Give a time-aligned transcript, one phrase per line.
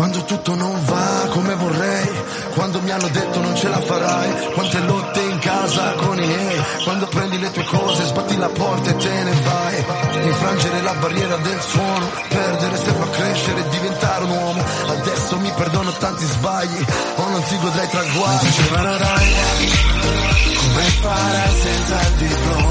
[0.00, 2.08] Quando tutto non va come vorrei,
[2.54, 6.62] quando mi hanno detto non ce la farai, quante lotte in casa con i miei,
[6.84, 9.84] quando prendi le tue cose, sbatti la porta e te ne vai,
[10.24, 15.52] infrangere la barriera del suono, perdere serve a crescere e diventare un uomo, adesso mi
[15.54, 18.52] perdono tanti sbagli, o non ti godrai traguardi, il.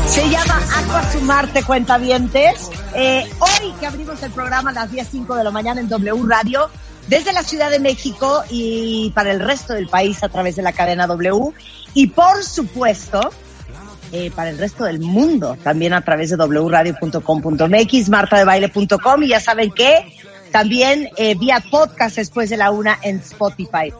[0.05, 2.69] Se llama Aqua Sumarte Cuentavientes.
[2.93, 6.69] Eh, hoy que abrimos el programa a las 10.05 de la mañana en W Radio,
[7.07, 10.73] desde la Ciudad de México y para el resto del país a través de la
[10.73, 11.51] cadena W.
[11.93, 13.31] Y por supuesto,
[14.11, 19.71] eh, para el resto del mundo, también a través de wradio.com.mx, martadebaile.com y ya saben
[19.71, 20.17] que
[20.51, 23.93] también eh, vía podcast después de la una en Spotify.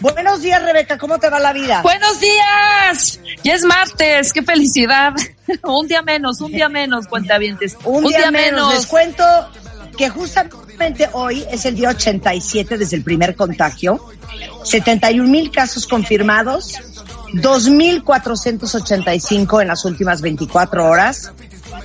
[0.00, 1.82] Buenos días, Rebeca, ¿cómo te va la vida?
[1.82, 3.20] Buenos días.
[3.42, 5.12] Ya es martes, qué felicidad.
[5.64, 7.76] un día menos, un día menos, cuentavientes.
[7.84, 8.72] Un, día, menos.
[8.74, 9.24] Les cuento
[9.96, 10.67] que justamente
[11.12, 14.00] hoy es el día 87 desde el primer contagio.
[14.64, 16.76] 71 mil casos confirmados,
[17.34, 21.32] 2.485 en las últimas 24 horas,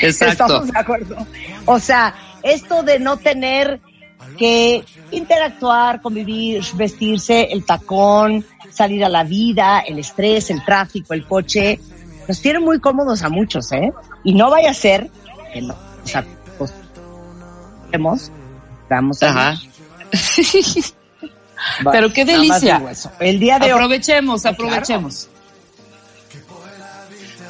[0.01, 0.43] Exacto.
[0.45, 1.27] Estamos de acuerdo.
[1.65, 3.79] O sea, esto de no tener
[4.37, 11.25] que interactuar, convivir, vestirse, el tacón, salir a la vida, el estrés, el tráfico, el
[11.25, 11.79] coche,
[12.27, 13.91] nos tiene muy cómodos a muchos, ¿eh?
[14.23, 15.09] Y no vaya a ser
[15.53, 18.31] que no nos acostumbremos,
[18.89, 19.55] vamos a Ajá.
[21.91, 22.81] Pero qué delicia.
[23.19, 25.29] El día de hoy Aprovechemos, Sí, aprovechemos.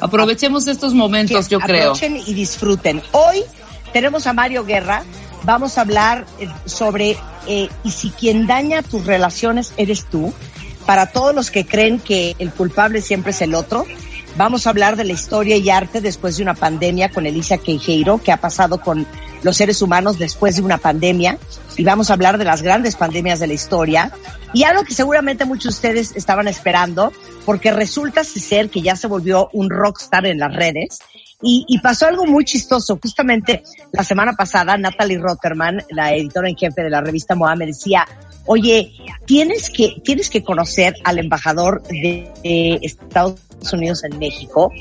[0.00, 1.92] Aprovechemos estos momentos, que yo creo.
[1.92, 3.02] aprovechen y disfruten.
[3.12, 3.42] Hoy
[3.92, 5.02] tenemos a Mario Guerra.
[5.42, 10.32] Vamos a hablar eh, sobre eh, y si quien daña tus relaciones eres tú.
[10.86, 13.84] Para todos los que creen que el culpable siempre es el otro,
[14.38, 18.18] vamos a hablar de la historia y arte después de una pandemia con Alicia Queijeiro,
[18.18, 19.04] que ha pasado con
[19.42, 21.38] los seres humanos después de una pandemia.
[21.76, 24.12] Y vamos a hablar de las grandes pandemias de la historia.
[24.54, 27.12] Y algo que seguramente muchos de ustedes estaban esperando,
[27.44, 31.00] porque resulta ser que ya se volvió un rockstar en las redes.
[31.40, 32.98] Y, pasó algo muy chistoso.
[33.00, 33.62] Justamente
[33.92, 38.06] la semana pasada, Natalie Rotterman, la editora en jefe de la revista MOA, decía,
[38.46, 38.92] oye,
[39.24, 43.36] tienes que, tienes que conocer al embajador de, de Estados
[43.72, 44.72] Unidos en México,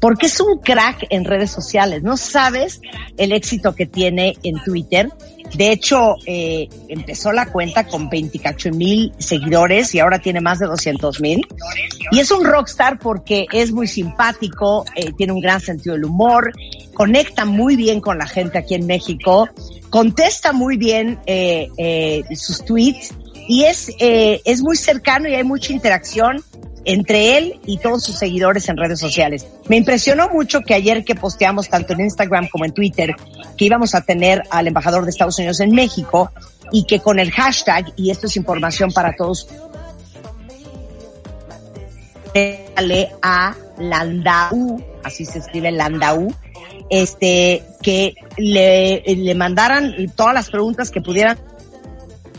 [0.00, 2.02] porque es un crack en redes sociales.
[2.02, 2.80] No sabes
[3.16, 5.10] el éxito que tiene en Twitter.
[5.54, 10.66] De hecho, eh, empezó la cuenta con 28 mil seguidores y ahora tiene más de
[10.66, 11.46] 200 mil.
[12.10, 16.52] Y es un rockstar porque es muy simpático, eh, tiene un gran sentido del humor,
[16.94, 19.48] conecta muy bien con la gente aquí en México,
[19.90, 23.14] contesta muy bien eh, eh, sus tweets
[23.48, 26.42] y es, es muy cercano y hay mucha interacción
[26.86, 29.46] entre él y todos sus seguidores en redes sociales.
[29.68, 33.14] Me impresionó mucho que ayer que posteamos tanto en Instagram como en Twitter
[33.56, 36.30] que íbamos a tener al embajador de Estados Unidos en México
[36.72, 39.48] y que con el hashtag, y esto es información para todos,
[43.22, 46.32] a Landau, así se escribe Landau,
[46.90, 51.38] este, que le, le mandaran todas las preguntas que pudieran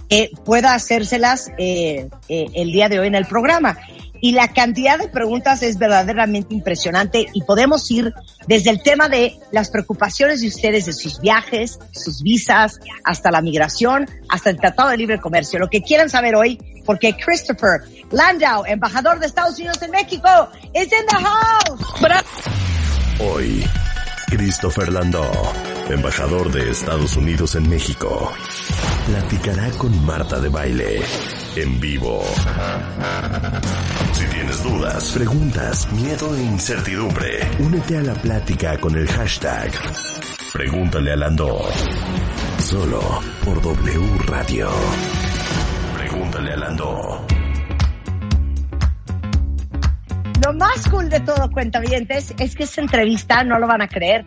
[0.10, 3.78] eh, pueda hacérselas eh, eh, el día de hoy en el programa.
[4.22, 8.14] Y la cantidad de preguntas es verdaderamente impresionante y podemos ir
[8.48, 13.42] desde el tema de las preocupaciones de ustedes de sus viajes, sus visas, hasta la
[13.42, 15.60] migración, hasta el Tratado de Libre Comercio.
[15.60, 17.82] Lo que quieran saber hoy, porque Christopher
[18.12, 20.30] Landau, embajador de Estados Unidos en México,
[20.74, 21.82] is in the house.
[23.20, 23.66] Hoy,
[24.28, 25.32] Christopher Landau,
[25.90, 28.32] embajador de Estados Unidos en México,
[29.08, 31.02] platicará con Marta de Baile
[31.56, 32.24] en vivo.
[34.14, 39.72] Si tienes dudas, preguntas, miedo e incertidumbre, únete a la plática con el hashtag
[40.58, 41.60] Pregúntale a Landó.
[42.58, 43.00] Solo
[43.46, 44.70] por W Radio.
[45.96, 47.47] Pregúntale a Landó.
[50.44, 54.26] Lo más cool de todo, cuentavientes, es que esta entrevista, no lo van a creer,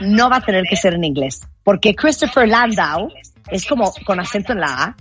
[0.00, 1.40] no va a tener que ser en inglés.
[1.62, 3.08] Porque Christopher Landau
[3.50, 4.96] es como con acento en la A,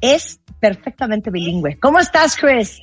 [0.00, 1.78] es perfectamente bilingüe.
[1.80, 2.80] ¿Cómo estás, Chris?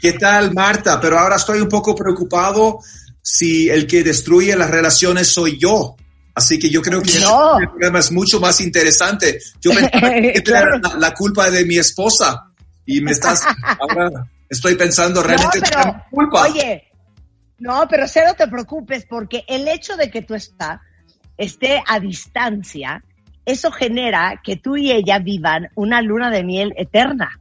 [0.00, 1.00] ¿Qué tal, Marta?
[1.00, 2.80] Pero ahora estoy un poco preocupado
[3.22, 5.96] si el que destruye las relaciones soy yo.
[6.34, 7.58] Así que yo creo que no.
[7.58, 9.38] el programa es mucho más interesante.
[9.60, 10.78] Yo pensaba que Claro.
[10.78, 12.50] la, la culpa de mi esposa
[12.84, 13.42] y me estás
[13.80, 16.42] ahora estoy pensando realmente no, pero, culpa.
[16.42, 16.84] oye,
[17.58, 20.82] no, pero cero te preocupes porque el hecho de que tú está,
[21.36, 23.02] esté a distancia,
[23.44, 27.40] eso genera que tú y ella vivan una luna de miel eterna.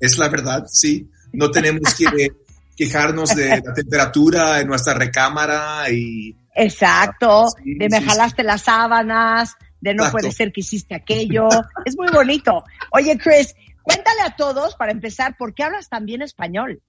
[0.00, 1.08] Es la verdad, sí.
[1.32, 2.28] No tenemos que
[2.76, 8.62] quejarnos de la temperatura en nuestra recámara y Exacto, Sí, de me sí, jalaste las
[8.62, 10.18] sábanas, de no Exacto.
[10.18, 11.48] puede ser que hiciste aquello.
[11.84, 12.64] es muy bonito.
[12.92, 13.54] Oye, Chris,
[13.86, 16.82] cuéntale a todos, para empezar, ¿por qué hablas tan bien español?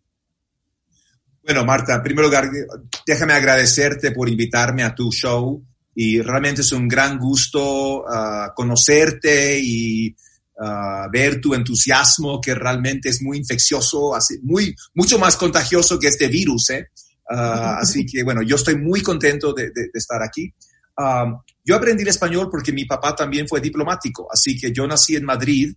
[1.43, 2.49] Bueno, Marta, en primer lugar,
[3.05, 5.63] déjame agradecerte por invitarme a tu show
[5.95, 10.13] y realmente es un gran gusto ah, conocerte y
[10.59, 16.07] ah, ver tu entusiasmo que realmente es muy infeccioso, así, muy, mucho más contagioso que
[16.07, 16.87] este virus, ¿eh?
[17.29, 20.51] Ah, así que bueno, yo estoy muy contento de, de- de estar aquí.
[21.63, 25.25] Yo aprendí el español porque mi papá también fue diplomático, así que yo nací en
[25.25, 25.73] Madrid.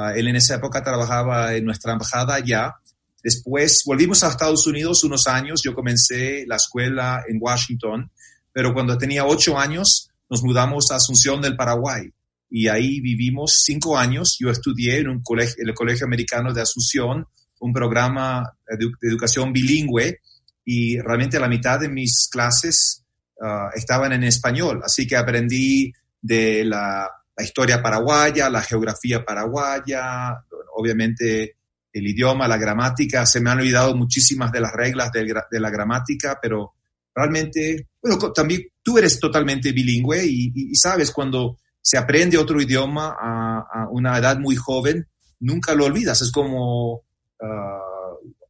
[0.00, 2.76] Ah, él en esa época trabajaba en nuestra embajada allá.
[3.20, 5.60] Después volvimos a Estados Unidos unos años.
[5.64, 8.08] Yo comencé la escuela en Washington,
[8.52, 12.12] pero cuando tenía ocho años nos mudamos a Asunción del Paraguay
[12.48, 14.36] y ahí vivimos cinco años.
[14.38, 17.26] Yo estudié en un colegio, en el Colegio Americano de Asunción,
[17.58, 20.20] un programa de educación bilingüe
[20.64, 23.02] y realmente la mitad de mis clases
[23.42, 25.92] ah, estaban en español, así que aprendí
[26.22, 27.08] de la,
[27.38, 30.36] la historia paraguaya, la geografía paraguaya,
[30.76, 31.56] obviamente
[31.92, 35.70] el idioma, la gramática, se me han olvidado muchísimas de las reglas gra- de la
[35.70, 36.74] gramática, pero
[37.14, 42.60] realmente, bueno, también tú eres totalmente bilingüe y, y- y sabes, cuando se aprende otro
[42.60, 45.06] idioma a, a una edad muy joven,
[45.40, 47.02] nunca lo olvidas, es como
[47.40, 47.80] ah,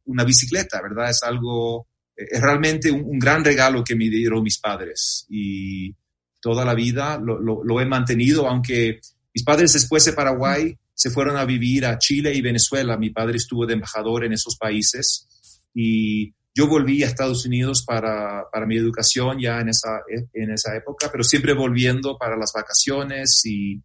[0.05, 1.09] una bicicleta, ¿verdad?
[1.11, 5.95] Es algo, es realmente un, un gran regalo que me dieron mis padres y
[6.41, 8.99] toda la vida lo, he mantenido, aunque
[9.33, 12.97] mis padres después de Paraguay se fueron a vivir a Chile y Venezuela.
[12.97, 15.27] Mi padre estuvo de embajador en esos países
[15.73, 20.01] y yo volví a Estados Unidos para, para mi educación ya en esa,
[20.33, 23.81] en esa época, pero siempre volviendo para las vacaciones y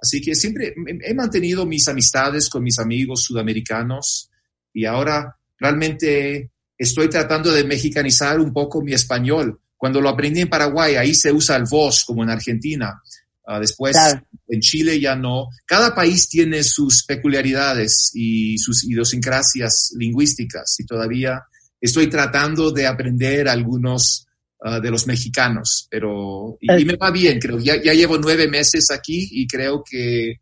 [0.00, 0.74] así que siempre
[1.04, 4.30] he mantenido mis amistades con mis amigos sudamericanos
[4.74, 9.60] y ahora realmente estoy tratando de mexicanizar un poco mi español.
[9.78, 13.00] Cuando lo aprendí en Paraguay, ahí se usa el vos como en Argentina.
[13.46, 14.26] Ah, después Claro.
[14.48, 15.46] en Chile ya no.
[15.64, 21.42] Cada país tiene sus peculiaridades y sus idiosincrasias lingüísticas y todavía
[21.80, 24.26] estoy tratando de aprender algunos
[24.62, 27.58] ah, de los mexicanos, pero y, y me va bien, creo.
[27.58, 30.40] Ya, ya llevo nueve meses aquí y creo que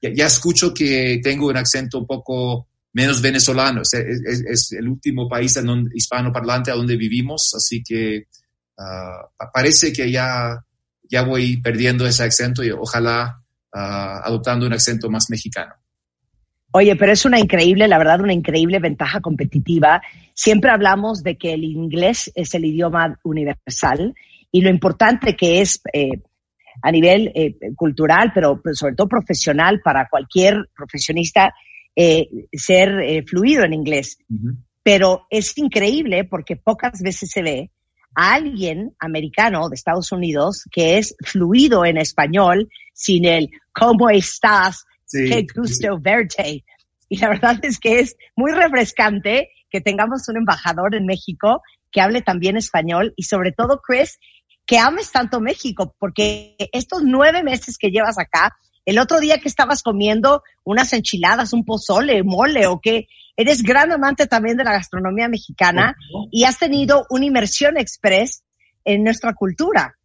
[0.00, 3.82] ya, ya escucho que tengo un acento un poco menos venezolano.
[3.82, 8.24] Es, es- es el último país en donde- hispanoparlante a donde vivimos, así que
[8.78, 10.64] pa- parece que ya,
[11.10, 13.42] ya voy perdiendo ese acento y ojalá
[13.72, 15.74] ah, adoptando un acento más mexicano.
[16.70, 20.02] Oye, pero es una increíble, la verdad, una increíble ventaja competitiva.
[20.34, 24.14] Siempre hablamos de que el inglés es el idioma universal
[24.52, 26.20] y lo importante que es eh,
[26.82, 31.54] a nivel eh, cultural, pero, pero sobre todo profesional para cualquier profesionista
[31.96, 34.18] eh, ser fluido en inglés.
[34.82, 37.70] Pero es increíble porque pocas veces se ve
[38.18, 44.84] a alguien americano de Estados Unidos que es fluido en español sin el ¿cómo estás?
[45.04, 45.30] Sí.
[45.30, 46.64] Qué gusto verte.
[47.08, 52.00] Y la verdad es que es muy refrescante que tengamos un embajador en México que
[52.00, 54.18] hable también español y sobre todo, Chris,
[54.66, 59.48] que ames tanto México, porque estos nueve meses que llevas acá, el otro día que
[59.48, 63.06] estabas comiendo unas enchiladas, un pozole, mole o qué,
[63.38, 65.96] eres gran amante también de la gastronomía mexicana
[66.32, 68.42] y has tenido una inmersión express
[68.84, 69.96] en nuestra cultura.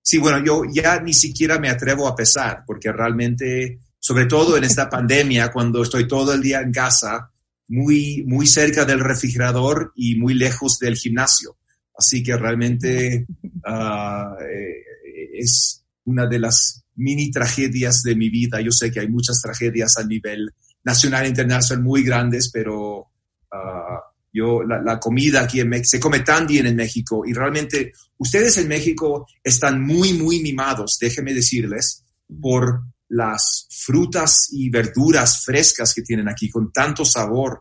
[0.00, 4.62] Sí, bueno, yo ya ni siquiera me atrevo a pesar, porque realmente, sobre todo en
[4.62, 7.32] esta pandemia, cuando estoy todo el día en casa,
[7.66, 11.56] muy, muy cerca del refrigerador y muy lejos del gimnasio.
[11.98, 13.26] Así que realmente
[13.66, 14.36] uh,
[15.34, 18.60] es una de las mini tragedias de mi vida.
[18.60, 20.52] Yo sé que hay muchas tragedias a nivel
[20.86, 23.98] nacional e internacional muy grandes, pero uh,
[24.32, 27.92] yo, la, la, comida aquí en México, se come tan bien en México y realmente
[28.18, 32.04] ustedes en México están muy, muy mimados, déjenme decirles,
[32.40, 37.60] por las frutas y verduras frescas que tienen aquí con tanto sabor.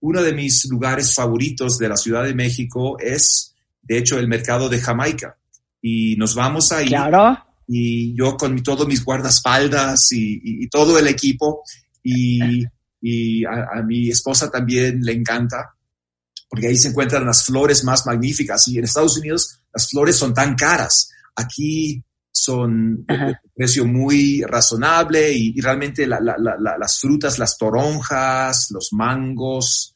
[0.00, 4.68] Uno de mis lugares favoritos de la Ciudad de México es, de hecho, el mercado
[4.68, 5.36] de Jamaica.
[5.80, 6.88] Y nos vamos ahí.
[6.88, 7.38] Claro.
[7.68, 11.62] Y yo con todos mis guardaespaldas y, y, y todo el equipo.
[12.02, 12.64] Y,
[13.00, 15.74] y a, a, mi esposa también le encanta
[16.48, 18.68] porque ahí se encuentran las flores más magníficas.
[18.68, 21.10] Y en Estados Unidos las flores son tan caras.
[21.34, 27.38] Aquí son de un precio muy razonable y, y realmente la, la, la, las frutas,
[27.38, 29.92] las toronjas, los mangos,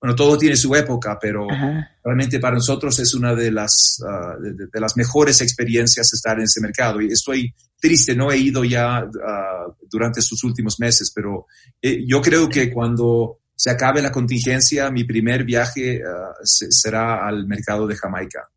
[0.00, 1.90] bueno, todo tiene su época, pero Ajá.
[2.02, 6.44] realmente para nosotros es una de las, uh, de, de, las mejores experiencias estar en
[6.44, 7.02] ese mercado.
[7.02, 9.59] Y estoy triste, no he ido ya uh,
[9.90, 11.46] durante estos últimos meses, pero
[11.82, 17.26] eh, yo creo que cuando se acabe la contingencia, mi primer viaje uh, se, será
[17.26, 18.48] al mercado de Jamaica.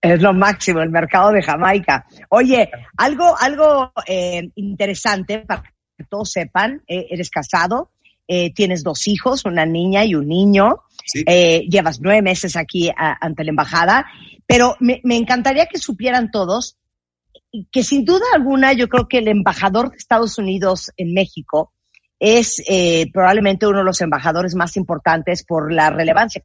[0.00, 2.06] Es lo máximo, el mercado de Jamaica.
[2.30, 7.90] Oye, algo, algo eh, interesante para que todos sepan, eh, eres casado,
[8.26, 11.22] eh, tienes dos hijos, una niña y un niño, sí.
[11.68, 14.06] llevas nueve meses aquí a, ante la embajada,
[14.46, 16.78] pero me, me encantaría que supieran todos
[17.70, 21.72] que sin duda alguna yo creo que el embajador de Estados Unidos en México
[22.18, 26.44] es eh, probablemente uno de los embajadores más importantes por la relevancia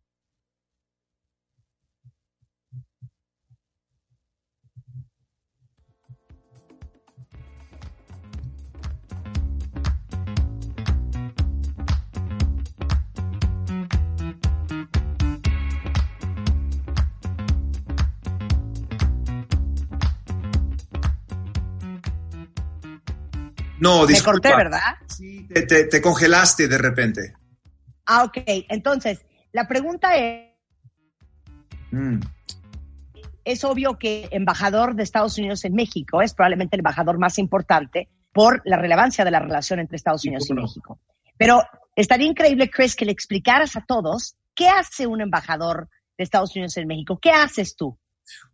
[23.86, 24.50] No, disculpa.
[24.50, 24.96] Me corté, ¿verdad?
[25.08, 27.34] Sí, te, te, te, congelaste de repente.
[28.06, 28.38] Ah, ok.
[28.70, 30.52] Entonces, la pregunta es...
[31.92, 32.20] Mm.
[33.44, 38.10] Es obvio que embajador de Estados Unidos en México es probablemente el embajador más importante
[38.34, 41.00] por la relevancia de la relación entre Estados Unidos y, México.
[41.38, 41.62] Pero
[41.96, 46.76] estaría increíble, Chris, que le explicaras a todos qué hace un embajador de Estados Unidos
[46.78, 47.20] en México.
[47.22, 48.00] ¿Qué haces tú?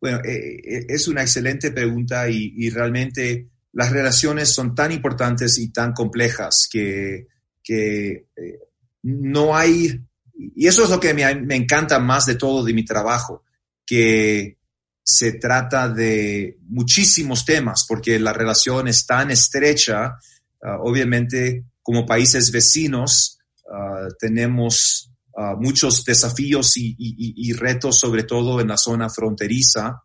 [0.02, 5.72] Bueno, eh, es una excelente pregunta y, y realmente las relaciones son tan importantes y
[5.72, 7.28] tan complejas que,
[7.64, 8.60] que eh,
[9.04, 10.02] no hay,
[10.36, 13.44] y eso es lo que me, me, encanta más de todo de mi trabajo,
[13.86, 14.58] que
[15.04, 20.18] se trata de muchísimos temas, porque la relación es tan estrecha,
[20.62, 28.68] uh, obviamente como países vecinos uh, tenemos uh, muchos desafíos y, retos, sobre todo en
[28.68, 30.04] la zona fronteriza.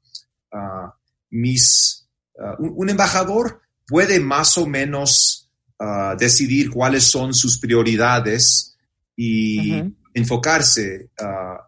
[1.30, 2.05] mis
[2.38, 5.50] Uh, un, un, embajador puede más o menos
[5.80, 8.76] uh, decidir cuáles son sus prioridades
[9.16, 9.94] y uh -huh.
[10.14, 11.10] enfocarse.
[11.20, 11.62] Uh,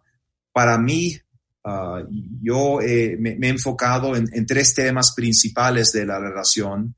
[0.51, 1.17] para mí,
[2.41, 6.95] yo eh, me, me, he enfocado en, en, tres temas principales de la relación,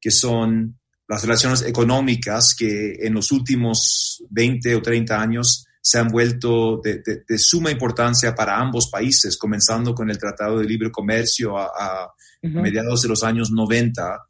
[0.00, 6.08] que son las relaciones económicas que en los últimos 20 o 30 años se han
[6.08, 10.90] vuelto de, de, de, suma importancia para ambos países, comenzando con el Tratado de Libre
[10.90, 14.26] Comercio a, a mediados de los años 90.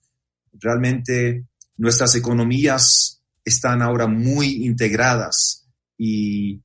[0.54, 6.60] Realmente nuestras economías están ahora muy integradas y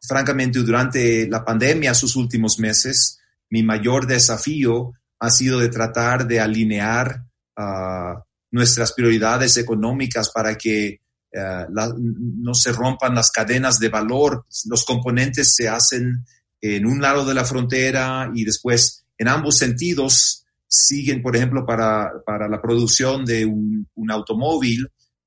[0.00, 3.18] francamente durante la pandemia, sus últimos meses,
[3.50, 7.24] mi mayor desafío ha sido de tratar de alinear
[7.56, 11.00] uh, nuestras prioridades económicas para que
[11.30, 16.24] la, no se rompan las cadenas de valor, los componentes se hacen
[16.60, 22.12] en un lado de la frontera y después en ambos sentidos siguen, por ejemplo, para,
[22.24, 24.86] para la producción de un, un automóvil,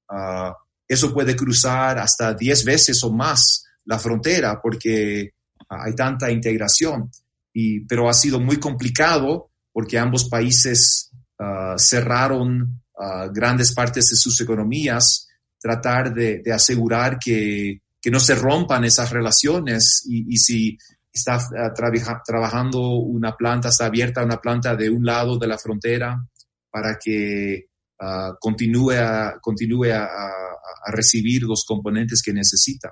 [0.10, 0.54] uh,
[0.88, 5.32] eso puede cruzar hasta 10 veces o más la frontera porque
[5.68, 7.10] hay tanta integración.
[7.54, 12.78] Y, pero ha sido muy complicado porque ambos países uh, cerraron
[13.34, 15.28] grandes partes de sus economías
[15.60, 20.78] tratar de, de asegurar que, que, no se rompan esas relaciones y, y si
[21.14, 21.40] está
[21.76, 26.26] trabaja, trabajando una planta, está abierta una planta de un lado de la frontera
[26.70, 27.68] para que
[28.00, 30.08] uh, continúe, a, continúe a,
[30.88, 32.90] recibir los componentes que necesita,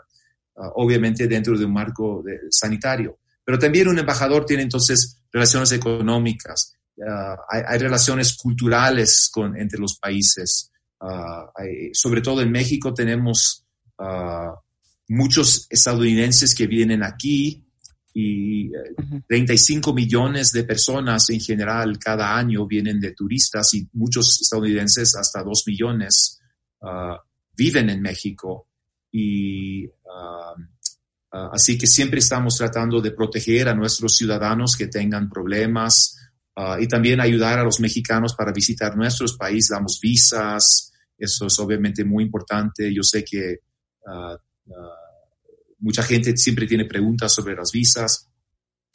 [0.56, 3.20] uh, obviamente dentro de un marco de, sanitario.
[3.44, 9.98] Pero también un embajador tiene entonces relaciones económicas, uh, hay, relaciones culturales con, entre los
[9.98, 10.72] países.
[11.94, 13.66] Sobre todo en México tenemos
[15.08, 17.69] muchos estadounidenses que vienen aquí
[18.22, 18.72] y
[19.28, 25.42] 35 millones de personas en general cada año vienen de turistas y muchos estadounidenses, hasta
[25.42, 26.42] 2 millones,
[26.82, 27.16] uh,
[27.56, 28.68] viven en México.
[29.12, 29.92] Y uh,
[31.32, 36.16] uh, así que siempre estamos tratando de proteger a nuestros ciudadanos que tengan problemas
[36.78, 42.04] y también ayudar a los mexicanos para visitar nuestros países, damos visas, eso es obviamente
[42.04, 42.94] muy importante.
[42.94, 43.60] Yo sé que
[45.80, 48.28] mucha gente siempre tiene preguntas sobre las visas.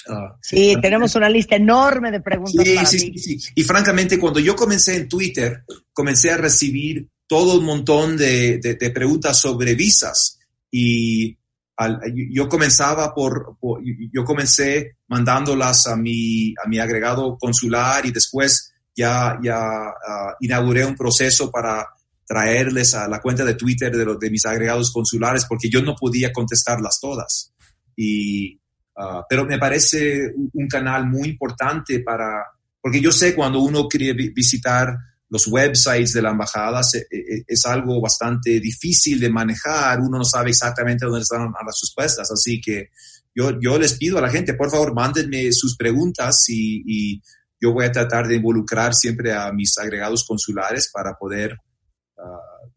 [0.07, 2.65] Uh, sí, tenemos una lista enorme de preguntas.
[2.65, 3.19] Sí, para sí, ti.
[3.19, 3.53] sí, sí.
[3.55, 8.75] Y francamente, cuando yo comencé en Twitter, comencé a recibir todo un montón de, de,
[8.75, 10.39] de preguntas sobre visas.
[10.71, 11.39] Y
[11.77, 12.01] al,
[12.31, 13.81] yo comenzaba por, por,
[14.13, 20.85] yo comencé mandándolas a mi, a mi agregado consular y después ya, ya uh, inauguré
[20.85, 21.89] un proceso para
[22.27, 25.95] traerles a la cuenta de Twitter de, los, de mis agregados consulares porque yo no
[25.95, 27.53] podía contestarlas todas.
[27.97, 28.55] Y,
[28.97, 32.45] uh, pero me parece un, canal muy importante para,
[32.81, 34.97] porque yo sé cuando uno quiere visitar
[35.29, 37.07] los websites de la embajada es,
[37.47, 42.61] es, algo bastante difícil de manejar, uno no sabe exactamente dónde están las respuestas, así
[42.61, 42.91] que
[43.35, 47.23] yo, yo les pido a la gente, por favor, mándenme sus preguntas y, y
[47.61, 51.57] yo voy a tratar de involucrar siempre a mis agregados consulares para poder
[52.25, 52.71] uh,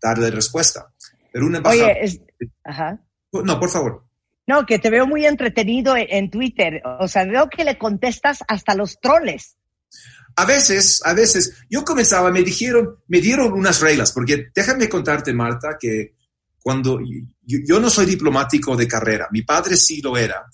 [0.00, 0.92] darle respuesta.
[1.32, 1.84] Pero una embajada...
[1.84, 2.20] Oye, es...
[2.64, 3.00] Ajá.
[3.32, 4.04] No, por favor.
[4.46, 6.80] No, que te veo muy entretenido en, en, Twitter.
[7.00, 9.56] O sea, veo que le contestas hasta los troles.
[10.36, 15.34] A veces, a veces, yo comenzaba, me dijeron, me dieron unas reglas, porque déjame contarte,
[15.34, 16.14] Marta, que
[16.62, 17.00] cuando
[17.42, 20.44] yo, yo no soy diplomático de carrera, mi padre sí lo era,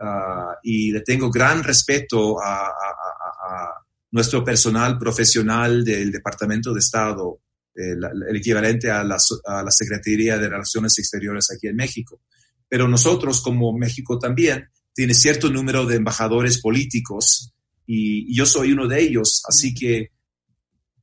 [0.00, 6.72] uh, y le tengo gran respeto a, a, a, a nuestro personal profesional del Departamento
[6.72, 7.40] de Estado
[7.74, 7.98] el,
[8.28, 12.20] el equivalente a la, a la, Secretaría de Relaciones Exteriores aquí en México.
[12.68, 17.52] Pero nosotros, como México también, tiene cierto número de embajadores políticos
[17.86, 19.42] y, y yo soy uno de ellos.
[19.48, 20.10] Así que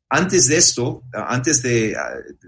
[0.09, 1.95] antes de esto, antes de,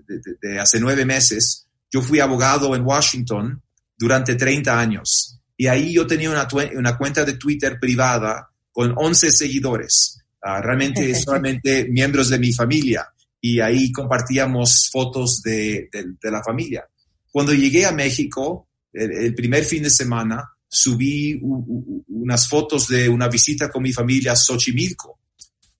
[0.07, 3.62] de, de, de hace nueve meses, yo fui abogado en Washington
[3.97, 5.39] durante 30 años.
[5.57, 10.17] Y ahí yo tenía una, una cuenta de Twitter privada con 11 seguidores.
[10.43, 13.07] Uh, realmente solamente miembros de mi familia
[13.41, 16.88] y ahí compartíamos fotos de, de, de la familia.
[17.32, 22.88] Cuando llegué a México, el, el primer fin de semana, subí u, u, unas fotos
[22.88, 25.19] de una visita con mi familia a Xochimilco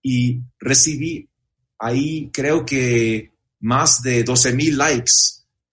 [0.02, 1.30] y recibí
[1.80, 5.12] ahí creo que más de 12 mil likes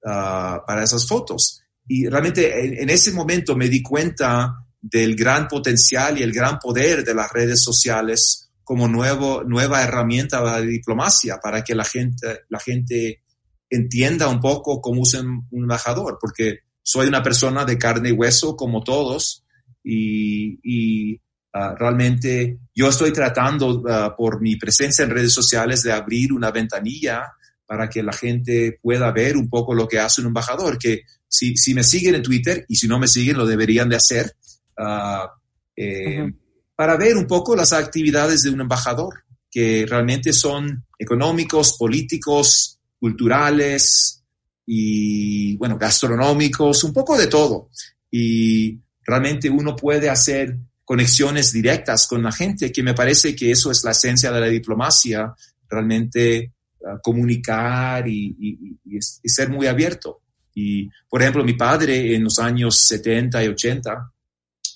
[0.05, 1.62] uh, para esas fotos.
[1.87, 6.59] Y realmente en, en, ese momento me di cuenta del gran potencial y el gran
[6.59, 12.40] poder de las redes sociales como nuevo, nueva herramienta de diplomacia para que la gente,
[12.50, 13.22] la gente
[13.70, 18.57] entienda un poco cómo usa un embajador, porque soy una persona de carne y hueso
[18.57, 19.42] como todos
[19.83, 25.92] y, y uh, realmente yo estoy tratando uh, por mi presencia en redes sociales de
[25.92, 27.22] abrir una ventanilla
[27.64, 31.57] para que la gente pueda ver un poco lo que hace un embajador, que si,
[31.57, 34.37] si me siguen en Twitter y si no me siguen lo deberían de hacer.
[34.76, 35.26] Uh,
[35.74, 36.31] eh,
[36.79, 44.23] para ver un poco las actividades de un embajador, que realmente son económicos, políticos, culturales
[44.64, 47.71] y, bueno, gastronómicos, un poco de todo.
[48.12, 53.73] Y realmente uno puede hacer conexiones directas con la gente, que me parece que eso
[53.73, 55.35] es la esencia de la diplomacia,
[55.69, 58.79] realmente uh, comunicar y,
[59.25, 60.21] ser muy abierto.
[60.55, 64.12] Y, por ejemplo, mi padre en los años 70 y 80,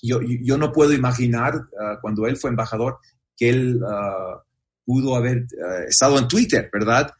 [0.03, 2.99] yo, yo no puedo imaginar uh, cuando él fue embajador
[3.35, 4.39] que él uh,
[4.85, 7.11] pudo haber uh, estado en Twitter, ¿verdad?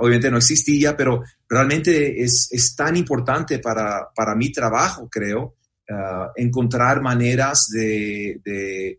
[0.00, 5.54] obviamente no existía, pero realmente es, es tan importante para, para mi trabajo, creo,
[6.34, 8.98] encontrar maneras de, de,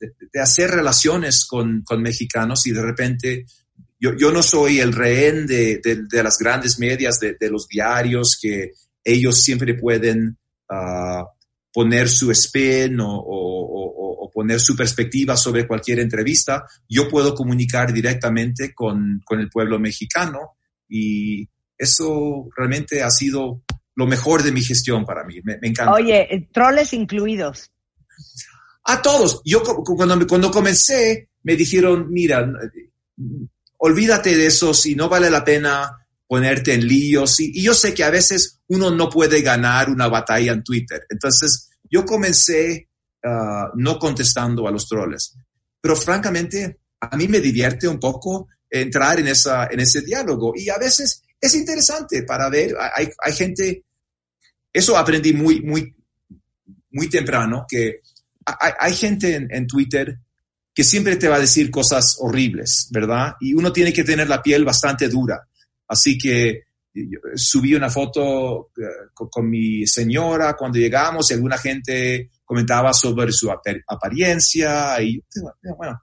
[0.00, 3.44] de, de, hacer relaciones con, con mexicanos y de repente
[4.00, 7.66] yo, yo no soy el rehén de, de, de las grandes medias, de, de, los
[7.68, 8.72] diarios, que
[9.04, 10.38] ellos siempre pueden
[10.70, 11.24] uh,
[11.76, 17.92] poner su spin o, o, o, poner su perspectiva sobre cualquier entrevista, yo puedo comunicar
[17.92, 20.56] directamente con, con el pueblo mexicano
[20.88, 23.62] y eso realmente ha sido
[23.94, 25.42] lo mejor de mi gestión para mí.
[25.44, 25.92] Me, me encanta.
[25.92, 27.70] Oye, troles incluidos.
[28.84, 29.42] A todos.
[29.44, 32.50] Yo cuando, cuando comencé me dijeron, mira,
[33.76, 37.40] olvídate de eso si no vale la pena ponerte en líos.
[37.40, 41.06] Y, y, yo sé que a veces uno no puede ganar una batalla en Twitter.
[41.08, 42.88] Entonces, yo comencé
[43.24, 45.36] uh, no contestando a los troles.
[45.80, 50.52] Pero francamente, a mí me divierte un poco entrar en, esa, en ese diálogo.
[50.56, 53.84] Y a veces es interesante para ver, hay, hay gente,
[54.72, 55.94] eso aprendí muy, muy,
[56.90, 58.00] muy temprano, que
[58.44, 60.18] hay, hay gente en, en Twitter
[60.74, 63.34] que siempre te va a decir cosas horribles, ¿verdad?
[63.40, 65.48] Y uno tiene que tener la piel bastante dura.
[65.88, 66.64] Así que
[67.34, 73.50] subí una foto eh, con, mi señora cuando llegamos y alguna gente comentaba sobre su
[73.50, 75.22] apariencia y
[75.76, 76.00] bueno,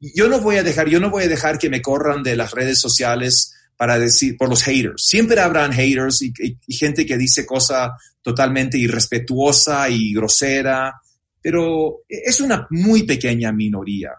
[0.00, 2.50] yo no voy a dejar, yo no voy a dejar que me corran de las
[2.50, 5.04] redes sociales para decir, por los haters.
[5.06, 6.32] Siempre habrán haters y,
[6.66, 10.94] y gente que dice cosas totalmente irrespetuosa y grosera
[11.44, 14.12] pero es una muy pequeña minoría.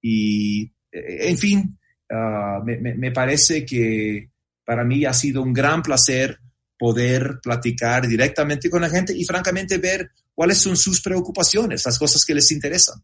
[0.00, 1.78] Y, eh, en fin,
[2.10, 4.30] uh, me, me, parece que
[4.64, 6.38] para mí ha sido un gran placer
[6.78, 12.24] poder platicar directamente con la gente y francamente ver cuáles son sus preocupaciones, las cosas
[12.24, 13.02] que les interesan.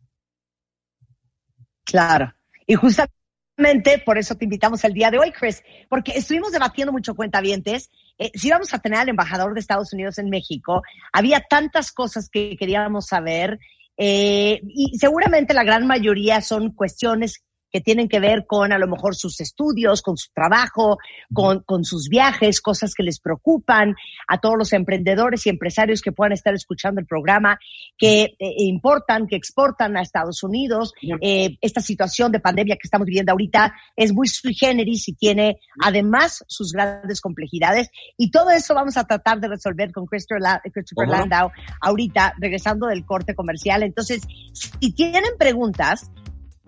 [1.84, 2.32] Claro.
[2.66, 7.14] Y justamente por eso te invitamos el día de hoy, Chris, porque estuvimos debatiendo mucho
[7.14, 7.90] cuentavientes.
[8.18, 12.28] Eh, si íbamos a tener al embajador de Estados Unidos en México, había tantas cosas
[12.28, 13.58] que queríamos saber
[13.96, 18.86] eh, y seguramente la gran mayoría son cuestiones que tienen que ver con a lo
[18.86, 20.98] mejor sus estudios, con su trabajo,
[21.32, 23.94] con, con, sus viajes, cosas que les preocupan
[24.28, 27.58] a todos los emprendedores y empresarios que puedan estar escuchando el programa,
[27.98, 30.92] que eh, importan, que exportan a Estados Unidos.
[31.20, 35.60] Eh, esta situación de pandemia que estamos viviendo ahorita es muy sui generis y tiene
[35.82, 37.90] además sus grandes complejidades.
[38.16, 41.50] Y todo eso vamos a tratar de resolver con Christopher, Christopher Landau
[41.80, 43.82] ahorita, regresando del corte comercial.
[43.82, 46.10] Entonces, si tienen preguntas,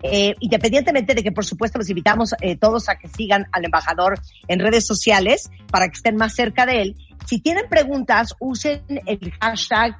[0.03, 4.19] eh, independientemente de que, por supuesto, los invitamos eh, todos a que sigan al embajador
[4.47, 6.95] en redes sociales para que estén más cerca de él.
[7.25, 9.97] Si tienen preguntas, usen el hashtag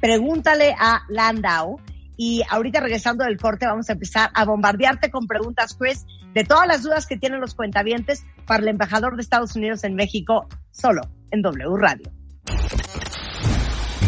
[0.00, 1.80] pregúntale a Landau.
[2.18, 6.66] Y ahorita regresando del corte vamos a empezar a bombardearte con preguntas, Chris, de todas
[6.66, 11.02] las dudas que tienen los cuentavientes para el embajador de Estados Unidos en México, solo
[11.30, 12.10] en W Radio.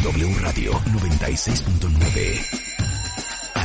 [0.02, 2.67] W Radio 96.9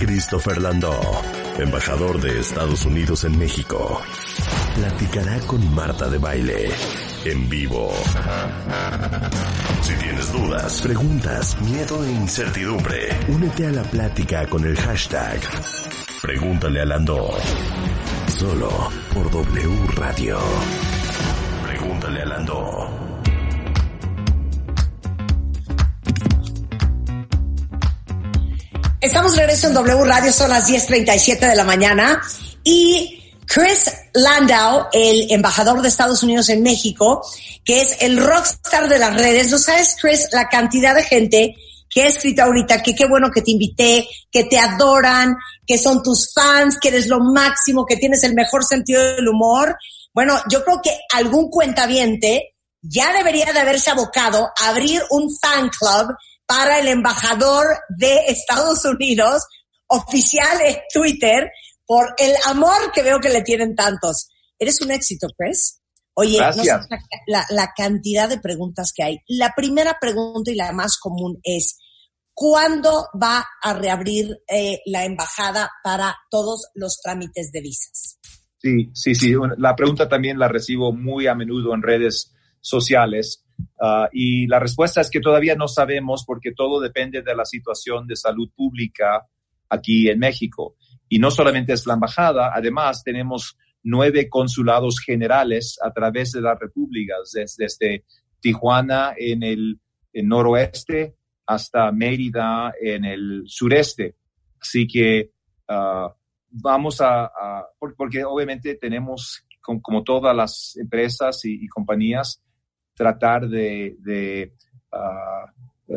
[0.00, 1.00] Christopher Landau,
[1.58, 4.00] embajador de Estados Unidos en México,
[4.74, 6.70] platicará con Marta de Baile
[7.26, 7.92] en vivo.
[9.82, 15.38] Si tienes dudas, preguntas, miedo e incertidumbre, únete a la plática con el hashtag
[16.22, 17.30] Pregúntale a Landau.
[18.26, 18.70] Solo
[19.12, 20.38] por W Radio.
[21.62, 23.09] Pregúntale a Landau.
[29.20, 32.22] Estamos de regreso en W Radio, son las 10.37 de la mañana
[32.64, 37.20] y Chris Landau, el embajador de Estados Unidos en México,
[37.62, 39.50] que es el rockstar de las redes.
[39.50, 41.54] ¿No sabes, Chris, la cantidad de gente
[41.90, 46.02] que ha escrito ahorita que qué bueno que te invité, que te adoran, que son
[46.02, 49.76] tus fans, que eres lo máximo, que tienes el mejor sentido del humor?
[50.14, 55.68] Bueno, yo creo que algún cuentaviente ya debería de haberse abocado a abrir un fan
[55.68, 56.16] club
[56.50, 57.64] para el embajador
[57.96, 59.44] de Estados Unidos
[59.86, 61.48] oficial en Twitter
[61.86, 64.28] por el amor que veo que le tienen tantos.
[64.58, 65.80] Eres un éxito, Chris.
[66.14, 66.70] Oye, no sé
[67.28, 69.18] la, la, cantidad de preguntas que hay.
[69.28, 71.78] La primera pregunta y la más común es,
[72.34, 78.18] ¿cuándo va a reabrir eh, la embajada para todos los trámites de visas?
[78.58, 79.34] Sí, sí, sí.
[79.56, 83.44] La pregunta también la recibo muy a menudo en redes sociales.
[83.78, 88.06] Uh, y la respuesta es que todavía no sabemos porque todo depende de la situación
[88.06, 89.26] de salud pública
[89.68, 90.76] aquí en México.
[91.08, 96.58] Y no solamente es la embajada, además tenemos nueve consulados generales a través de las
[96.58, 98.04] repúblicas, desde,
[98.40, 99.80] Tijuana en el
[100.14, 104.16] noroeste hasta Mérida en el sureste.
[104.60, 105.32] Así que
[105.68, 106.08] uh,
[106.50, 107.30] vamos a,
[107.96, 112.42] porque obviamente tenemos, como, todas las empresas y compañías,
[113.00, 114.52] tratar de,
[114.92, 115.46] ah,
[115.88, 115.94] eh,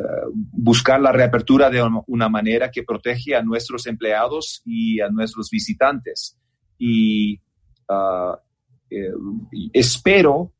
[0.53, 6.37] buscar la reapertura de una manera que protege a nuestros empleados y a nuestros visitantes.
[6.77, 7.33] Y
[8.89, 9.11] eh,
[9.73, 10.53] espero,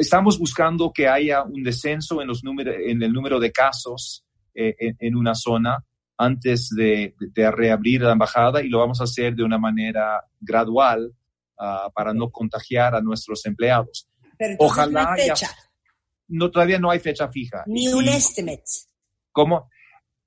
[0.00, 5.14] estamos buscando que haya un descenso en, los en el número de casos eh, en,
[5.14, 5.78] una zona
[6.18, 11.12] antes de, reabrir la embajada y lo vamos a hacer de una manera gradual
[11.56, 14.08] ah, para no contagiar a nuestros empleados.
[14.58, 15.50] Ojalá fecha.
[16.28, 17.64] No, todavía no hay fecha fija.
[17.66, 18.64] Ni un estimate.
[19.32, 19.68] ¿Cómo?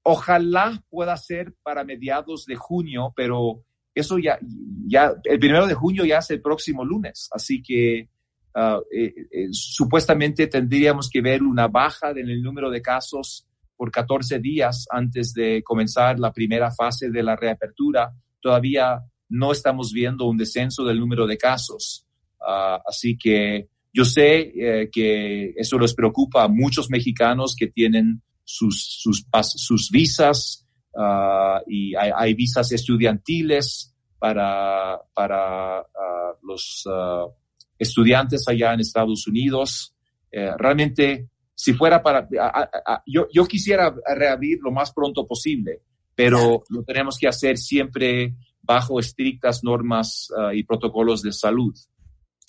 [0.04, 4.38] Ojalá pueda ser para mediados de junio, pero eso ya,
[4.86, 8.10] ya, el primero de junio ya es el próximo lunes, así que
[8.54, 13.92] ah, eh, eh, supuestamente tendríamos que ver una baja en el número de casos por
[13.92, 18.12] 14 días antes de comenzar la primera fase de la reapertura.
[18.40, 22.06] Todavía no estamos viendo un descenso del número de casos,
[22.40, 28.22] ah, así que yo sé eh, que eso les preocupa a muchos mexicanos que tienen
[28.44, 37.34] sus, sus, sus visas uh, y hay, hay, visas estudiantiles para, para uh, los uh,
[37.80, 39.96] estudiantes allá en Estados Unidos.
[40.32, 42.30] Eh, realmente, si fuera para,
[43.08, 45.82] yo, yo quisiera reabrir lo más pronto posible,
[46.14, 51.74] pero lo tenemos que hacer siempre bajo estrictas normas y protocolos de salud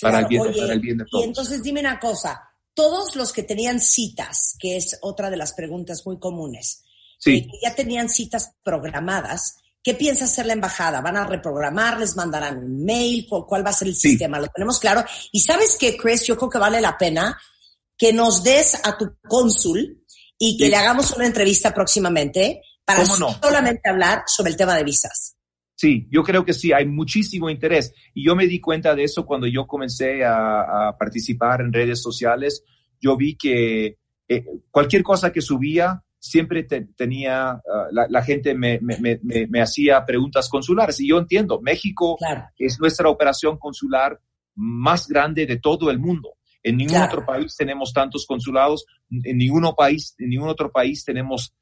[0.00, 1.24] para, el bien, para el bien de todos.
[1.24, 2.42] Y entonces dime una cosa,
[2.74, 6.84] todos los que tenían citas, que es otra de las preguntas muy comunes,
[7.18, 7.36] sí.
[7.36, 11.00] Eh, que ya tenían citas programadas, ¿qué piensa hacer la embajada?
[11.00, 11.98] ¿Van a reprogramar?
[11.98, 13.26] ¿Les mandarán un mail?
[13.28, 14.38] ¿Cuál va a ser el sistema?
[14.38, 15.04] Lo tenemos claro.
[15.32, 17.38] Y sabes qué, Chris, yo creo que vale la pena
[17.96, 20.04] que nos des a tu cónsul
[20.38, 25.37] y que le hagamos una entrevista próximamente para solamente hablar sobre el tema de visas.
[25.78, 27.94] Sí, yo creo que sí, hay muchísimo interés.
[28.12, 32.64] Y yo me di cuenta de eso cuando yo comencé a, participar en redes sociales.
[33.00, 37.60] Yo vi que eh, cualquier cosa que subía, siempre tenía, ah,
[37.92, 40.98] la, gente me, me, hacía preguntas consulares.
[40.98, 42.18] Y yo entiendo, México
[42.58, 44.18] es nuestra operación consular
[44.56, 46.34] más grande de todo el mundo.
[46.60, 51.54] En ningún otro país tenemos tantos consulados, en ningún país, en ningún otro país tenemos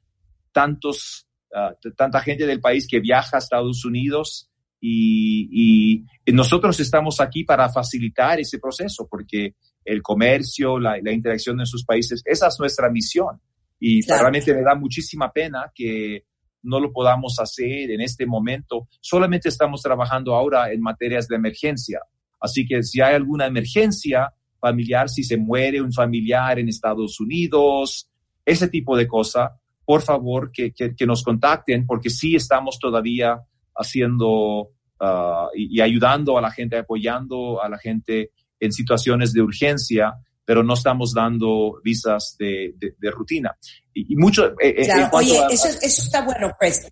[0.51, 4.49] tantos Ah, tanta gente del país que viaja a Estados Unidos
[4.81, 11.83] y, nosotros estamos aquí para facilitar ese proceso porque el comercio, la, interacción en sus
[11.83, 13.41] países, esa es nuestra misión.
[13.79, 16.25] Y realmente me da muchísima pena que
[16.63, 18.87] no lo podamos hacer en este momento.
[18.99, 22.01] Solamente estamos trabajando ahora en materias de emergencia.
[22.39, 28.09] Así que si hay alguna emergencia familiar, si se muere un familiar en Estados Unidos,
[28.45, 29.51] ese tipo de cosas,
[29.87, 33.39] por favor que, que, nos contacten porque sí estamos todavía
[33.73, 40.13] haciendo ah, y, ayudando a la gente, apoyando a la gente en situaciones de urgencia,
[40.43, 43.55] pero no estamos dando visas de, de, rutina.
[43.93, 44.47] Y, mucho...
[44.61, 46.85] Eh, eh, oye, eso, eso está bueno, pues.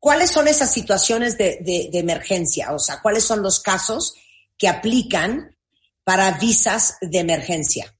[0.00, 2.72] ¿Cuáles son esas situaciones de, de, emergencia?
[2.72, 4.14] O sea, ¿cuáles son los casos
[4.58, 5.56] que aplican
[6.02, 7.94] para visas de emergencia?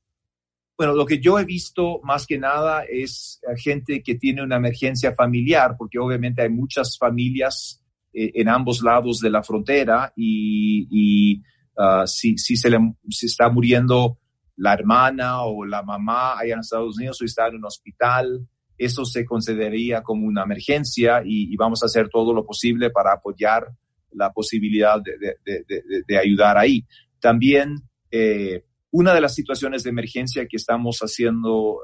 [0.81, 5.13] Bueno, lo que yo he visto más que nada es gente que tiene una emergencia
[5.13, 11.43] familiar, porque obviamente hay muchas familias eh, en ambos lados de la frontera y,
[11.77, 12.79] ah, si, se le
[13.11, 14.21] está muriendo
[14.57, 19.05] la hermana o la mamá allá en Estados Unidos o está en un hospital, eso
[19.05, 23.69] se consideraría como una emergencia y, vamos a hacer todo lo posible para apoyar
[24.13, 26.87] la posibilidad de, ayudar ahí.
[27.21, 31.79] También eh, una de las situaciones de emergencia que estamos haciendo uh,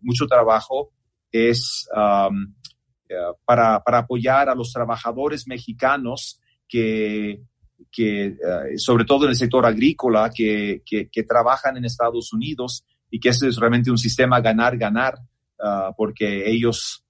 [0.00, 0.90] mucho trabajo
[1.30, 2.54] es um,
[3.10, 7.42] uh, para, para, apoyar a los trabajadores mexicanos que,
[7.90, 12.84] que uh, sobre todo en el sector agrícola, que, que, que, trabajan en Estados Unidos
[13.10, 15.18] y que ese es realmente un sistema ganar-ganar,
[15.96, 17.04] porque ellos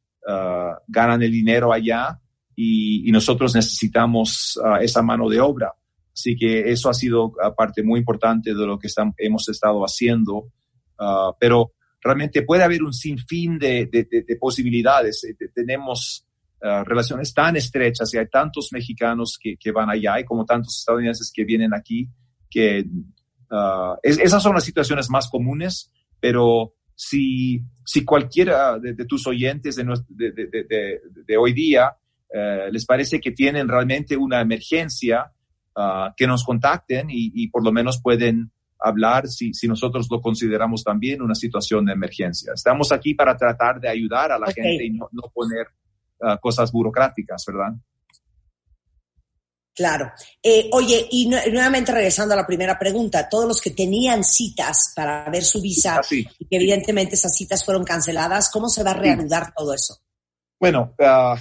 [0.87, 2.21] ganan el dinero allá
[2.55, 5.73] y, y nosotros necesitamos esa mano de obra.
[6.15, 10.53] Así que eso ha sido parte muy importante de lo que hemos estado haciendo.
[10.99, 15.25] Ah, pero realmente puede haber un sinfín de, de, posibilidades.
[15.25, 16.25] Eh, tenemos
[16.63, 20.79] ah, relaciones tan estrechas y hay tantos mexicanos que, que, van allá y como tantos
[20.79, 22.09] estadounidenses que vienen aquí,
[22.49, 22.85] que
[23.51, 31.01] uh, esas son las situaciones más comunes, pero si, si cualquiera de, tus oyentes de,
[31.27, 31.97] de hoy día
[32.37, 35.31] eh, les parece que tienen realmente una emergencia,
[35.77, 40.85] Ah, que nos contacten y, por lo menos pueden hablar si, si, nosotros lo consideramos
[40.85, 42.53] también una situación de emergencia.
[42.55, 45.67] Estamos aquí para tratar de ayudar a la gente y no, poner
[46.23, 47.73] ah, cosas burocráticas, ¿verdad?
[49.75, 50.13] Claro.
[50.41, 55.29] Eh, oye, y nuevamente regresando a la primera pregunta, todos los que tenían citas para
[55.29, 59.53] ver su visa, y que evidentemente esas citas fueron canceladas, ¿cómo se va a reanudar
[59.53, 59.99] todo eso?
[60.61, 61.37] Bueno, uh,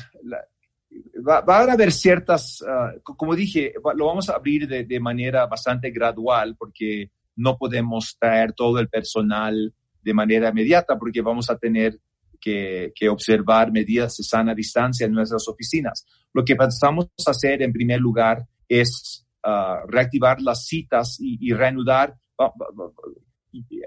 [1.15, 5.91] va, a haber ciertas, ah, como dije, lo vamos a abrir de, de, manera bastante
[5.91, 11.99] gradual porque no podemos traer todo el personal de manera inmediata porque vamos a tener
[12.39, 16.05] que, que, observar medidas de sana distancia en nuestras oficinas.
[16.33, 22.15] Lo que pensamos hacer en primer lugar es uh, reactivar las citas y, y reanudar.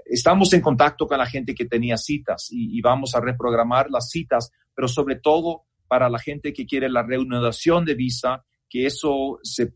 [0.05, 4.09] Estamos en contacto con la gente que tenía citas y, y, vamos a reprogramar las
[4.09, 9.39] citas, pero sobre todo para la gente que quiere la reanudación de visa, que eso
[9.43, 9.71] se,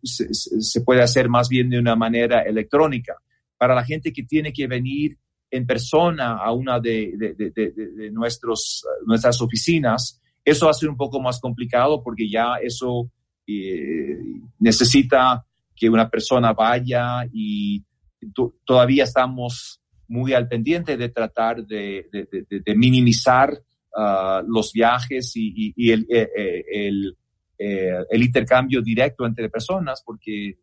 [0.86, 3.16] puede hacer más bien de una manera electrónica.
[3.58, 5.18] Para la gente que tiene que venir
[5.50, 11.40] en persona a una de, nuestros, nuestras oficinas, eso va a ser un poco más
[11.40, 13.12] complicado porque ya eso
[13.48, 14.18] eh,
[14.60, 15.46] necesita
[15.76, 17.84] que una persona vaya y
[18.66, 22.06] todavía estamos muy al pendiente de tratar de,
[22.76, 23.58] minimizar
[23.96, 27.18] uh, los viajes y, y, el, eh, eh, el,
[27.58, 30.58] el, intercambio directo entre personas porque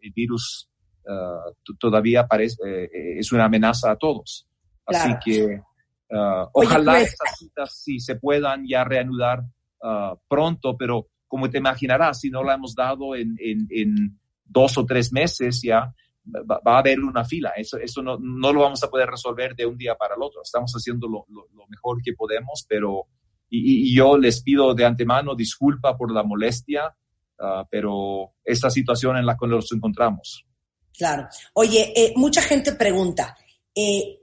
[0.00, 0.68] el virus
[1.04, 4.46] uh, todavía parece, es una amenaza a todos.
[4.84, 5.60] Así que
[6.10, 9.42] uh, ojalá pues, estas citas sí se puedan ya reanudar
[10.28, 14.84] pronto, pero como te imaginarás, si no la hemos dado en, en, en dos o
[14.84, 15.92] tres meses ya,
[16.26, 17.52] va, a haber una fila.
[17.56, 20.42] Eso, eso no, no, lo vamos a poder resolver de un día para el otro.
[20.42, 23.06] Estamos haciendo lo, lo, lo mejor que podemos, pero
[23.48, 26.94] y, y, yo les pido de antemano disculpa por la molestia,
[27.38, 30.44] uh, pero esta situación en la que nos encontramos.
[30.96, 31.28] Claro.
[31.54, 33.36] Oye, eh, mucha gente pregunta,
[33.74, 34.18] eh,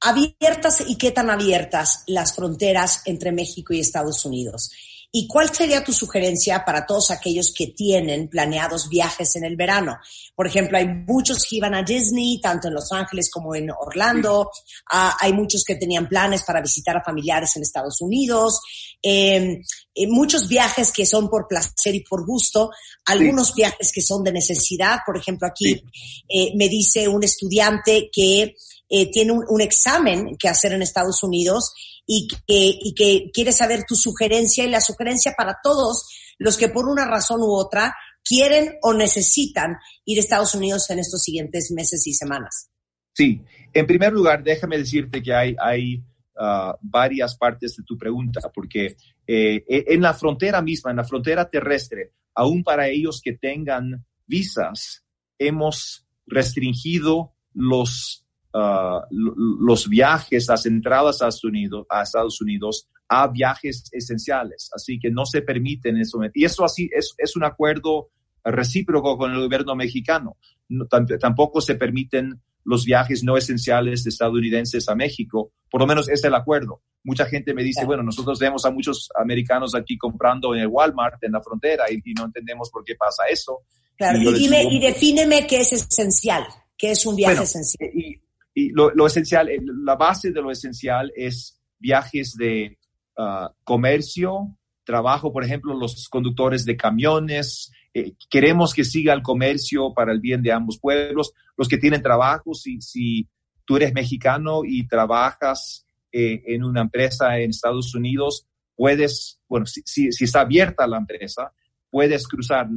[0.00, 4.70] ¿abiertas y qué tan abiertas las fronteras entre México y Estados Unidos?
[5.12, 9.98] ¿Y cuál sería tu sugerencia para todos aquellos que tienen planeados viajes en el verano?
[10.36, 14.50] Por ejemplo, hay muchos que iban a Disney, tanto en Los Ángeles como en Orlando.
[14.88, 18.60] Ah, hay muchos que tenían planes para visitar a familiares en Estados Unidos.
[19.02, 19.60] Eh,
[20.08, 22.70] muchos viajes que son por placer y por gusto.
[23.06, 25.00] Algunos viajes que son de necesidad.
[25.04, 25.82] Por ejemplo, aquí
[26.28, 28.54] eh, me dice un estudiante que
[28.88, 31.72] eh, tiene un, un, examen que hacer en Estados Unidos
[32.06, 36.08] y que, y quiere saber tu sugerencia y la sugerencia para todos
[36.38, 40.98] los que por una razón u otra quieren o necesitan ir a Estados Unidos en
[40.98, 42.70] estos siguientes meses y semanas.
[43.12, 48.40] Sí, en primer lugar, déjame decirte que hay, hay uh, varias partes de tu pregunta,
[48.54, 53.32] porque eh, e, en la frontera misma, en la frontera terrestre, aún para ellos que
[53.32, 55.04] tengan visas,
[55.38, 58.19] hemos restringido los
[58.54, 64.70] uh, los viajes, las entradas a Estados, Unidos, a Estados Unidos a viajes esenciales.
[64.74, 66.20] Así que no se permiten eso.
[66.34, 68.10] Y eso así es, es un acuerdo
[68.44, 70.36] recíproco con el gobierno mexicano.
[70.68, 75.52] No, tampoco se permiten los viajes no esenciales de estadounidenses a México.
[75.70, 76.82] Por lo menos es el acuerdo.
[77.02, 81.22] Mucha gente me dice, bueno, nosotros vemos a muchos americanos aquí comprando en el Walmart,
[81.24, 83.62] en la frontera, y, y no entendemos por qué pasa eso.
[83.96, 86.44] Claro, y, y, dime, y defíneme qué es esencial,
[86.76, 87.90] qué es un viaje bueno, esencial.
[87.94, 88.20] Y,
[88.60, 92.78] y lo, lo, esencial, eh, la base de lo esencial es viajes de
[93.16, 97.72] uh, comercio, trabajo, por ejemplo, los conductores de camiones.
[97.94, 101.32] Eh, queremos que siga el comercio para el bien de ambos pueblos.
[101.56, 103.26] Los que tienen trabajo, si, si
[103.64, 108.46] tú eres mexicano y trabajas eh, en una empresa en Estados Unidos,
[108.76, 111.52] puedes, bueno, si, si, si está abierta la empresa,
[111.90, 112.68] puedes cruzar.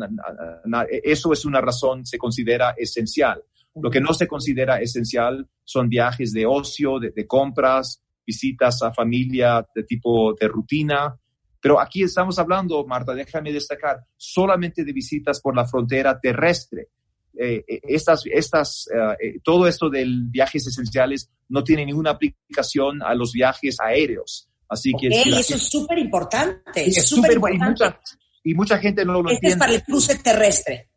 [1.04, 3.44] Eso es una razón, se considera esencial.
[3.76, 8.94] Lo que no se considera esencial son viajes de ocio, de, de compras, visitas a
[8.94, 11.16] familia de tipo de rutina.
[11.60, 16.90] Pero aquí estamos hablando, Marta, déjame destacar, solamente de visitas por la frontera terrestre.
[17.38, 23.16] Eh, eh estas, estas, eh, todo esto de viajes esenciales no tiene ninguna aplicación a
[23.16, 24.50] los viajes aéreos.
[24.68, 26.86] Así que okay, eso es súper importante.
[26.86, 27.66] es súper importante.
[27.66, 28.00] Y mucha,
[28.44, 29.54] y mucha gente no lo este entiende.
[29.54, 30.90] es para el cruce terrestre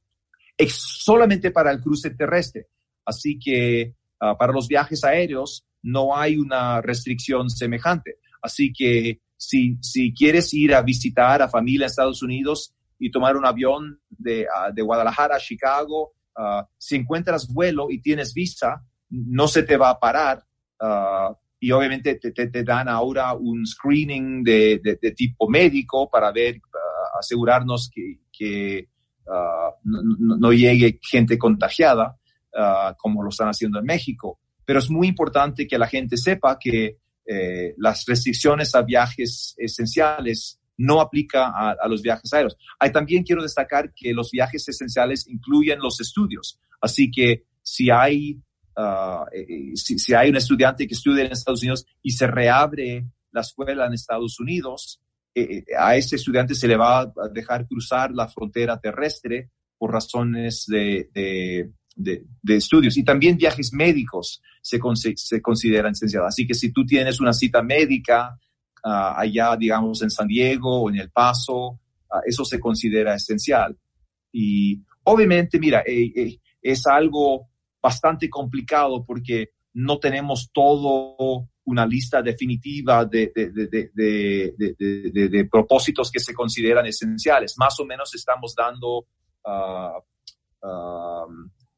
[0.57, 2.69] es solamente para el cruce terrestre.
[3.05, 8.19] Así que uh, para los viajes aéreos no hay una restricción semejante.
[8.43, 13.37] Así que si, si quieres ir a visitar a familia en Estados Unidos y tomar
[13.37, 18.83] un avión de, uh, de Guadalajara a Chicago, uh, si encuentras vuelo y tienes visa,
[19.11, 20.43] no se te va a parar.
[21.61, 26.31] y obviamente te, te, te, dan ahora un screening de, de, de tipo médico para
[26.33, 26.61] ver,
[27.19, 28.89] asegurarnos que, que
[29.27, 32.17] Uh, no, llegue gente contagiada
[32.55, 34.39] uh, como lo están haciendo en México.
[34.65, 36.99] Pero es muy importante que la gente sepa que
[37.29, 42.57] eh, las restricciones a viajes esenciales no aplica a, los viajes aéreos.
[42.93, 46.61] También quiero destacar que los viajes esenciales incluyen los estudios.
[46.81, 48.39] Así que si hay,
[48.77, 53.07] uh, eh, si, si, hay un estudiante que estudia en Estados Unidos y se reabre
[53.33, 55.01] la escuela en Estados Unidos,
[55.39, 60.65] eh, a ese estudiante se le va a dejar cruzar la frontera terrestre por razones
[60.67, 61.11] de,
[61.95, 62.97] de, estudios.
[62.97, 64.81] Y también viajes médicos se,
[65.17, 66.29] se consideran esenciales.
[66.29, 68.39] Así que si tú tienes una cita médica
[68.83, 71.81] ah, allá, digamos, en San Diego o en El Paso,
[72.11, 73.77] ah, eso se considera esencial.
[74.33, 77.49] Y obviamente, mira, eh, eh, es algo
[77.83, 86.87] bastante complicado porque no tenemos todo una lista definitiva de, de, propósitos que se consideran
[86.87, 87.57] esenciales.
[87.59, 89.07] Más o menos estamos dando
[89.45, 90.01] uh,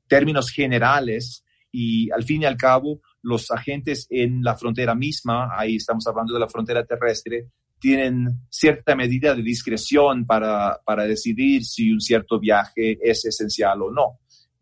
[0.07, 5.77] términos generales y al fin y al cabo los agentes en la frontera misma, ahí
[5.77, 7.49] estamos hablando de la frontera terrestre,
[7.81, 13.91] tienen cierta medida de discreción para, para decidir si un cierto viaje es esencial o
[13.91, 14.19] no.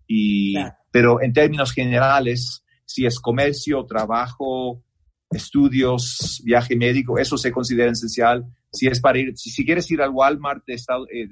[0.07, 0.55] Y,
[0.91, 4.83] Pero en términos generales, si es comercio, trabajo,
[5.31, 8.45] estudios, viaje médico, eso se considera esencial.
[8.73, 11.27] Si es para ir, si, quieres ir al Walmart de estado, eh,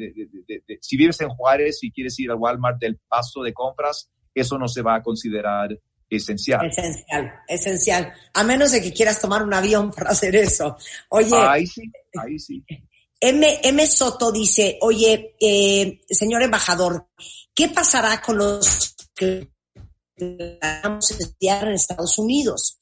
[0.81, 4.69] si vives en Juárez y quieres ir al Walmart del paso de compras, eso no
[4.69, 5.79] se va a considerar
[6.09, 6.67] esencial.
[6.67, 8.13] Esencial, esencial.
[8.33, 10.77] A menos de que quieras tomar un avión para hacer eso.
[11.09, 11.37] Oye.
[11.37, 11.83] Ahí sí,
[12.19, 12.65] ahí sí.
[13.21, 13.87] M, M.
[13.87, 17.09] Soto dice, oye, eh, señor embajador,
[17.55, 19.49] ¿qué pasará con los que
[20.83, 22.81] vamos a estudiar en Estados Unidos?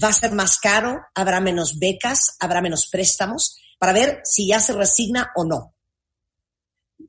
[0.00, 1.02] ¿Va a ser más caro?
[1.14, 2.36] ¿Habrá menos becas?
[2.40, 3.58] ¿Habrá menos préstamos?
[3.78, 5.74] Para ver si ya se resigna o no.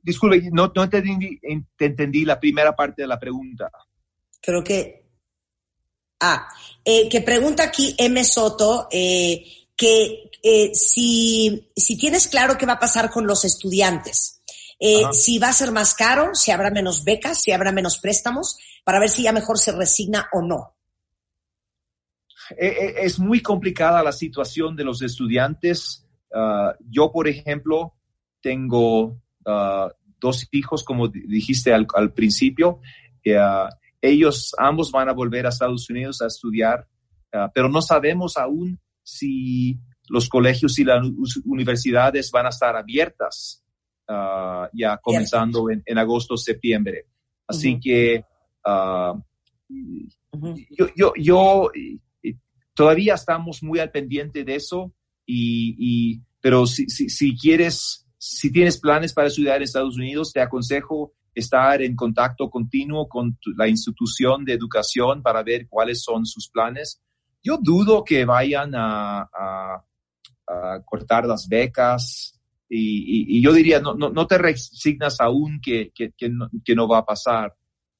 [0.02, 1.40] Disculpe, no, no entendí,
[1.78, 3.70] entendí la primera parte de la pregunta.
[4.40, 5.02] Creo que...
[6.20, 6.46] Ah,
[6.84, 8.22] eh, que pregunta aquí M.
[8.24, 9.44] Soto, eh,
[9.76, 14.42] que eh, si, si tienes claro qué va a pasar con los estudiantes,
[15.12, 18.98] si va a ser más caro, si habrá menos becas, si habrá menos préstamos, para
[18.98, 20.73] ver si ya mejor se resigna o no.
[22.56, 26.06] Es muy complicada la situación de los estudiantes.
[26.34, 27.94] Ah, yo, por ejemplo,
[28.40, 29.90] tengo ah,
[30.20, 32.80] dos hijos, como dijiste al, principio.
[33.26, 33.68] Uh,
[34.02, 36.86] ellos ambos van a volver a Estados Unidos a estudiar,
[37.32, 39.78] uh, pero no sabemos aún si
[40.08, 41.06] los colegios y las
[41.46, 43.62] universidades van a estar abiertas
[44.74, 47.06] ya comenzando en, agosto, septiembre.
[47.46, 48.22] Así que
[50.70, 51.70] yo, yo, yo
[52.74, 54.92] todavía estamos muy al pendiente de eso,
[55.26, 60.40] y, y pero si, si, quieres si tienes planes para estudiar en Estados Unidos, te
[60.40, 66.48] aconsejo estar en contacto continuo con la institución de educación para ver cuáles son sus
[66.48, 67.02] planes.
[67.42, 69.28] Yo dudo que vayan a,
[70.84, 76.98] cortar las becas y, yo diría, no, no, te resignas aún que, que, no, va
[76.98, 77.54] a pasar,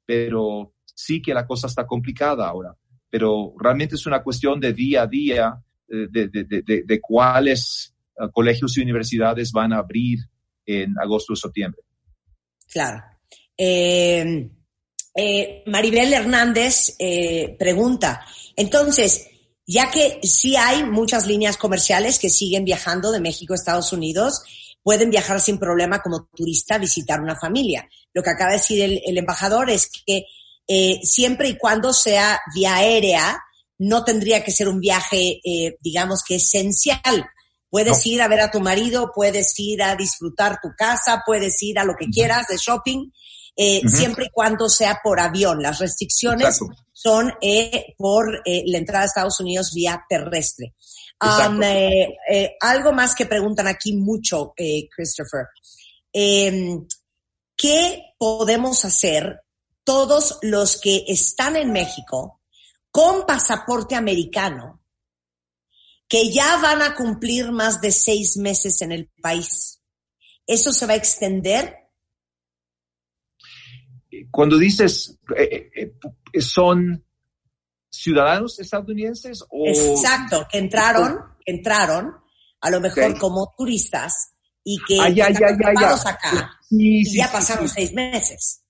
[0.05, 2.75] pero sí que la cosa está complicada ahora.
[3.15, 5.55] Pero realmente es una cuestión de día a día,
[5.89, 10.19] eh, de, de, de cuáles eh, colegios y universidades van a abrir
[10.67, 11.83] en agosto o septiembre.
[12.71, 13.03] Claro.
[13.57, 14.51] Eh,
[15.17, 16.97] eh, Maribel Hernández
[17.59, 18.25] pregunta,
[18.57, 19.29] entonces,
[19.67, 24.43] ya que sí hay muchas líneas comerciales que siguen viajando de México a Estados Unidos,
[24.83, 27.89] pueden viajar sin problema como turista a visitar una familia.
[28.13, 30.27] Lo que acaba de decir el, embajador es que
[31.03, 33.41] siempre y cuando sea vía aérea,
[33.79, 35.41] no tendría que ser un viaje,
[35.81, 37.27] digamos que esencial
[37.75, 41.77] Puedes ir a ver a tu marido, puedes ir a disfrutar tu casa, puedes ir
[41.81, 43.11] a lo que quieras de shopping,
[43.57, 45.61] eh, siempre y cuando sea por avión.
[45.61, 46.61] Las restricciones
[46.93, 50.73] son eh, por eh, la entrada a Estados Unidos vía terrestre.
[51.21, 51.61] Um,
[52.61, 55.47] algo más que preguntan aquí mucho, Christopher.
[56.13, 56.87] Em,
[57.57, 59.41] ¿Qué podemos hacer
[59.85, 62.41] todos los que están en México
[62.91, 64.81] con pasaporte americano
[66.09, 69.81] que ya van a cumplir más de seis meses en el país.
[70.47, 71.77] ¿Eso se va a extender?
[74.31, 75.95] Cuando dices, eh, eh,
[76.33, 77.05] eh, ¿son
[77.91, 79.67] ciudadanos estadounidenses o...?
[79.67, 82.15] Exacto, que entraron, entraron,
[82.61, 87.31] a lo mejor como turistas, y que ah, ya, están ya, ya, acá, y ya
[87.31, 88.64] pasaron seis meses.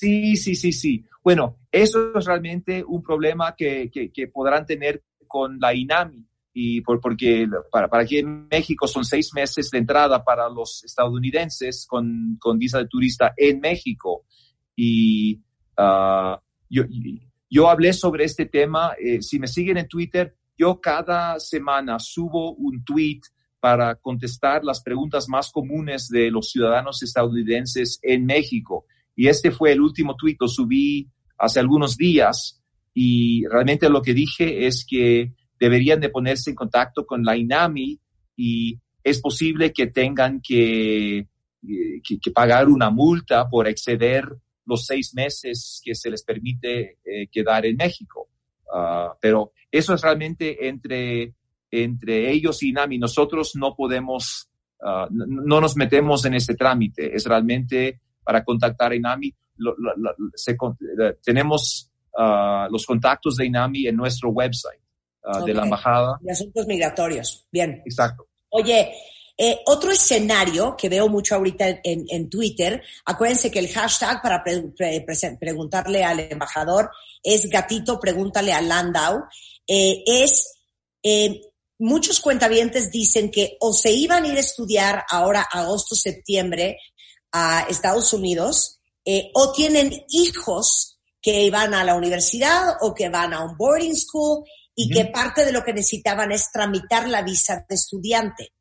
[0.00, 1.04] Sí, sí, sí, sí.
[1.22, 6.80] Bueno, eso es realmente un problema que, que, que podrán tener con la INAMI, y
[6.80, 11.86] por, porque para, para aquí en México son seis meses de entrada para los estadounidenses
[11.86, 14.24] con, con visa de turista en México.
[14.74, 15.40] Y
[15.76, 16.84] ah, yo,
[17.48, 18.94] yo hablé sobre este tema.
[18.98, 23.20] Eh, si me siguen en Twitter, yo cada semana subo un tweet
[23.60, 28.86] para contestar las preguntas más comunes de los ciudadanos estadounidenses en México.
[29.16, 31.08] Y este fue el último tweet, lo subí
[31.38, 32.62] hace algunos días
[32.94, 38.00] y realmente lo que dije es que deberían de ponerse en contacto con la INAMI
[38.36, 41.26] y es posible que tengan que,
[42.02, 44.24] que, pagar una multa por exceder
[44.66, 48.28] los seis meses que se les permite eh, quedar en México.
[48.72, 51.34] Ah, pero eso es realmente entre,
[51.70, 52.98] entre ellos y NAMI.
[52.98, 54.48] Nosotros no podemos,
[54.82, 57.14] ah, no, nos metemos en ese trámite.
[57.14, 58.00] Es realmente
[58.30, 59.28] para contactar a INAMI.
[59.28, 64.78] Eh, tenemos ah, los contactos de INAMI en nuestro website
[65.44, 66.16] de la embajada.
[66.20, 67.44] De asuntos migratorios.
[67.50, 67.82] Bien.
[67.84, 68.28] Exacto.
[68.50, 68.92] Oye,
[69.36, 76.04] eh, otro escenario que veo mucho ahorita en, Twitter, acuérdense que el hashtag para preguntarle
[76.04, 79.24] al embajador es gatito, pregúntale a Landau,
[79.66, 80.56] eh, es,
[81.02, 81.40] eh,
[81.80, 86.78] muchos cuentavientes dicen que o se iban a ir a estudiar ahora agosto, septiembre
[87.32, 88.80] a Estados Unidos,
[89.34, 94.44] o tienen hijos que van a la universidad o que van a un boarding school
[94.74, 98.52] y que parte de lo que necesitaban es tramitar la visa de estudiante.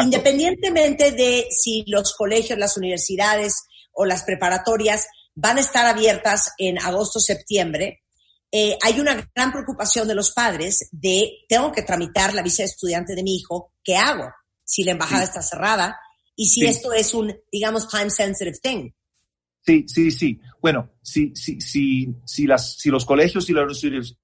[0.00, 3.54] Independientemente de si los colegios, las universidades
[3.92, 8.02] o las preparatorias van a estar abiertas en agosto, septiembre,
[8.50, 12.70] eh, hay una gran preocupación de los padres de, tengo que tramitar la visa de
[12.70, 14.32] estudiante de mi hijo, ¿qué hago?
[14.64, 15.96] Si la embajada está cerrada
[16.40, 18.90] y si esto es un, digamos, time sensitive thing.
[19.60, 20.40] Sí, sí, sí.
[20.62, 23.82] Bueno, si, si, si, si, las, si los colegios y las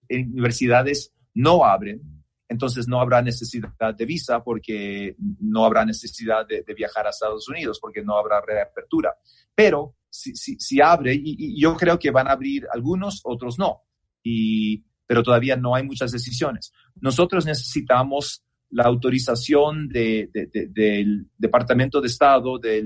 [0.09, 2.01] universidades no abren,
[2.49, 7.81] entonces no habrá necesidad de visa porque no habrá necesidad de, viajar a Estados Unidos
[7.81, 9.17] porque no habrá reapertura.
[9.53, 13.83] Pero si, si, abre, y, yo creo que van a abrir algunos, otros no,
[14.23, 16.73] y, pero todavía no hay muchas decisiones.
[17.01, 18.45] Nosotros necesitamos
[18.75, 22.83] la autorización del Departamento de Estado, de,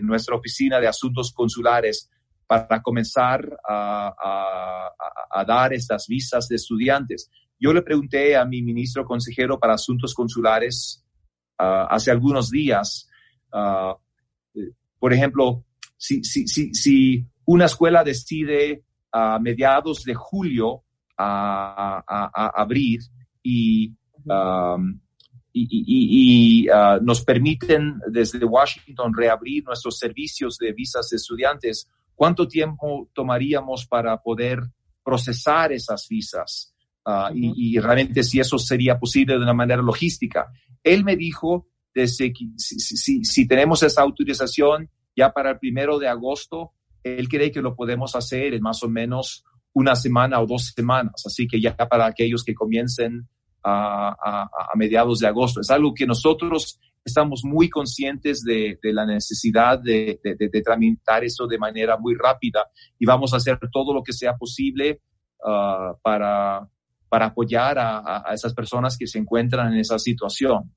[0.00, 2.10] nuestra oficina de asuntos consulares,
[2.46, 4.90] para comenzar a,
[5.30, 7.30] a, dar estas visas de estudiantes.
[7.60, 11.04] Yo le pregunté a mi ministro consejero para asuntos consulares
[11.58, 13.10] ah, hace algunos días,
[13.52, 13.94] ah,
[14.54, 15.66] eh, por ejemplo,
[15.98, 20.82] si, una escuela decide a mediados de julio
[21.18, 22.02] a,
[22.56, 23.00] abrir
[23.42, 23.94] y,
[25.52, 33.08] y, ah, nos permiten desde Washington reabrir nuestros servicios de visas de estudiantes, ¿cuánto tiempo
[33.12, 34.60] tomaríamos para poder
[35.02, 36.74] procesar esas visas?
[37.04, 40.46] Ah, y, realmente si eso sería posible de una manera logística.
[40.82, 46.72] Él me dijo, desde si, si, tenemos esa autorización ya para el primero de agosto,
[47.02, 51.22] él cree que lo podemos hacer en más o menos una semana o dos semanas.
[51.24, 53.28] Así que ya para aquellos que comiencen
[53.68, 55.60] a, mediados de agosto.
[55.60, 61.24] Es algo que nosotros estamos muy conscientes de, de la necesidad de, de, de, tramitar
[61.24, 62.66] eso de manera muy rápida
[62.98, 65.00] y vamos a hacer todo lo que sea posible
[65.40, 66.68] uh, para,
[67.08, 70.72] para apoyar a, esas personas que se encuentran en esa situación.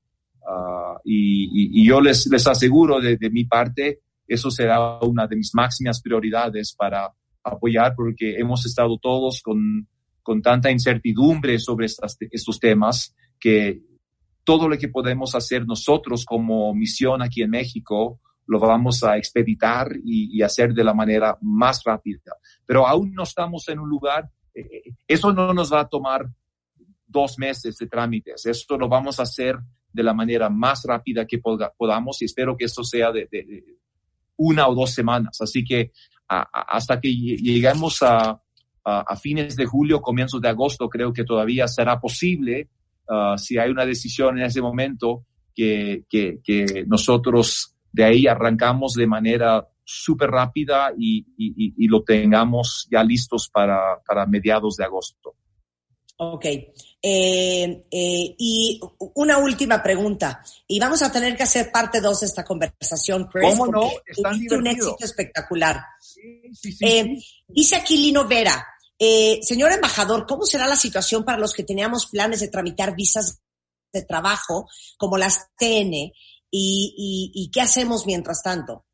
[0.48, 6.00] Ah, y, yo les, les aseguro de, mi parte, eso será una de mis máximas
[6.00, 7.12] prioridades para
[7.44, 9.86] apoyar porque hemos estado todos con,
[10.22, 13.80] con tanta incertidumbre sobre estos temas que
[14.44, 19.92] todo lo que podemos hacer nosotros como misión aquí en México lo vamos a expeditar
[20.04, 22.34] y, y hacer de la manera más rápida.
[22.66, 26.28] Pero aún no estamos en un lugar eh, eso no nos va a tomar
[27.06, 28.46] dos meses de trámites.
[28.46, 29.58] Esto lo vamos a hacer
[29.92, 33.28] de la manera más rápida que podamos y espero que esto sea de,
[34.36, 35.38] una o dos semanas.
[35.40, 35.92] Así que
[36.28, 38.41] hasta que lleguemos a,
[39.20, 42.68] fines de julio, comienzos de agosto, creo que todavía será posible,
[43.08, 45.24] ah, si hay una decisión en ese momento,
[45.54, 51.24] que, nosotros de ahí arrancamos de manera súper rápida y,
[51.88, 55.34] lo tengamos ya listos para, mediados de agosto.
[56.16, 56.44] Ok.
[56.44, 58.80] Eh, eh, y
[59.16, 60.40] una última pregunta.
[60.68, 63.50] Y vamos a tener que hacer parte dos de esta conversación, Chris.
[63.50, 63.90] ¿Cómo no?
[64.06, 65.80] Están un éxito espectacular.
[66.80, 67.16] Eh,
[67.48, 68.64] dice aquí Lino Vera,
[69.42, 73.40] señor embajador, ¿cómo será la situación para los que teníamos planes de tramitar visas
[73.92, 76.12] de trabajo como las TN?
[76.54, 78.84] y qué hacemos mientras tanto?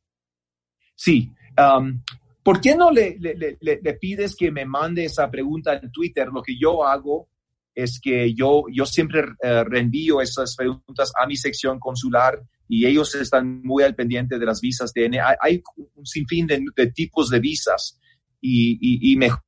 [0.94, 1.32] Sí.
[1.56, 2.02] Um,
[2.42, 6.28] ¿Por qué no le, le, pides que me mande esa pregunta en Twitter?
[6.28, 7.28] Lo que yo hago
[7.74, 13.14] es que yo, yo siempre uh, reenvío esas preguntas a mi sección consular y ellos
[13.14, 15.14] están muy al pendiente de las visas TN.
[15.14, 15.62] Hay, hay
[15.94, 18.00] un sinfín de, tipos de visas
[18.40, 19.42] y, y, mejor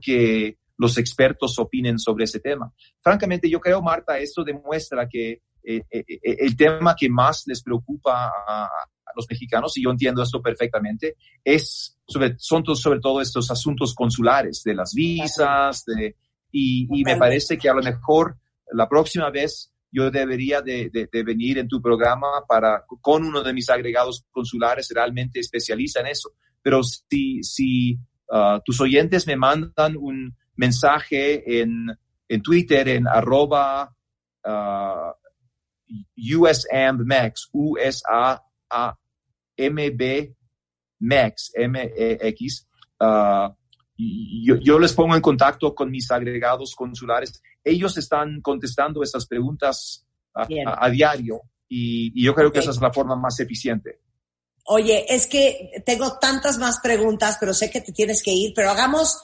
[0.00, 2.72] que los expertos opinen sobre ese tema.
[3.00, 8.32] Francamente, yo creo, Marta, esto demuestra que eh, eh, el tema que más les preocupa
[8.46, 8.68] a,
[9.14, 14.62] los mexicanos, y yo entiendo esto perfectamente, es sobre, son sobre todo estos asuntos consulares,
[14.64, 16.16] de las visas, de,
[16.50, 18.38] y, me parece que a lo mejor
[18.72, 20.90] la próxima vez yo debería de,
[21.24, 26.30] venir en tu programa para, con uno de mis agregados consulares, realmente especializa en eso.
[26.62, 27.98] Pero si, si
[28.32, 31.86] uh, tus oyentes me mandan un mensaje en,
[32.28, 33.94] en Twitter, en arroba
[34.44, 35.12] uh,
[36.16, 38.02] USAMBMEX, U-S-A-A-M-B
[41.00, 42.68] MEX, M-E-X,
[43.00, 43.52] uh,
[43.96, 47.42] yo, les pongo en contacto con mis agregados consulares.
[47.62, 53.16] Ellos están contestando estas preguntas a, diario y, yo creo que esa es la forma
[53.16, 54.00] más eficiente.
[54.64, 58.70] Oye, es que tengo tantas más preguntas, pero sé que te tienes que ir, pero
[58.70, 59.18] hagamos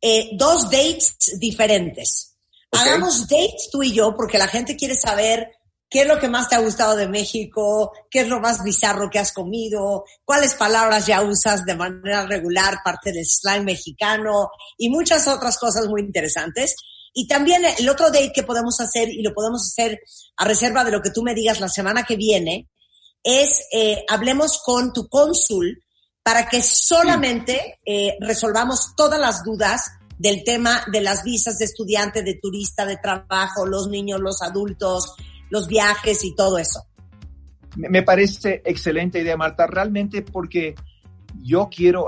[0.00, 2.36] eh, dos dates diferentes.
[2.70, 5.48] Hagamos dates tú y yo, porque la gente quiere saber
[5.92, 7.92] ¿Qué es lo que más te ha gustado de México?
[8.10, 10.04] ¿Qué es lo más bizarro que has comido?
[10.24, 14.48] ¿Cuáles palabras ya usas de manera regular, parte del slang mexicano?
[14.78, 16.76] Y muchas otras cosas muy interesantes.
[17.12, 20.00] Y también el otro date que podemos hacer, y lo podemos hacer
[20.38, 22.70] a reserva de lo que tú me digas la semana que viene,
[23.22, 25.82] es eh, hablemos con tu cónsul
[26.22, 29.82] para que solamente eh, resolvamos todas las dudas
[30.18, 35.14] del tema de las visas de estudiante, de turista, de trabajo, los niños, los adultos,
[35.50, 36.84] los viajes y todo eso.
[37.74, 40.74] Me parece excelente idea, Marta, realmente porque
[41.42, 42.06] yo quiero,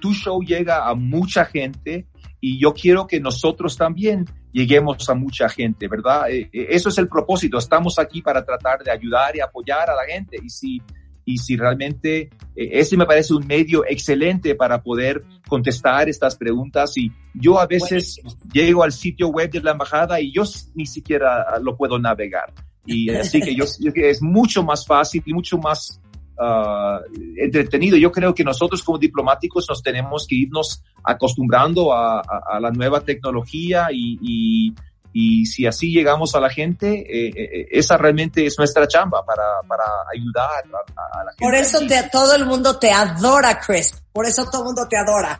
[0.00, 2.08] tu show llega a mucha gente
[2.40, 6.30] y yo quiero que nosotros también lleguemos a mucha gente, ¿verdad?
[6.30, 9.94] Eh, eh, eso es el propósito, estamos aquí para tratar de ayudar y apoyar a
[9.94, 10.82] la gente y si,
[11.24, 16.96] y si realmente eh, ese me parece un medio excelente para poder contestar estas preguntas
[16.96, 18.20] y yo a veces
[18.52, 20.42] llego al sitio web de la embajada y yo
[20.74, 22.52] ni siquiera lo puedo navegar.
[22.84, 26.00] Y así que yo, que es mucho más fácil y mucho más
[26.42, 27.00] uh,
[27.36, 27.96] entretenido.
[27.96, 33.00] Yo creo que nosotros como diplomáticos nos tenemos que irnos acostumbrando a, a, la nueva
[33.00, 34.74] tecnología y, y,
[35.12, 39.60] y, si así llegamos a la gente, eh, eh, esa realmente es nuestra chamba para,
[39.66, 40.64] para ayudar
[40.96, 41.44] a, la gente.
[41.44, 44.02] Por eso te, todo el mundo te adora, Chris.
[44.12, 45.38] Por eso todo el mundo te adora.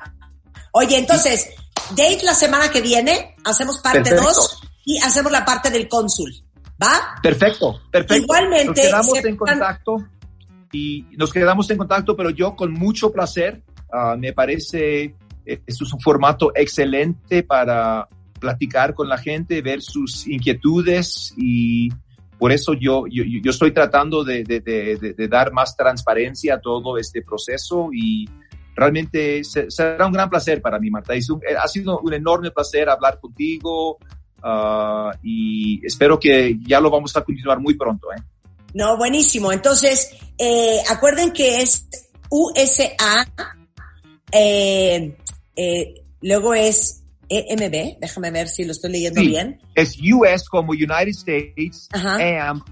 [0.73, 1.51] Oye, entonces,
[1.91, 6.33] date la semana que viene, hacemos parte 2 y hacemos la parte del cónsul.
[6.83, 7.15] ¿Va?
[7.23, 8.17] Perfecto, perfecto.
[8.17, 8.67] Igualmente.
[8.67, 9.97] Nos quedamos en contacto
[10.73, 13.63] y nos quedamos en contacto, pero yo con mucho placer,
[13.93, 15.15] uh, me parece,
[15.47, 18.09] eh, esto es un formato excelente para
[18.41, 21.91] platicar con la gente, ver sus inquietudes y
[22.39, 26.99] por eso yo, yo, yo estoy tratando de, de, de, dar más transparencia a todo
[26.99, 28.29] este proceso y
[28.75, 31.13] realmente será un gran placer para mí, Marta.
[31.15, 33.99] ha sido un enorme placer hablar contigo,
[34.43, 38.09] Ah, y espero que ya lo vamos a continuar muy pronto.
[38.13, 38.21] ¿eh?
[38.75, 39.53] No, buenísimo.
[39.53, 41.87] Entonces, eh, acuerden que es
[42.31, 43.27] USA,
[44.33, 45.17] eh,
[45.57, 49.61] eh, luego es EMB, déjame ver si lo estoy leyendo bien.
[49.75, 52.63] Es US como United States, AM,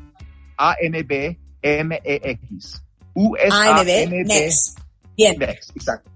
[0.56, 2.82] AMB, MEX.
[3.14, 4.74] USA, AMB, MEX.
[5.16, 5.38] Bien.
[5.38, 6.10] MEX, exacto.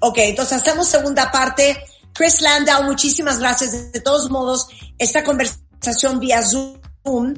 [0.00, 1.76] Ok, entonces hacemos segunda parte
[2.12, 3.92] Chris Landau, muchísimas gracias.
[3.92, 4.68] De todos modos,
[4.98, 7.34] esta conversación vía Zoom,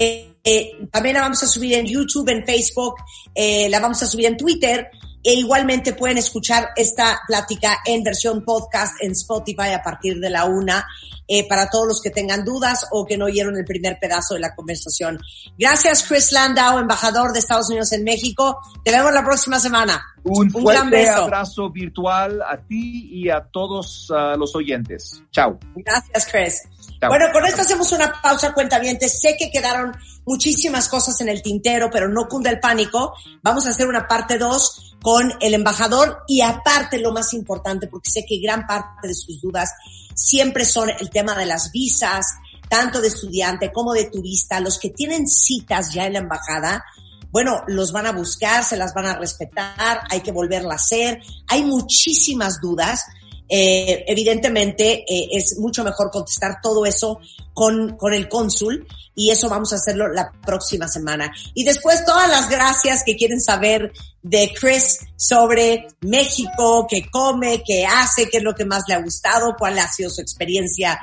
[0.00, 2.94] eh, eh, también la vamos a subir en YouTube, en Facebook,
[3.34, 4.90] eh, la vamos a subir en Twitter.
[5.22, 10.46] E igualmente pueden escuchar esta plática en versión podcast en Spotify a partir de la
[10.46, 10.86] una
[11.28, 14.40] eh, para todos los que tengan dudas o que no oyeron el primer pedazo de
[14.40, 15.20] la conversación.
[15.58, 18.58] Gracias Chris Landau, embajador de Estados Unidos en México.
[18.82, 20.02] Te vemos la próxima semana.
[20.24, 25.22] Un, fuerte abrazo virtual a ti y a todos uh, los oyentes.
[25.30, 25.58] Chao.
[25.76, 26.62] Gracias Chris.
[27.08, 29.20] Bueno, con esto hacemos una pausa, cuentavientes.
[29.20, 29.96] Sé que quedaron
[30.26, 33.14] muchísimas cosas en el tintero, pero no cunda el pánico.
[33.42, 38.10] Vamos a hacer una parte dos con el embajador y aparte lo más importante, porque
[38.10, 39.72] sé que gran parte de sus dudas
[40.14, 42.26] siempre son el tema de las visas,
[42.68, 44.60] tanto de estudiante como de turista.
[44.60, 46.84] Los que tienen citas ya en la embajada,
[47.30, 51.20] bueno, los van a buscar, se las van a respetar, hay que volverla a hacer.
[51.48, 53.04] Hay muchísimas dudas
[53.50, 57.18] eh, evidentemente eh, es mucho mejor contestar todo eso
[57.52, 61.32] con, con el cónsul y eso vamos a hacerlo la próxima semana.
[61.52, 63.92] Y después todas las gracias que quieren saber
[64.22, 69.02] de Chris sobre México, qué come, qué hace, qué es lo que más le ha
[69.02, 71.00] gustado, cuál ha sido su experiencia,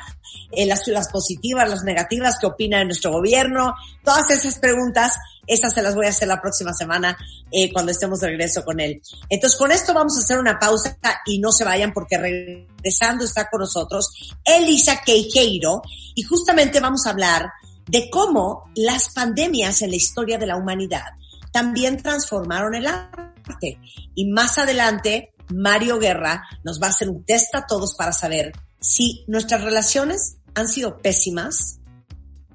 [0.51, 5.13] eh, las, las positivas, las negativas, qué opina de nuestro gobierno, todas esas preguntas
[5.47, 7.17] esas se las voy a hacer la próxima semana
[7.51, 9.01] eh, cuando estemos de regreso con él.
[9.29, 13.49] Entonces, con esto vamos a hacer una pausa y no se vayan porque regresando está
[13.49, 15.81] con nosotros Elisa Queijeiro
[16.15, 17.49] y justamente vamos a hablar
[17.87, 21.05] de cómo las pandemias en la historia de la humanidad
[21.51, 23.79] también transformaron el arte.
[24.13, 28.51] Y más adelante, Mario Guerra nos va a hacer un test a todos para saber
[28.79, 31.79] si nuestras relaciones han sido pésimas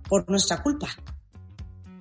[0.09, 0.89] por nuestra culpa.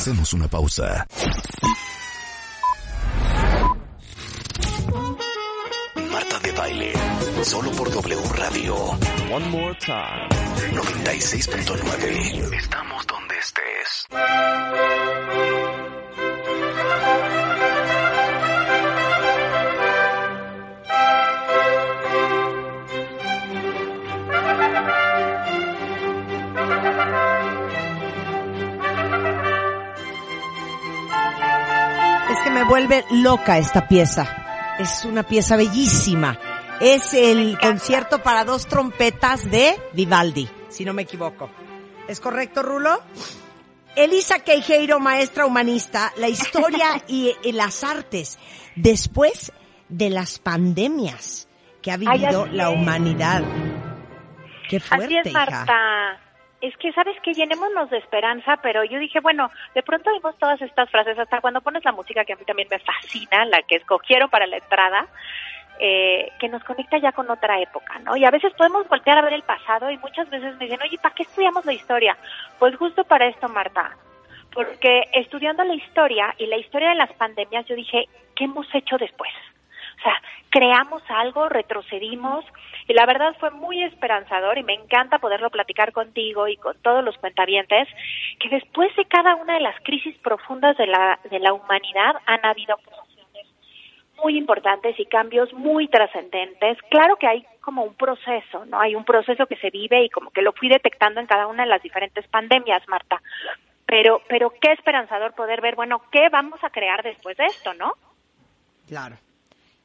[0.00, 1.06] Hacemos una pausa.
[6.10, 6.92] Marta de baile,
[7.44, 8.76] solo por W Radio.
[9.30, 10.26] One more time.
[10.72, 12.56] 96.9.
[12.56, 14.06] Estamos donde estés.
[32.50, 34.76] Que me vuelve loca esta pieza.
[34.78, 36.38] Es una pieza bellísima.
[36.80, 41.50] Es el concierto para dos trompetas de Vivaldi, si no me equivoco.
[42.08, 43.00] ¿Es correcto, Rulo?
[43.94, 48.38] Elisa Queijeiro, maestra humanista, la historia y, y las artes
[48.74, 49.52] después
[49.88, 51.48] de las pandemias
[51.82, 53.42] que ha vivido así la humanidad.
[54.68, 56.20] Qué Así fuerte, es, hija.
[56.60, 60.60] Es que, ¿sabes que Llenémonos de esperanza, pero yo dije, bueno, de pronto vimos todas
[60.60, 63.76] estas frases, hasta cuando pones la música que a mí también me fascina, la que
[63.76, 65.06] escogieron para la entrada,
[65.78, 68.14] eh, que nos conecta ya con otra época, ¿no?
[68.14, 70.98] Y a veces podemos voltear a ver el pasado y muchas veces me dicen, oye,
[70.98, 72.18] ¿para qué estudiamos la historia?
[72.58, 73.96] Pues justo para esto, Marta.
[74.52, 78.06] Porque estudiando la historia y la historia de las pandemias, yo dije,
[78.36, 79.30] ¿qué hemos hecho después?
[80.00, 80.14] O sea,
[80.48, 82.44] creamos algo, retrocedimos
[82.88, 87.04] y la verdad fue muy esperanzador y me encanta poderlo platicar contigo y con todos
[87.04, 87.86] los cuentavientes
[88.38, 92.44] que después de cada una de las crisis profundas de la, de la humanidad han
[92.46, 93.46] habido creaciones
[94.22, 96.78] muy importantes y cambios muy trascendentes.
[96.88, 98.80] Claro que hay como un proceso, ¿no?
[98.80, 101.64] Hay un proceso que se vive y como que lo fui detectando en cada una
[101.64, 103.20] de las diferentes pandemias, Marta.
[103.84, 107.92] Pero, pero qué esperanzador poder ver, bueno, ¿qué vamos a crear después de esto, no?
[108.88, 109.16] Claro.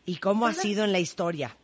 [0.06, 1.56] ¿Y cómo ha sido en la historia?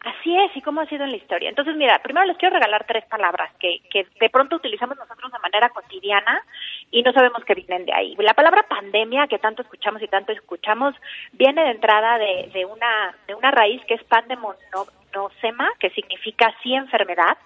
[0.00, 1.48] Así es, y cómo ha sido en la historia.
[1.48, 5.38] Entonces, mira, primero les quiero regalar tres palabras que, que de pronto utilizamos nosotros de
[5.38, 6.42] manera cotidiana
[6.90, 8.16] y no sabemos que vienen de ahí.
[8.18, 10.94] La palabra pandemia, que tanto escuchamos y tanto escuchamos,
[11.32, 16.74] viene de entrada de, de una, de una raíz que es pandemonocema, que significa sí
[16.74, 17.36] enfermedad,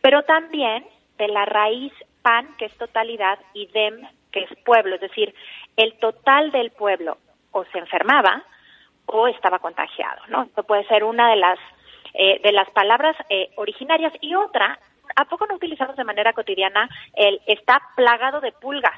[0.00, 0.84] pero también
[1.16, 4.00] de la raíz pan, que es totalidad, y dem,
[4.32, 5.34] que es pueblo, es decir,
[5.76, 7.18] el total del pueblo
[7.52, 8.42] o se enfermaba
[9.16, 10.42] o estaba contagiado, ¿no?
[10.42, 11.58] Esto puede ser una de las
[12.14, 14.78] eh, de las palabras eh, originarias y otra,
[15.16, 18.94] ¿a poco no utilizamos de manera cotidiana el está plagado de pulgas?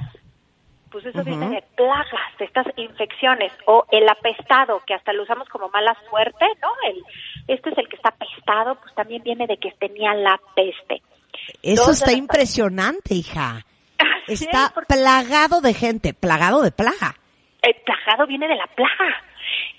[0.90, 5.48] Pues eso viene de plagas, de estas infecciones, o el apestado, que hasta lo usamos
[5.48, 6.68] como mala suerte, ¿no?
[6.88, 7.02] El,
[7.48, 11.02] este es el que está apestado, pues también viene de que tenía la peste.
[11.62, 13.64] Eso está las- impresionante, hija.
[14.26, 17.14] Es, Está porque- plagado de gente, plagado de plaga.
[17.62, 19.22] el plagado viene de la plaga.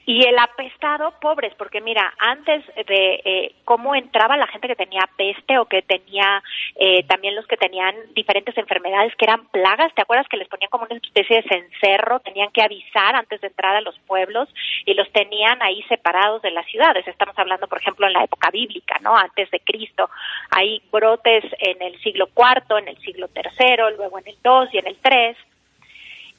[0.10, 5.02] Y el apestado, pobres, porque mira, antes de eh, cómo entraba la gente que tenía
[5.18, 6.42] peste o que tenía
[6.78, 10.70] eh, también los que tenían diferentes enfermedades que eran plagas, ¿te acuerdas que les ponían
[10.70, 12.22] como una especie de cencerro?
[12.22, 14.48] Tenían que avisar antes de entrar a los pueblos
[14.86, 17.06] y los tenían ahí separados de las ciudades.
[17.06, 19.14] Estamos hablando, por ejemplo, en la época bíblica, ¿no?
[19.14, 20.10] Antes de Cristo.
[20.52, 24.78] Hay brotes en el siglo IV, en el siglo III, luego en el II y
[24.78, 25.36] en el III.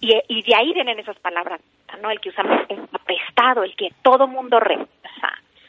[0.01, 1.61] Y, y de ahí vienen esas palabras,
[2.01, 2.11] ¿no?
[2.11, 4.88] El que usamos es apestado, el que todo mundo reza.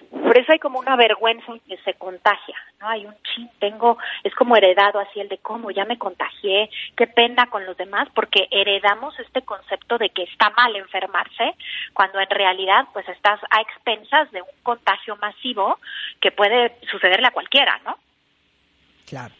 [0.10, 2.88] Por eso hay como una vergüenza en que se contagia, ¿no?
[2.88, 7.06] Hay un chin, tengo, es como heredado así el de cómo ya me contagié, qué
[7.06, 11.54] pena con los demás, porque heredamos este concepto de que está mal enfermarse,
[11.94, 15.78] cuando en realidad pues estás a expensas de un contagio masivo
[16.20, 17.96] que puede sucederle a cualquiera, ¿no?
[19.06, 19.34] Claro.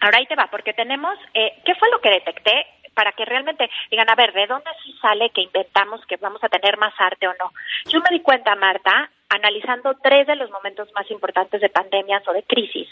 [0.00, 3.68] Ahora ahí te va, porque tenemos, eh, ¿qué fue lo que detecté para que realmente
[3.90, 7.28] digan, a ver, ¿de dónde sí sale que inventamos que vamos a tener más arte
[7.28, 7.52] o no?
[7.90, 12.32] Yo me di cuenta, Marta, analizando tres de los momentos más importantes de pandemias o
[12.32, 12.88] de crisis,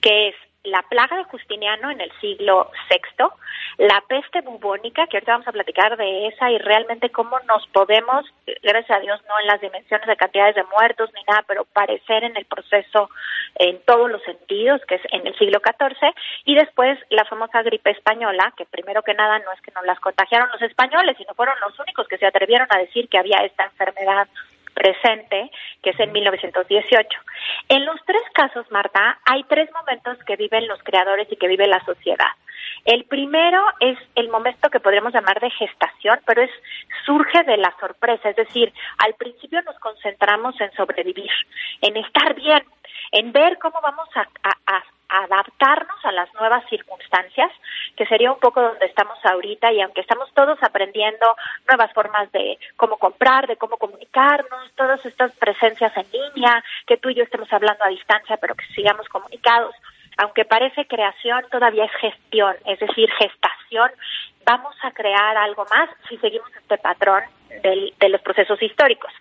[0.00, 0.34] que es
[0.64, 3.26] la plaga de Justiniano en el siglo VI,
[3.78, 8.24] la peste bubónica, que ahorita vamos a platicar de esa y realmente cómo nos podemos,
[8.62, 12.24] gracias a Dios, no en las dimensiones de cantidades de muertos ni nada, pero parecer
[12.24, 13.10] en el proceso
[13.56, 17.90] en todos los sentidos, que es en el siglo XIV, y después la famosa gripe
[17.90, 21.54] española, que primero que nada no es que nos las contagiaron los españoles, sino fueron
[21.60, 24.28] los únicos que se atrevieron a decir que había esta enfermedad
[24.74, 25.50] presente,
[25.82, 27.18] que es en 1918.
[27.68, 31.66] En los tres casos, Marta, hay tres momentos que viven los creadores y que vive
[31.66, 32.28] la sociedad.
[32.84, 36.50] El primero es el momento que podríamos llamar de gestación, pero es
[37.06, 41.30] surge de la sorpresa, es decir, al principio nos concentramos en sobrevivir,
[41.80, 42.62] en estar bien,
[43.12, 44.84] en ver cómo vamos a,
[45.22, 47.50] adaptarnos a las nuevas circunstancias,
[47.96, 51.36] que sería un poco donde estamos ahorita y aunque estamos todos aprendiendo
[51.68, 57.10] nuevas formas de cómo comprar, de cómo comunicarnos, todas estas presencias en línea, que tú
[57.10, 59.74] y yo estemos hablando a distancia, pero que sigamos comunicados,
[60.16, 63.90] aunque parece creación, todavía es gestión, es decir, gestación.
[64.44, 67.22] Vamos a crear algo más si seguimos este patrón
[67.62, 69.12] de los procesos históricos.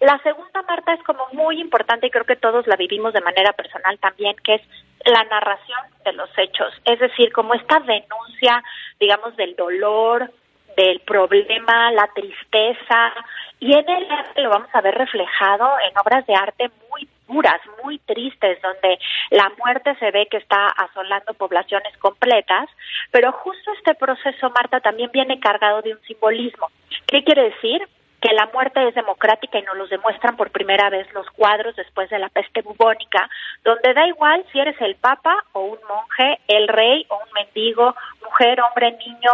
[0.00, 3.52] La segunda, Marta, es como muy importante y creo que todos la vivimos de manera
[3.52, 4.62] personal también, que es
[5.04, 8.62] la narración de los hechos, es decir, como esta denuncia,
[9.00, 10.30] digamos, del dolor,
[10.76, 13.12] del problema, la tristeza,
[13.60, 17.60] y en el arte lo vamos a ver reflejado en obras de arte muy duras,
[17.82, 18.98] muy tristes, donde
[19.30, 22.68] la muerte se ve que está asolando poblaciones completas,
[23.10, 26.68] pero justo este proceso, Marta, también viene cargado de un simbolismo.
[27.06, 27.82] ¿Qué quiere decir?
[28.22, 32.08] que la muerte es democrática y nos lo demuestran por primera vez los cuadros después
[32.08, 33.28] de la peste bubónica,
[33.64, 37.96] donde da igual si eres el papa o un monje, el rey o un mendigo,
[38.24, 39.32] mujer, hombre, niño,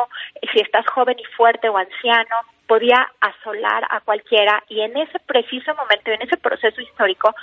[0.55, 2.37] si estás joven y fuerte o anciano,
[2.67, 7.35] podía asolar a cualquiera y en ese preciso momento, en ese proceso histórico,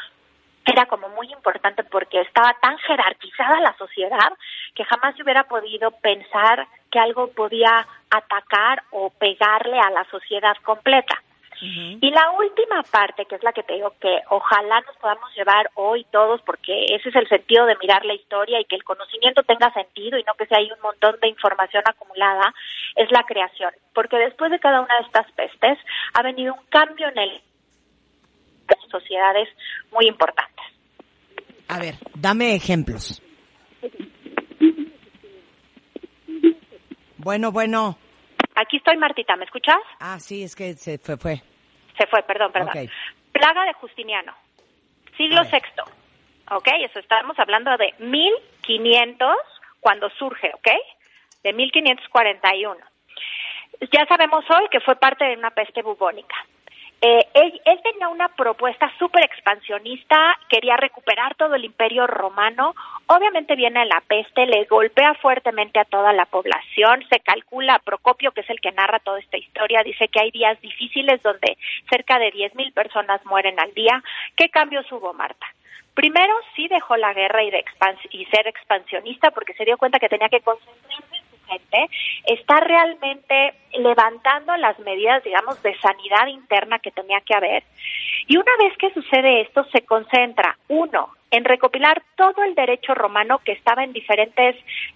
[0.66, 4.34] era como muy importante porque estaba tan jerarquizada la sociedad
[4.74, 10.56] que jamás se hubiera podido pensar que algo podía atacar o pegarle a la sociedad
[10.64, 11.22] completa.
[11.62, 15.70] Y la última parte, que es la que te digo que ojalá nos podamos llevar
[15.76, 19.42] hoy todos, porque ese es el sentido de mirar la historia y que el conocimiento
[19.44, 22.54] tenga sentido y no que sea hay un montón de información acumulada,
[22.96, 23.72] es la creación.
[23.94, 25.80] Porque después de cada una de estas pestes
[26.14, 27.42] ha venido un cambio en el
[28.90, 29.50] sociedades
[29.92, 30.66] muy importantes.
[31.68, 33.22] A ver, dame ejemplos.
[37.18, 37.98] Bueno, bueno.
[38.56, 39.80] Aquí estoy, Martita, ¿me escuchas?
[40.00, 41.18] Ah, sí, es que se fue.
[41.18, 41.42] fue.
[41.98, 42.90] Se fue, perdón, perdón.
[43.32, 44.34] Plaga de Justiniano,
[45.18, 45.60] siglo VI.
[46.52, 46.68] ¿Ok?
[46.84, 49.36] Eso estamos hablando de 1500
[49.80, 50.70] cuando surge, ¿ok?
[51.44, 52.78] De 1541.
[53.92, 56.36] Ya sabemos hoy que fue parte de una peste bubónica.
[57.08, 60.18] Eh, él, tenía una propuesta súper expansionista,
[60.50, 62.74] quería recuperar todo el imperio romano.
[63.06, 67.06] Obviamente viene la peste, le golpea fuertemente a toda la población.
[67.12, 70.60] Se calcula, Procopio, que es el que narra toda esta historia, dice que hay días
[70.62, 71.60] difíciles donde
[71.92, 74.02] cerca de 10.000 personas mueren al día.
[74.36, 75.46] ¿Qué cambios hubo, Marta?
[75.94, 77.64] Primero, sí dejó la guerra y, de
[78.10, 81.15] y ser expansionista porque se dio cuenta que tenía que concentrarse
[81.46, 81.90] gente
[82.26, 87.64] está realmente levantando las medidas, digamos, de sanidad interna que tenía que haber.
[88.28, 93.40] Y una vez que sucede esto, se concentra, uno, en recopilar todo el derecho romano
[93.40, 94.56] que estaba en diferentes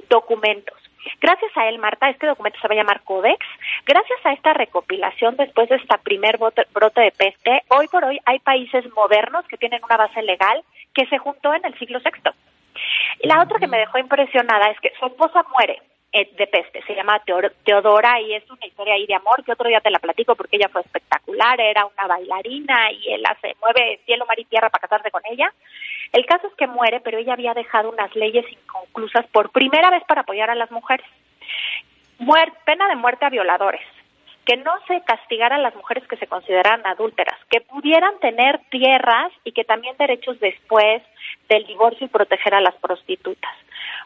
[0.09, 0.77] documentos.
[1.21, 3.45] Gracias a él, Marta, este documento se va a llamar Codex.
[3.85, 8.39] Gracias a esta recopilación después de esta primer brote de peste, hoy por hoy hay
[8.39, 12.31] países modernos que tienen una base legal que se juntó en el siglo VI.
[13.23, 15.81] La otra que me dejó impresionada es que su esposa muere
[16.11, 16.81] de peste.
[16.87, 17.21] Se llama
[17.63, 20.55] Teodora y es una historia ahí de amor que otro día te la platico porque
[20.55, 24.87] ella fue espectacular, era una bailarina y él hace, mueve cielo, mar y tierra para
[24.87, 25.53] casarse con ella.
[26.11, 30.03] El caso es que muere, pero ella había dejado unas leyes inconclusas por primera vez
[30.05, 31.05] para apoyar a las mujeres.
[32.65, 33.81] pena de muerte a violadores,
[34.49, 39.31] que no se castigara a las mujeres que se consideran adúlteras, que pudieran tener tierras
[39.43, 41.03] y que también derechos después
[41.49, 43.53] del divorcio y proteger a las prostitutas.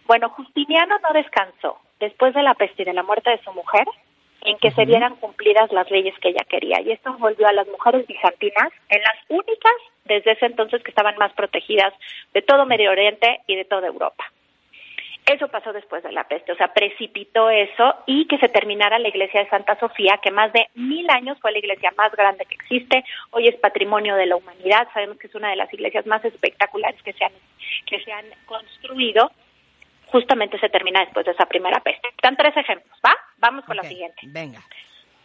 [0.06, 3.88] Bueno, Justiniano no descansó después de la peste y de la muerte de su mujer
[4.42, 6.82] en que se vieran cumplidas las leyes que ella quería.
[6.82, 11.16] Y esto volvió a las mujeres bizantinas en las únicas desde ese entonces que estaban
[11.18, 11.94] más protegidas
[12.34, 14.26] de todo Medio Oriente y de toda Europa.
[15.26, 19.08] Eso pasó después de la peste, o sea, precipitó eso y que se terminara la
[19.08, 22.56] iglesia de Santa Sofía, que más de mil años fue la iglesia más grande que
[22.56, 26.24] existe, hoy es patrimonio de la humanidad, sabemos que es una de las iglesias más
[26.26, 27.32] espectaculares que se han,
[27.86, 29.32] que se han construido,
[30.08, 32.10] justamente se termina después de esa primera peste.
[32.10, 33.16] Están tres ejemplos, ¿va?
[33.38, 34.22] Vamos con la siguiente.
[34.24, 34.60] Venga.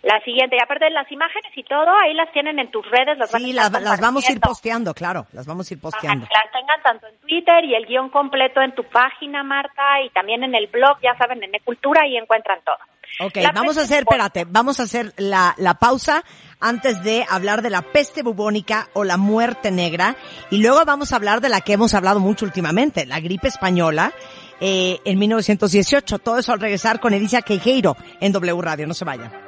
[0.02, 3.18] La siguiente, y aparte de las imágenes y todo, ahí las tienen en tus redes.
[3.18, 6.26] Las sí, las, vamos a ir posteando, claro, las vamos a ir posteando.
[6.32, 10.44] las tengan tanto en Twitter y el guion completo en tu página, Marta, y también
[10.44, 12.76] en el blog, ya saben, en Ecultura, y encuentran todo.
[13.26, 16.22] Ok, vamos a hacer, espérate, vamos a hacer la, la pausa
[16.60, 20.14] antes de hablar de la peste bubónica o la muerte negra,
[20.50, 24.12] y luego vamos a hablar de la que hemos hablado mucho últimamente, la gripe española,
[24.60, 26.18] eh, en 1918.
[26.18, 28.86] Todo eso al regresar con Edicia Queijeiro en W Radio.
[28.86, 29.47] No se vayan.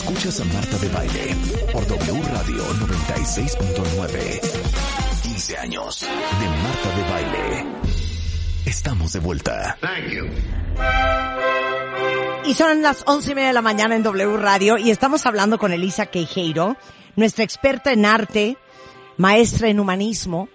[0.00, 1.36] Escuchas a Marta de baile
[1.72, 4.40] por W Radio 96.9.
[5.22, 7.66] 15 años de Marta de baile.
[8.64, 9.76] Estamos de vuelta.
[12.46, 15.58] Y son las once y media de la mañana en W Radio y estamos hablando
[15.58, 16.76] con Elisa Queijeiro,
[17.16, 18.56] nuestra experta en arte,
[19.16, 20.48] maestra en humanismo,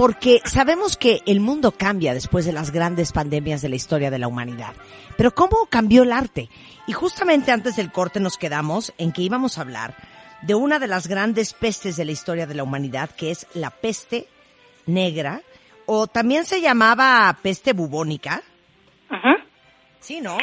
[0.00, 4.18] porque sabemos que el mundo cambia después de las grandes pandemias de la historia de
[4.18, 4.72] la humanidad.
[5.18, 6.48] Pero ¿cómo cambió el arte?
[6.86, 9.94] Y justamente antes del corte nos quedamos en que íbamos a hablar
[10.40, 13.68] de una de las grandes pestes de la historia de la humanidad, que es la
[13.68, 14.26] peste
[14.86, 15.42] negra,
[15.84, 18.42] o también se llamaba peste bubónica.
[19.10, 19.36] Ujú.
[20.00, 20.38] Sí, ¿no?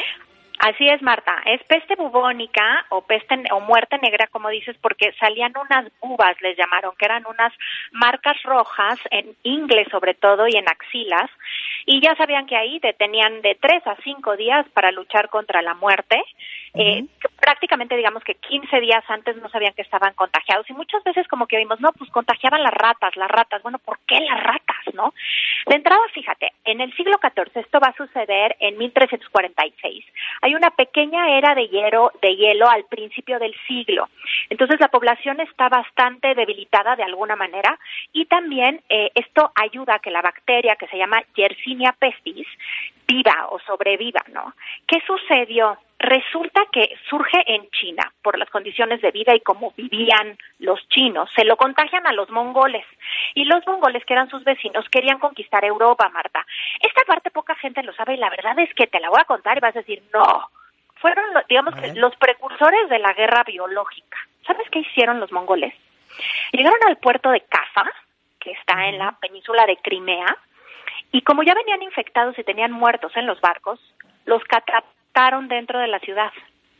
[0.58, 1.40] Así es, Marta.
[1.46, 6.56] Es peste bubónica o peste o muerte negra, como dices, porque salían unas uvas, les
[6.56, 7.52] llamaron, que eran unas
[7.92, 11.30] marcas rojas en inglés sobre todo y en axilas,
[11.86, 15.62] y ya sabían que ahí te tenían de tres a cinco días para luchar contra
[15.62, 16.22] la muerte.
[16.74, 17.06] Eh,
[17.40, 21.46] prácticamente digamos que 15 días antes no sabían que estaban contagiados y muchas veces como
[21.46, 23.62] que oímos, no, pues contagiaban las ratas, las ratas.
[23.62, 25.14] Bueno, ¿por qué las ratas, no?
[25.66, 30.04] De entrada, fíjate, en el siglo XIV esto va a suceder en 1346.
[30.48, 34.08] Hay una pequeña era de hielo, de hielo al principio del siglo.
[34.48, 37.78] Entonces la población está bastante debilitada de alguna manera
[38.14, 42.46] y también eh, esto ayuda a que la bacteria que se llama Yersinia pestis
[43.06, 44.54] viva o sobreviva, ¿no?
[44.86, 45.76] ¿Qué sucedió?
[45.98, 51.28] Resulta que surge en China por las condiciones de vida y cómo vivían los chinos.
[51.34, 52.86] Se lo contagian a los mongoles
[53.34, 56.46] y los mongoles, que eran sus vecinos, querían conquistar Europa, Marta.
[56.80, 59.24] Esta parte poca gente lo sabe y la verdad es que te la voy a
[59.24, 60.48] contar y vas a decir, no,
[61.00, 64.18] fueron, digamos que los precursores de la guerra biológica.
[64.46, 65.74] ¿Sabes qué hicieron los mongoles?
[66.52, 67.90] Llegaron al puerto de Kaffa,
[68.38, 70.36] que está en la península de Crimea,
[71.10, 73.80] y como ya venían infectados y tenían muertos en los barcos,
[74.26, 74.44] los
[75.18, 76.30] catapultaron dentro de la ciudad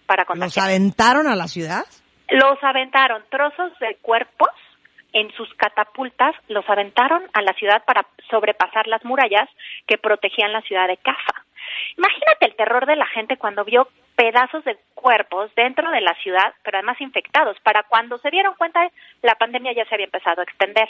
[0.07, 0.67] para ¿Los contagiar.
[0.67, 1.85] aventaron a la ciudad?
[2.31, 4.51] Los aventaron trozos de cuerpos
[5.13, 9.49] en sus catapultas, los aventaron a la ciudad para sobrepasar las murallas
[9.87, 11.45] que protegían la ciudad de Cafa.
[11.97, 16.53] Imagínate el terror de la gente cuando vio pedazos de cuerpos dentro de la ciudad,
[16.63, 17.57] pero además infectados.
[17.63, 18.81] Para cuando se dieron cuenta,
[19.23, 20.89] la pandemia ya se había empezado a extender.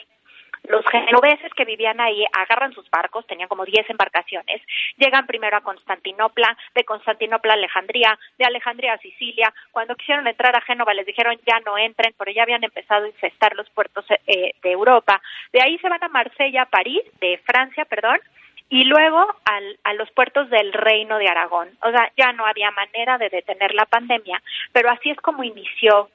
[0.65, 4.63] Los genoveses que vivían ahí agarran sus barcos, tenían como 10 embarcaciones,
[4.97, 9.53] llegan primero a Constantinopla, de Constantinopla a Alejandría, de Alejandría a Sicilia.
[9.71, 13.09] Cuando quisieron entrar a Génova les dijeron ya no entren, pero ya habían empezado a
[13.09, 15.21] infestar los puertos eh, de Europa.
[15.53, 18.21] De ahí se van a Marsella, París, de Francia, perdón,
[18.71, 21.71] y luego al, a los puertos del Reino de Aragón.
[21.83, 24.43] O sea, ya no había manera de detener la pandemia,
[24.73, 26.11] pero así es como inició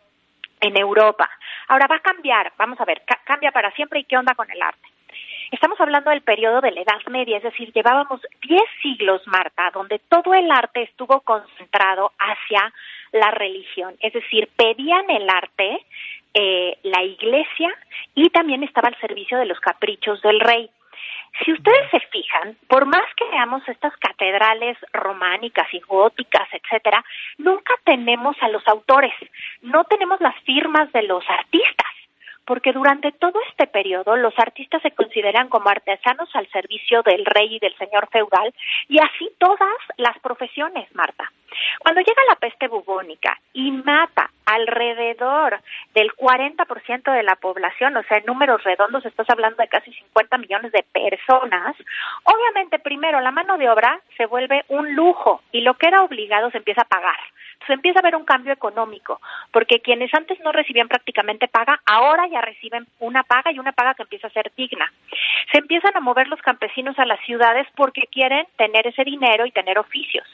[0.63, 1.29] en Europa.
[1.67, 4.49] Ahora va a cambiar, vamos a ver, ca- cambia para siempre y qué onda con
[4.49, 4.87] el arte.
[5.51, 9.99] Estamos hablando del periodo de la Edad Media, es decir, llevábamos 10 siglos, Marta, donde
[10.09, 12.73] todo el arte estuvo concentrado hacia
[13.11, 15.85] la religión, es decir, pedían el arte,
[16.33, 17.69] eh, la iglesia
[18.15, 20.69] y también estaba al servicio de los caprichos del rey.
[21.41, 27.03] Si ustedes se fijan, por más que veamos estas catedrales románicas y góticas, etcétera,
[27.37, 29.13] nunca tenemos a los autores,
[29.61, 31.87] no tenemos las firmas de los artistas,
[32.45, 37.55] porque durante todo este periodo los artistas se consideran como artesanos al servicio del rey
[37.55, 38.53] y del señor feudal,
[38.87, 41.31] y así todas las profesiones, Marta.
[41.79, 45.59] Cuando llega la peste bubónica y mata alrededor
[45.93, 50.37] del 40% de la población, o sea, en números redondos estás hablando de casi 50
[50.37, 51.75] millones de personas,
[52.23, 56.51] obviamente primero la mano de obra se vuelve un lujo y lo que era obligado
[56.51, 57.17] se empieza a pagar.
[57.53, 59.21] Entonces empieza a haber un cambio económico,
[59.51, 63.93] porque quienes antes no recibían prácticamente paga, ahora ya reciben una paga y una paga
[63.93, 64.91] que empieza a ser digna.
[65.51, 69.51] Se empiezan a mover los campesinos a las ciudades porque quieren tener ese dinero y
[69.51, 70.27] tener oficios.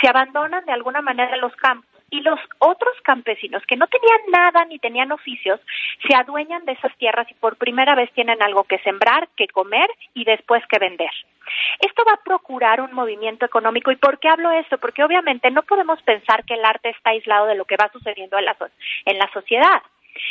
[0.00, 4.64] Se abandonan de alguna manera los campos y los otros campesinos que no tenían nada
[4.64, 5.60] ni tenían oficios
[6.06, 9.88] se adueñan de esas tierras y por primera vez tienen algo que sembrar, que comer
[10.14, 11.10] y después que vender.
[11.80, 13.90] Esto va a procurar un movimiento económico.
[13.90, 14.78] ¿Y por qué hablo esto?
[14.78, 18.38] Porque obviamente no podemos pensar que el arte está aislado de lo que va sucediendo
[18.38, 18.56] en la,
[19.04, 19.82] en la sociedad.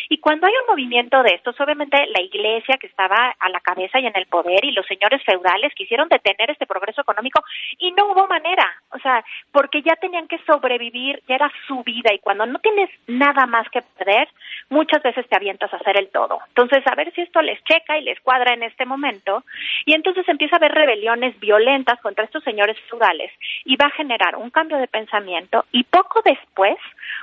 [0.10, 4.00] Y cuando hay un movimiento de estos, obviamente la iglesia que estaba a la cabeza
[4.00, 7.44] y en el poder y los señores feudales quisieron detener este progreso económico
[7.78, 12.14] y no hubo manera, o sea, porque ya tenían que sobrevivir, ya era su vida.
[12.14, 14.28] Y cuando no tienes nada más que perder,
[14.70, 16.40] muchas veces te avientas a hacer el todo.
[16.50, 19.44] Entonces, a ver si esto les checa y les cuadra en este momento.
[19.86, 23.32] Y entonces empieza a haber rebeliones violentas contra estos señores feudales
[23.66, 26.78] y va a generar un cambio de pensamiento y poco después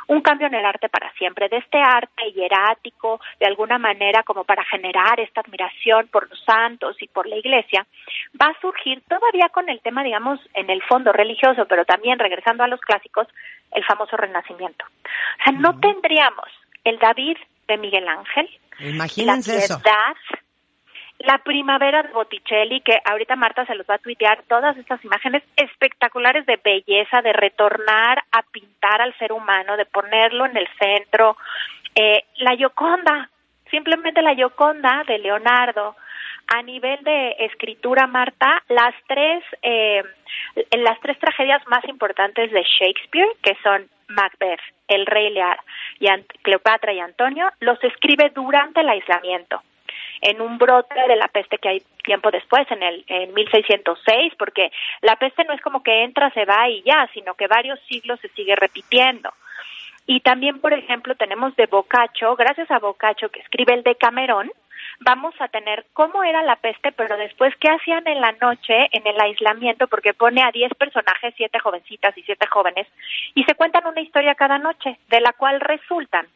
[0.09, 4.45] un cambio en el arte para siempre, de este arte hierático, de alguna manera como
[4.45, 7.87] para generar esta admiración por los santos y por la iglesia,
[8.41, 12.65] va a surgir todavía con el tema, digamos, en el fondo religioso, pero también regresando
[12.65, 13.27] a los clásicos,
[13.73, 14.85] el famoso renacimiento.
[14.85, 16.47] O sea, no tendríamos
[16.85, 17.37] el David
[17.67, 19.83] de Miguel Ángel, Imagínense la eso.
[19.83, 20.17] piedad,
[21.19, 25.43] la primavera de Botticelli, que ahorita Marta se los va a tuitear, todas estas imágenes
[25.57, 31.37] espectaculares de belleza, de retornar a pintar al ser humano, de ponerlo en el centro.
[31.99, 33.31] Eh, la Gioconda,
[33.71, 35.97] simplemente la Gioconda de Leonardo.
[36.49, 40.01] A nivel de escritura, Marta, las tres, eh,
[40.79, 45.59] las tres tragedias más importantes de Shakespeare, que son Macbeth, El Rey Lear
[45.99, 46.07] y
[46.43, 49.61] Cleopatra y Antonio, los escribe durante el aislamiento
[50.21, 54.71] en un brote de la peste que hay tiempo después, en el en 1606, porque
[55.03, 58.21] la peste no es como que entra, se va y ya, sino que varios siglos
[58.21, 59.33] se sigue repitiendo.
[60.07, 64.51] Y también, por ejemplo, tenemos de Boccaccio, gracias a Boccaccio que escribe el Decamerón,
[65.01, 69.07] vamos a tener cómo era la peste, pero después qué hacían en la noche, en
[69.07, 72.87] el aislamiento, porque pone a 10 personajes, siete jovencitas y siete jóvenes,
[73.35, 76.27] y se cuentan una historia cada noche, de la cual resultan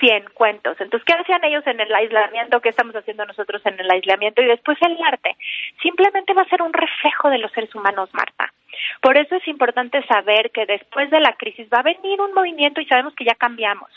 [0.00, 0.76] 100 cuentos.
[0.80, 2.60] Entonces, ¿qué hacían ellos en el aislamiento?
[2.60, 4.42] ¿Qué estamos haciendo nosotros en el aislamiento?
[4.42, 5.36] Y después el arte.
[5.82, 8.52] Simplemente va a ser un reflejo de los seres humanos, Marta.
[9.00, 12.80] Por eso es importante saber que después de la crisis va a venir un movimiento
[12.80, 13.90] y sabemos que ya cambiamos,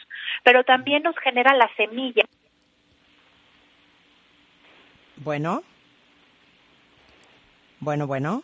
[0.44, 2.24] pero también nos genera la semilla
[5.18, 5.64] Bueno.
[7.80, 8.44] Bueno, bueno.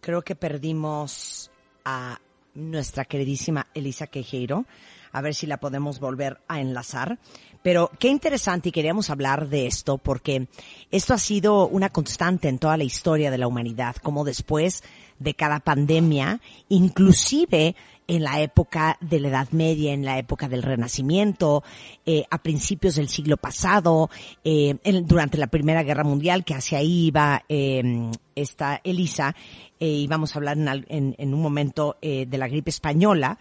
[0.00, 1.50] Creo que perdimos
[1.84, 2.18] a
[2.54, 4.66] nuestra queridísima Elisa Quejeiro.
[5.12, 7.18] A ver si la podemos volver a enlazar.
[7.62, 10.48] Pero qué interesante y queríamos hablar de esto porque
[10.90, 14.82] esto ha sido una constante en toda la historia de la humanidad, como después
[15.20, 17.76] de cada pandemia, inclusive
[18.08, 21.62] en la época de la Edad Media, en la época del Renacimiento,
[22.04, 24.10] eh, a principios del siglo pasado,
[24.44, 29.34] eh, durante la Primera Guerra Mundial, que hacia ahí iba eh, esta Elisa,
[29.80, 33.38] eh, y vamos a hablar en, en- en un momento eh, de la gripe española,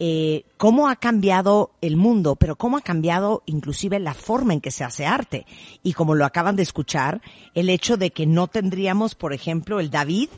[0.00, 4.70] eh, cómo ha cambiado el mundo, pero cómo ha cambiado inclusive la forma en que
[4.70, 5.44] se hace arte.
[5.82, 7.20] Y como lo acaban de escuchar,
[7.54, 10.28] el hecho de que no tendríamos, por ejemplo, el David,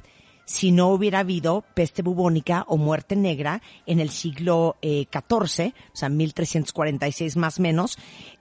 [0.51, 5.97] si no hubiera habido peste bubónica o muerte negra en el siglo eh, XIV, o
[5.97, 7.97] sea, 1346 más menos,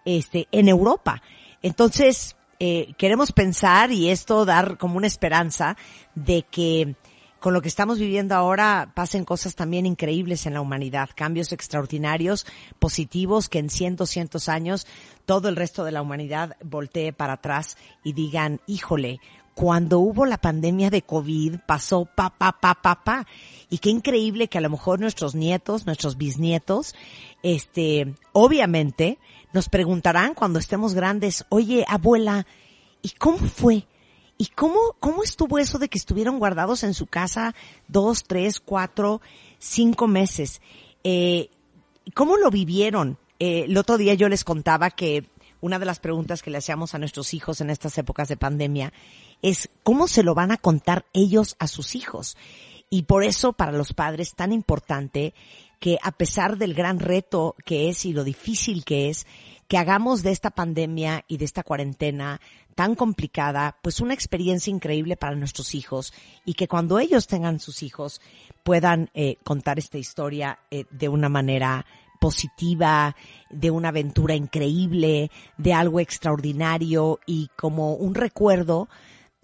[0.05, 1.21] este, en Europa.
[1.61, 5.77] Entonces, eh, queremos pensar y esto dar como una esperanza
[6.15, 6.95] de que
[7.39, 12.47] con lo que estamos viviendo ahora pasen cosas también increíbles en la humanidad, cambios extraordinarios,
[12.79, 14.87] positivos, que en 100, 200 años
[15.25, 19.19] todo el resto de la humanidad voltee para atrás y digan, híjole,
[19.59, 23.27] cuando hubo la pandemia de COVID pasó pa, pa, pa, pa, pa.
[23.69, 26.95] Y qué increíble que a lo mejor nuestros nietos, nuestros bisnietos,
[27.43, 29.19] este, obviamente
[29.51, 32.47] nos preguntarán cuando estemos grandes, oye, abuela,
[33.01, 33.85] ¿y cómo fue?
[34.37, 37.53] ¿Y cómo, cómo estuvo eso de que estuvieron guardados en su casa
[37.89, 39.19] dos, tres, cuatro,
[39.57, 40.61] cinco meses?
[41.03, 41.49] Eh,
[42.13, 43.17] ¿Cómo lo vivieron?
[43.39, 45.29] Eh, el otro día yo les contaba que
[45.61, 48.93] una de las preguntas que le hacíamos a nuestros hijos en estas épocas de pandemia
[49.41, 52.37] es cómo se lo van a contar ellos a sus hijos.
[52.89, 55.33] Y por eso para los padres tan importante
[55.79, 59.25] que a pesar del gran reto que es y lo difícil que es,
[59.67, 62.41] que hagamos de esta pandemia y de esta cuarentena
[62.73, 66.13] tan complicada, pues una experiencia increíble para nuestros hijos
[66.43, 68.19] y que cuando ellos tengan sus hijos
[68.63, 71.85] puedan eh, contar esta historia eh, de una manera
[72.19, 73.15] positiva,
[73.49, 78.89] de una aventura increíble, de algo extraordinario y como un recuerdo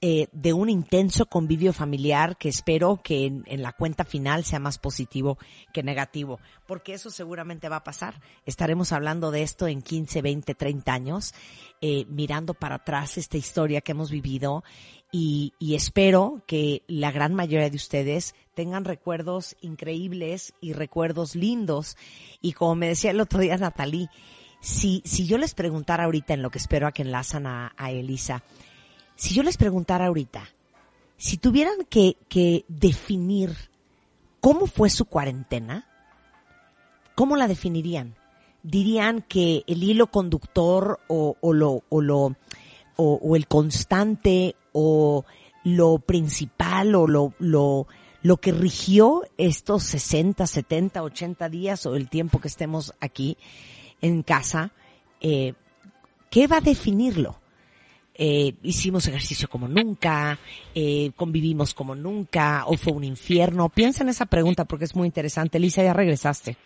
[0.02, 4.78] eh, de un intenso convivio familiar que espero que en, la cuenta final sea más
[4.78, 5.40] positivo
[5.74, 8.22] que negativo, porque eso seguramente va a pasar.
[8.46, 11.34] Estaremos hablando de esto en 15, 20, 30 años,
[11.82, 14.64] eh, mirando para atrás esta historia que hemos vivido
[15.18, 21.96] y, espero que la gran mayoría de ustedes tengan recuerdos increíbles y recuerdos lindos.
[22.42, 24.10] Y como me decía el otro día Natalie,
[24.60, 28.44] si, si yo les preguntara ahorita en lo que espero a que enlazan a, Elisa,
[29.16, 30.50] si yo les preguntara ahorita,
[31.16, 33.56] si tuvieran que, que, definir
[34.42, 35.88] cómo fue su cuarentena,
[37.16, 38.16] ¿cómo la definirían?
[38.64, 42.36] ¿Dirían que el hilo conductor o, lo, o lo,
[42.98, 45.24] o el constante o
[45.64, 47.88] lo principal o lo, lo,
[48.22, 53.38] lo que rigió estos 60, 70, 80 días o el tiempo que estemos aquí
[54.02, 54.72] en casa,
[55.22, 55.54] eh,
[56.30, 57.40] ¿qué va a definirlo?
[58.14, 60.40] Eh, hicimos ejercicio como nunca,
[60.74, 63.70] eh, convivimos como nunca, o fue un infierno.
[63.70, 65.58] Piensa en esa pregunta porque es muy interesante.
[65.58, 66.58] Lisa, ya regresaste.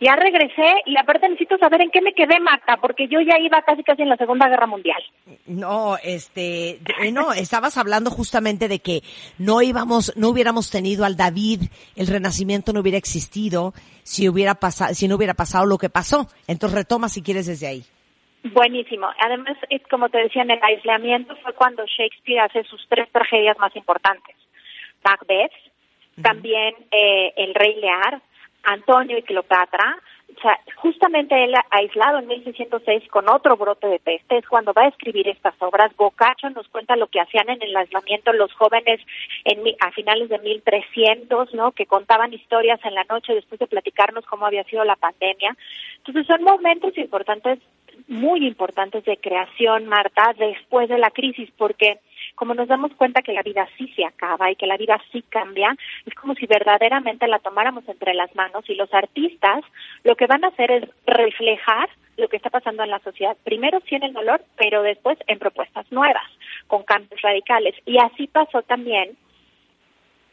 [0.00, 3.62] Ya regresé y aparte necesito saber en qué me quedé, Marta, porque yo ya iba
[3.62, 5.02] casi casi en la Segunda Guerra Mundial.
[5.46, 9.00] No, este, eh, no, estabas hablando justamente de que
[9.38, 11.62] no íbamos, no hubiéramos tenido al David,
[11.96, 16.26] el renacimiento no hubiera existido si hubiera pasado, si no hubiera pasado lo que pasó.
[16.46, 17.84] Entonces retoma si quieres desde ahí.
[18.52, 19.08] Buenísimo.
[19.18, 23.58] Además, es como te decía, en el aislamiento fue cuando Shakespeare hace sus tres tragedias
[23.58, 24.36] más importantes.
[25.04, 25.52] Macbeth,
[26.22, 28.22] también eh, El Rey Lear,
[28.66, 29.98] Antonio y Cleopatra.
[30.36, 34.82] O sea, justamente él aislado en 1606 con otro brote de peste es cuando va
[34.82, 35.96] a escribir estas obras.
[35.96, 39.00] Boccaccio nos cuenta lo que hacían en el aislamiento los jóvenes
[39.44, 41.72] en, a finales de 1300, ¿no?
[41.72, 45.56] Que contaban historias en la noche después de platicarnos cómo había sido la pandemia.
[45.98, 47.60] Entonces son momentos importantes
[48.08, 51.98] muy importantes de creación, Marta, después de la crisis, porque
[52.36, 55.22] como nos damos cuenta que la vida sí se acaba y que la vida sí
[55.22, 59.64] cambia, es como si verdaderamente la tomáramos entre las manos y los artistas
[60.04, 63.36] lo que van a hacer es reflejar lo que está pasando en la sociedad.
[63.42, 66.30] Primero sí en el dolor, pero después en propuestas nuevas,
[66.66, 67.74] con cambios radicales.
[67.84, 69.16] Y así pasó también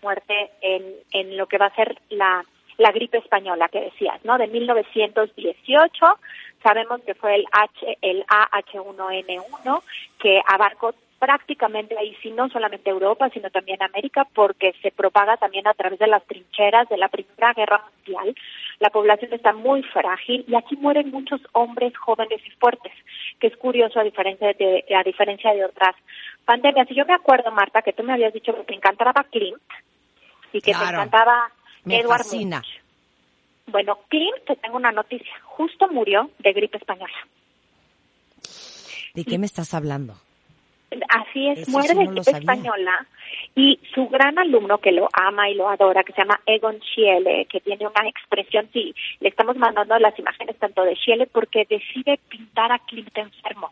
[0.02, 2.46] muerte en, en lo que va a ser la
[2.78, 4.38] la gripe española que decías, ¿no?
[4.38, 6.06] De 1918,
[6.62, 9.82] sabemos que fue el H, el AH1N1
[10.20, 15.66] que abarcó prácticamente ahí sí no solamente Europa, sino también América, porque se propaga también
[15.66, 18.36] a través de las trincheras de la Primera Guerra Mundial.
[18.82, 22.92] La población está muy frágil y aquí mueren muchos hombres jóvenes y fuertes,
[23.40, 25.96] que es curioso a diferencia de, a diferencia de otras
[26.44, 26.92] pandemias.
[26.92, 29.62] Y yo me acuerdo, Marta, que tú me habías dicho que te encantaba Clint
[30.52, 31.54] y que te encantaba
[31.86, 32.58] me Edward fascina.
[32.58, 32.82] Munch.
[33.68, 35.40] Bueno, Clint, te tengo una noticia.
[35.44, 37.16] Justo murió de gripe española.
[39.14, 40.16] ¿De qué me estás hablando?
[41.10, 42.40] Así es, Eso muere de sabía.
[42.40, 43.08] española
[43.56, 47.46] y su gran alumno que lo ama y lo adora, que se llama Egon Schiele,
[47.46, 52.20] que tiene una expresión, sí, le estamos mandando las imágenes tanto de Schiele porque decide
[52.30, 53.72] pintar a Clint enfermo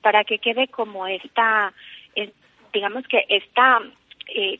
[0.00, 1.72] para que quede como esta,
[2.14, 2.32] eh,
[2.72, 3.80] digamos que esta,
[4.34, 4.58] eh,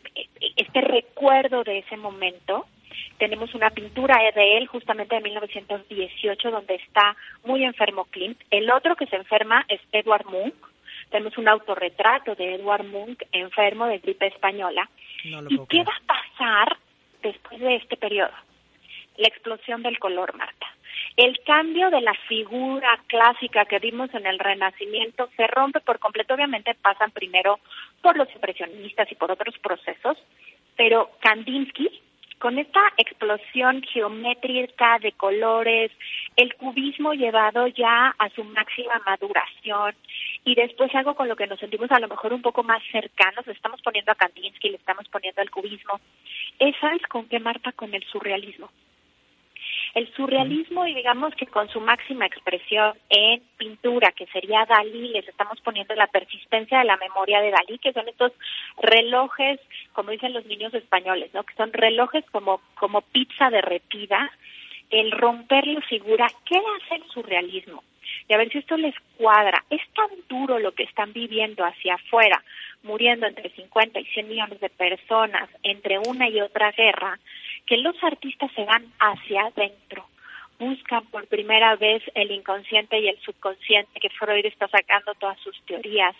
[0.56, 2.66] este recuerdo de ese momento
[3.18, 8.40] tenemos una pintura de él justamente de 1918 donde está muy enfermo Clint.
[8.50, 10.54] El otro que se enferma es Edward Munch.
[11.10, 14.88] Tenemos un autorretrato de Edward Munch enfermo de gripe española.
[15.24, 16.76] No ¿Y qué va a pasar
[17.22, 18.32] después de este periodo?
[19.16, 20.66] La explosión del color, Marta.
[21.16, 26.34] El cambio de la figura clásica que vimos en el Renacimiento se rompe por completo.
[26.34, 27.58] Obviamente pasan primero
[28.02, 30.16] por los impresionistas y por otros procesos,
[30.76, 31.90] pero Kandinsky,
[32.38, 35.90] con esta explosión geométrica de colores,
[36.36, 39.94] el cubismo llevado ya a su máxima maduración
[40.44, 43.46] y después algo con lo que nos sentimos a lo mejor un poco más cercanos,
[43.46, 46.00] le estamos poniendo a Kandinsky, le estamos poniendo al cubismo,
[46.58, 47.72] es ¿sabes con qué Marta?
[47.72, 48.70] Con el surrealismo.
[49.98, 55.26] El surrealismo y digamos que con su máxima expresión en pintura, que sería Dalí, les
[55.26, 58.30] estamos poniendo la persistencia de la memoria de Dalí, que son estos
[58.80, 59.58] relojes,
[59.94, 61.42] como dicen los niños españoles, ¿no?
[61.42, 64.30] Que son relojes como, como pizza derretida,
[64.90, 66.28] el romper la figura.
[66.44, 67.82] ¿Qué hace el surrealismo?
[68.28, 69.64] Y a ver si esto les cuadra.
[69.68, 72.40] Es tan duro lo que están viviendo hacia afuera,
[72.84, 77.18] muriendo entre 50 y 100 millones de personas entre una y otra guerra,
[77.68, 80.06] que los artistas se van hacia adentro,
[80.58, 85.60] buscan por primera vez el inconsciente y el subconsciente, que Freud está sacando todas sus
[85.66, 86.16] teorías,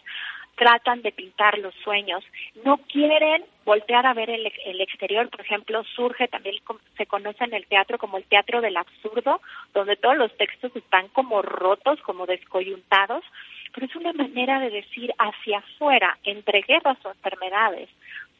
[0.56, 2.22] tratan de pintar los sueños,
[2.64, 6.56] no quieren voltear a ver el, el exterior, por ejemplo, surge también,
[6.96, 9.40] se conoce en el teatro como el teatro del absurdo,
[9.72, 13.24] donde todos los textos están como rotos, como descoyuntados,
[13.72, 17.88] pero es una manera de decir hacia afuera, entre guerras o enfermedades,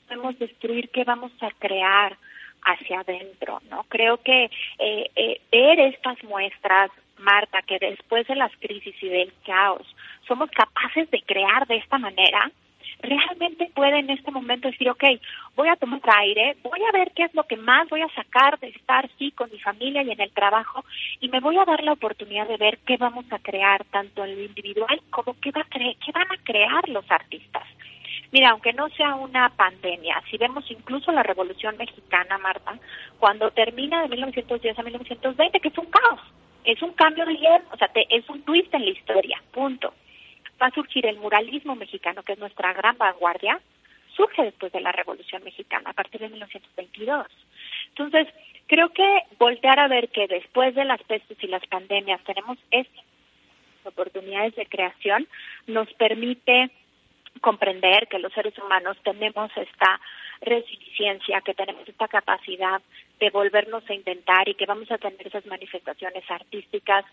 [0.07, 2.17] podemos destruir qué vamos a crear
[2.63, 3.85] hacia adentro, ¿no?
[3.89, 9.33] Creo que eh, eh, ver estas muestras, Marta, que después de las crisis y del
[9.45, 9.87] caos
[10.27, 12.51] somos capaces de crear de esta manera,
[13.01, 15.05] realmente puede en este momento decir, ok,
[15.57, 18.59] voy a tomar aire, voy a ver qué es lo que más voy a sacar
[18.59, 20.85] de estar sí con mi familia y en el trabajo
[21.21, 24.37] y me voy a dar la oportunidad de ver qué vamos a crear tanto en
[24.37, 27.65] lo individual como qué, va a cre qué van a crear los artistas.
[28.31, 32.79] Mira, aunque no sea una pandemia, si vemos incluso la Revolución Mexicana, Marta,
[33.19, 36.21] cuando termina de 1910 a 1920, que es un caos,
[36.65, 39.95] es un cambio de guion, o sea, te, es un twist en la historia, punto.
[40.61, 43.61] Va a surgir el muralismo mexicano, que es nuestra gran vanguardia,
[44.15, 47.27] surge después de la Revolución Mexicana, a partir de 1922.
[47.91, 48.29] Entonces,
[48.67, 53.05] creo que voltear a ver que después de las pestes y las pandemias tenemos estas
[53.85, 55.27] oportunidades de creación,
[55.67, 56.71] nos permite
[57.39, 60.01] comprender que los seres humanos tenemos esta
[60.41, 62.81] resiliencia, que tenemos esta capacidad
[63.19, 67.05] de volvernos a inventar y que vamos a tener esas manifestaciones artísticas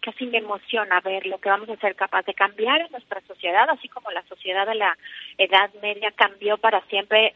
[0.00, 3.20] que así me emociona ver lo que vamos a ser capaz de cambiar en nuestra
[3.22, 4.96] sociedad, así como la sociedad de la
[5.38, 7.34] Edad Media cambió para siempre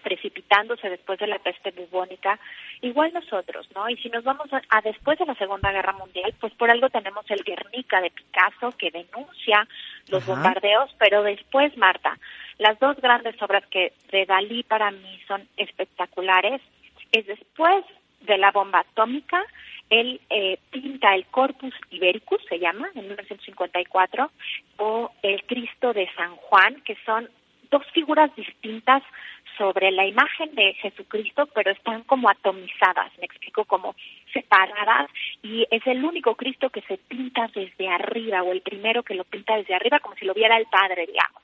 [0.00, 2.38] precipitándose después de la peste bubónica,
[2.80, 3.88] igual nosotros, ¿no?
[3.88, 7.24] Y si nos vamos a, después de la Segunda Guerra Mundial, pues por algo tenemos
[7.30, 9.66] el Guernica de Picasso que denuncia
[10.08, 12.18] los bombardeos, pero después, Marta,
[12.58, 16.60] las dos grandes obras que de Dalí para mí son espectaculares,
[17.12, 17.84] es después
[18.20, 19.44] de la bomba atómica,
[19.88, 24.30] él eh, pinta el Corpus Ibericus, se llama, en 1954,
[24.78, 27.28] o el Cristo de San Juan, que son
[27.70, 29.02] dos figuras distintas
[29.60, 33.94] sobre la imagen de Jesucristo, pero están como atomizadas, me explico, como
[34.32, 35.10] separadas,
[35.42, 39.24] y es el único Cristo que se pinta desde arriba, o el primero que lo
[39.24, 41.42] pinta desde arriba, como si lo viera el Padre, digamos.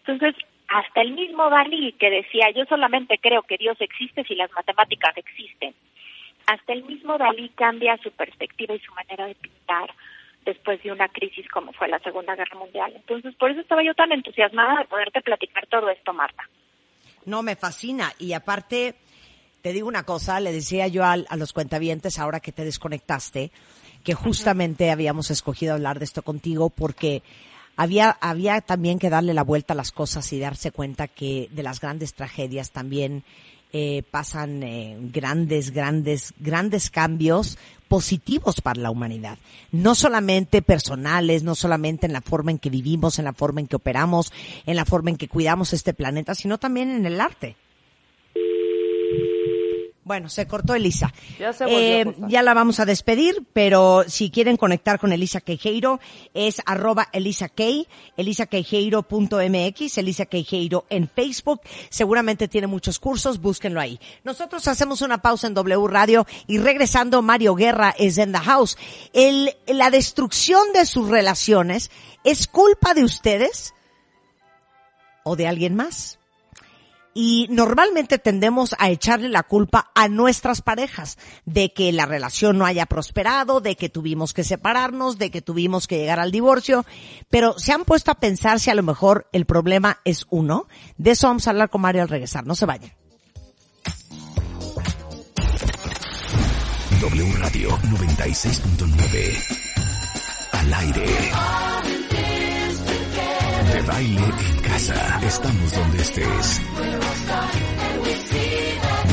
[0.00, 0.34] Entonces,
[0.68, 5.16] hasta el mismo Dalí que decía, yo solamente creo que Dios existe si las matemáticas
[5.16, 5.74] existen.
[6.46, 9.94] Hasta el mismo Dalí cambia su perspectiva y su manera de pintar
[10.44, 12.92] después de una crisis como fue la Segunda Guerra Mundial.
[12.94, 16.44] Entonces, por eso estaba yo tan entusiasmada de poderte platicar todo esto, Marta.
[17.26, 18.14] No, me fascina.
[18.18, 18.94] Y aparte,
[19.60, 23.50] te digo una cosa, le decía yo a, los cuentavientes ahora que te desconectaste,
[24.04, 27.24] que justamente habíamos escogido hablar de esto contigo porque
[27.76, 31.64] había, había también que darle la vuelta a las cosas y darse cuenta que de
[31.64, 33.24] las grandes tragedias también
[33.72, 39.38] eh, pasan eh, grandes, grandes, grandes cambios positivos para la humanidad.
[39.72, 43.68] No solamente personales, no solamente en la forma en que vivimos, en la forma en
[43.68, 44.32] que operamos,
[44.66, 47.56] en la forma en que cuidamos este planeta, sino también en el arte.
[50.06, 51.12] Bueno, se cortó Elisa.
[51.36, 55.98] Ya, eh, ya la vamos a despedir, pero si quieren conectar con Elisa Queijeiro,
[56.32, 61.62] es arroba Elisa Kei, elisaqueijeiro.mx, Elisa Queijeiro en Facebook.
[61.88, 63.98] Seguramente tiene muchos cursos, búsquenlo ahí.
[64.22, 68.78] Nosotros hacemos una pausa en W Radio y regresando, Mario Guerra es en the house.
[69.12, 71.90] El, la destrucción de sus relaciones
[72.22, 73.74] es culpa de ustedes
[75.24, 76.20] o de alguien más
[77.18, 81.16] y normalmente tendemos a echarle la culpa a nuestras parejas
[81.46, 85.88] de que la relación no haya prosperado, de que tuvimos que separarnos, de que tuvimos
[85.88, 86.84] que llegar al divorcio,
[87.30, 90.68] pero se han puesto a pensar si a lo mejor el problema es uno.
[90.98, 92.92] De eso vamos a hablar con Mario al regresar, no se vayan.
[97.00, 101.06] W Radio 96.9 al aire.
[103.86, 105.20] Baile en casa.
[105.22, 106.60] Estamos donde estés.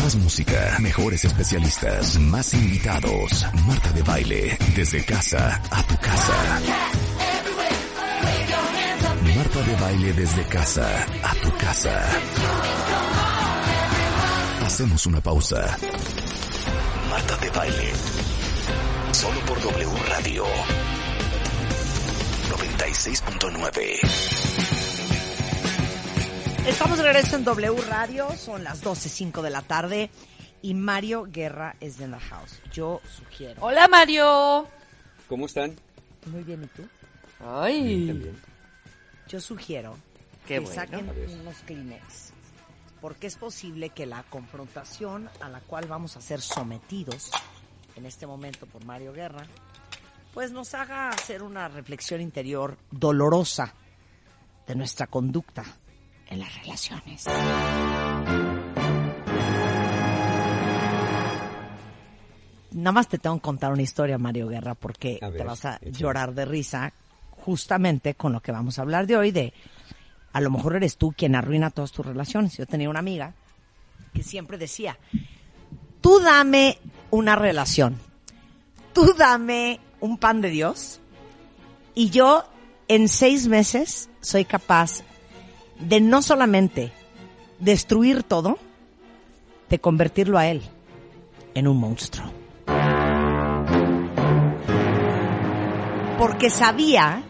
[0.02, 3.45] Más música, mejores especialistas, más invitados.
[3.68, 6.62] Marta de baile, desde casa a tu casa.
[9.36, 12.02] Marta de baile desde casa a tu casa.
[14.66, 15.78] Hacemos una pausa.
[17.10, 17.91] Marta de baile.
[19.12, 20.45] Solo por W Radio
[22.54, 23.98] 96.9.
[26.68, 30.12] Estamos de regreso en W Radio, son las 12.05 de la tarde
[30.62, 32.60] y Mario Guerra es de la house.
[32.72, 33.56] Yo sugiero.
[33.60, 34.68] Hola Mario.
[35.28, 35.76] ¿Cómo están?
[36.28, 36.84] Muy bien, ¿y tú?
[37.44, 38.32] Ay.
[39.28, 39.98] Yo sugiero
[40.48, 41.10] que saquen
[41.42, 42.34] unos Kleenex,
[43.02, 47.32] porque es posible que la confrontación a la cual vamos a ser sometidos
[47.96, 49.48] en este momento por Mario Guerra,
[50.34, 53.73] pues nos haga hacer una reflexión interior dolorosa
[54.65, 55.64] de nuestra conducta
[56.27, 57.26] en las relaciones.
[62.72, 66.34] Nada más te tengo que contar una historia, Mario Guerra, porque te vas a llorar
[66.34, 66.91] de risa
[67.30, 69.53] justamente con lo que vamos a hablar de hoy, de
[70.31, 72.57] a lo mejor eres tú quien arruina todas tus relaciones.
[72.57, 73.35] Yo tenía una amiga
[74.11, 74.97] que siempre decía,
[76.01, 76.80] tú dame
[77.11, 77.99] una relación,
[78.93, 81.00] tú dame un pan de Dios
[81.96, 82.44] y yo
[82.90, 85.02] en seis meses soy capaz
[85.80, 86.92] de no solamente
[87.60, 88.60] destruir todo,
[89.70, 90.62] de convertirlo a él
[91.56, 92.30] en un monstruo.
[96.18, 97.24] Porque sabía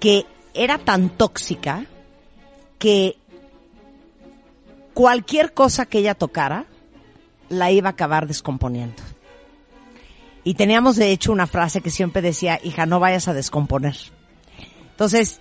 [0.00, 0.24] que
[0.54, 1.84] era tan tóxica
[2.78, 3.18] que
[4.94, 6.64] cualquier cosa que ella tocara
[7.50, 9.02] la iba a acabar descomponiendo.
[10.46, 13.96] Y teníamos de hecho una frase que siempre decía, hija, no vayas a descomponer.
[14.92, 15.40] Entonces,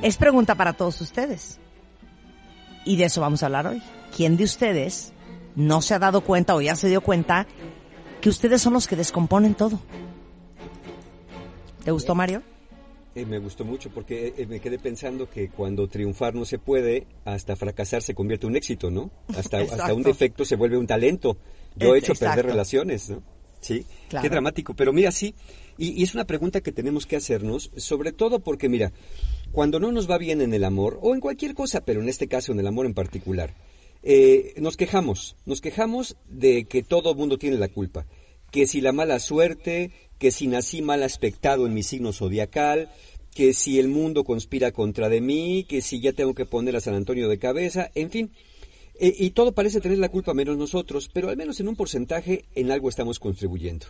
[0.00, 1.58] es pregunta para todos ustedes.
[2.84, 3.82] Y de eso vamos a hablar hoy.
[4.16, 5.12] ¿Quién de ustedes
[5.56, 7.48] no se ha dado cuenta o ya se dio cuenta
[8.20, 9.80] que ustedes son los que descomponen todo?
[11.84, 12.40] ¿Te gustó, Mario?
[13.16, 17.08] Eh, me gustó mucho porque eh, me quedé pensando que cuando triunfar no se puede,
[17.24, 19.10] hasta fracasar se convierte en un éxito, ¿no?
[19.36, 21.38] Hasta, hasta un defecto se vuelve un talento.
[21.74, 23.33] Yo he hecho perder relaciones, ¿no?
[23.64, 24.74] Sí, qué dramático.
[24.74, 25.34] Pero mira, sí,
[25.78, 28.92] y, es una pregunta que tenemos que hacernos, sobre todo porque, mira,
[29.52, 32.28] cuando no nos va bien en el amor, o en cualquier cosa, pero en este
[32.28, 33.54] caso en el amor en particular,
[34.02, 38.04] eh, nos quejamos, nos quejamos de que todo el mundo tiene la culpa,
[38.50, 42.90] que si la mala suerte, que si nací mal aspectado en mi signo zodiacal,
[43.34, 46.80] que si el mundo conspira contra de mí, que si ya tengo que poner a
[46.80, 48.30] San Antonio de cabeza, en fin,
[48.98, 52.44] eh, y todo parece tener la culpa menos nosotros, pero al menos en un porcentaje
[52.54, 53.86] en algo estamos contribuyendo.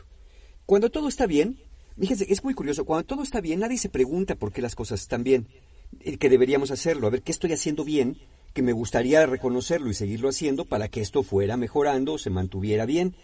[0.66, 1.58] Cuando todo está bien,
[1.98, 5.00] fíjense, es muy curioso, cuando todo está bien nadie se pregunta por qué las cosas
[5.02, 5.48] están bien,
[6.00, 8.18] eh, que deberíamos hacerlo, a ver qué estoy haciendo bien,
[8.54, 13.14] que me gustaría reconocerlo y seguirlo haciendo para que esto fuera mejorando se mantuviera bien.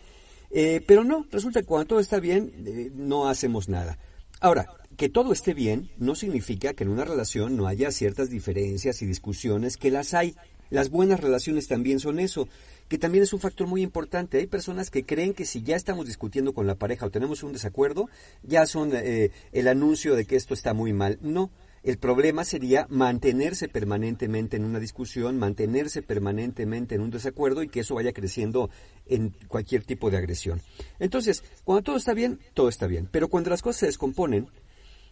[0.50, 3.98] Eh, pero no, resulta que cuando todo está bien no hacemos nada.
[4.40, 4.66] Ahora,
[4.96, 9.06] que todo esté bien no significa que en una relación no haya ciertas diferencias y
[9.06, 10.34] discusiones que las hay.
[10.70, 12.48] Las buenas relaciones también son eso,
[12.88, 14.38] que también es un factor muy importante.
[14.38, 17.52] Hay personas que creen que si ya estamos discutiendo con la pareja o tenemos un
[17.52, 18.08] desacuerdo,
[18.42, 21.18] ya son eh, el anuncio de que esto está muy mal.
[21.20, 21.50] No,
[21.82, 27.80] el problema sería mantenerse permanentemente en una discusión, mantenerse permanentemente en un desacuerdo y que
[27.80, 28.70] eso vaya creciendo
[29.06, 30.60] en cualquier tipo de agresión.
[30.98, 33.08] Entonces, cuando todo está bien, todo está bien.
[33.10, 34.48] Pero cuando las cosas se descomponen,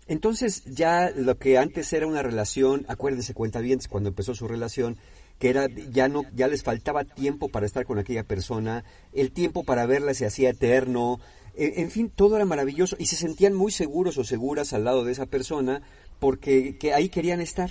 [0.09, 4.97] entonces ya lo que antes era una relación, acuérdense cuenta bien cuando empezó su relación,
[5.39, 9.65] que era ya no ya les faltaba tiempo para estar con aquella persona, el tiempo
[9.65, 11.21] para verla se hacía eterno,
[11.55, 15.05] e, en fin, todo era maravilloso y se sentían muy seguros o seguras al lado
[15.05, 15.83] de esa persona
[16.21, 17.71] porque que ahí querían estar.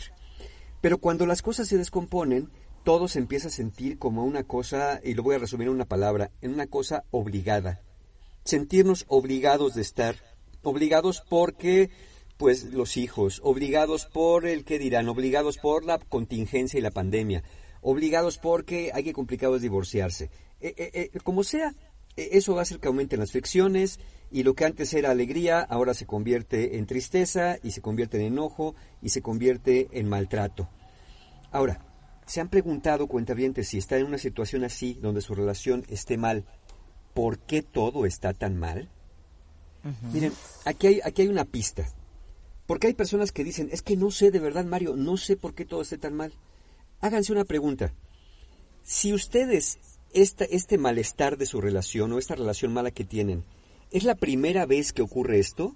[0.81, 2.49] Pero cuando las cosas se descomponen,
[2.83, 5.85] todo se empieza a sentir como una cosa, y lo voy a resumir en una
[5.85, 7.81] palabra, en una cosa obligada.
[8.45, 10.15] Sentirnos obligados de estar,
[10.63, 11.89] obligados porque
[12.37, 17.43] pues los hijos, obligados por el que dirán, obligados por la contingencia y la pandemia,
[17.81, 20.25] obligados porque hay que complicado divorciarse.
[20.61, 21.73] Eh, eh, eh, como sea,
[22.15, 23.99] eso va a hacer que aumenten las fricciones
[24.31, 28.33] y lo que antes era alegría ahora se convierte en tristeza y se convierte en
[28.33, 30.67] enojo y se convierte en maltrato.
[31.51, 31.85] Ahora,
[32.25, 36.45] ¿se han preguntado, cuentavientes, si está en una situación así donde su relación esté mal,
[37.13, 38.89] ¿por qué todo está tan mal?
[40.11, 40.33] Miren,
[40.65, 41.87] aquí hay, aquí hay una pista.
[42.67, 45.55] Porque hay personas que dicen, es que no sé de verdad, Mario, no sé por
[45.55, 46.33] qué todo esté tan mal.
[46.99, 47.93] Háganse una pregunta.
[48.83, 49.79] Si ustedes,
[50.13, 53.45] esta, este malestar de su relación o esta relación mala que tienen,
[53.89, 55.75] ¿es la primera vez que ocurre esto?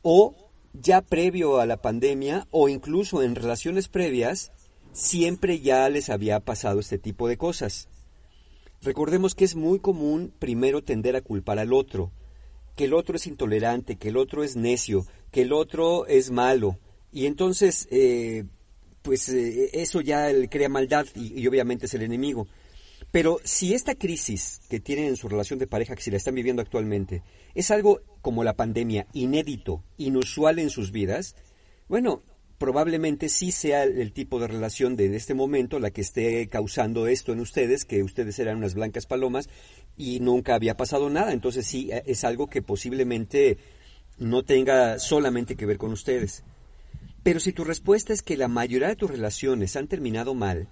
[0.00, 0.34] ¿O
[0.72, 4.50] ya previo a la pandemia o incluso en relaciones previas,
[4.92, 7.88] siempre ya les había pasado este tipo de cosas?
[8.80, 12.12] Recordemos que es muy común primero tender a culpar al otro,
[12.78, 16.78] que el otro es intolerante, que el otro es necio, que el otro es malo.
[17.10, 18.44] Y entonces, eh,
[19.02, 22.46] pues eh, eso ya crea maldad y, obviamente es el enemigo.
[23.10, 26.36] Pero si esta crisis que tienen en su relación de pareja, que si la están
[26.36, 31.34] viviendo actualmente, es algo como la pandemia, inédito, inusual en sus vidas,
[31.88, 32.22] bueno,
[32.58, 37.32] probablemente sí sea el tipo de relación de este momento la que esté causando esto
[37.32, 39.48] en ustedes, que ustedes eran unas blancas palomas
[39.98, 41.32] y nunca había pasado nada.
[41.32, 43.58] Entonces sí, eh, es algo que posiblemente
[44.18, 46.44] no tenga solamente que ver con ustedes.
[47.22, 50.68] Pero si tu respuesta es que la mayoría de tus relaciones han terminado mal,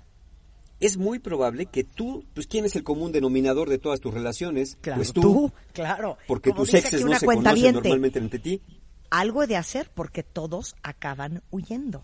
[0.79, 4.79] es muy probable que tú, pues ¿quién es el común denominador de todas tus relaciones?
[4.81, 6.19] Claro, pues tú, claro.
[6.27, 8.63] Porque tus exes no se conocen normalmente entre ti.
[9.11, 12.03] Algo de hacer porque todos acaban huyendo.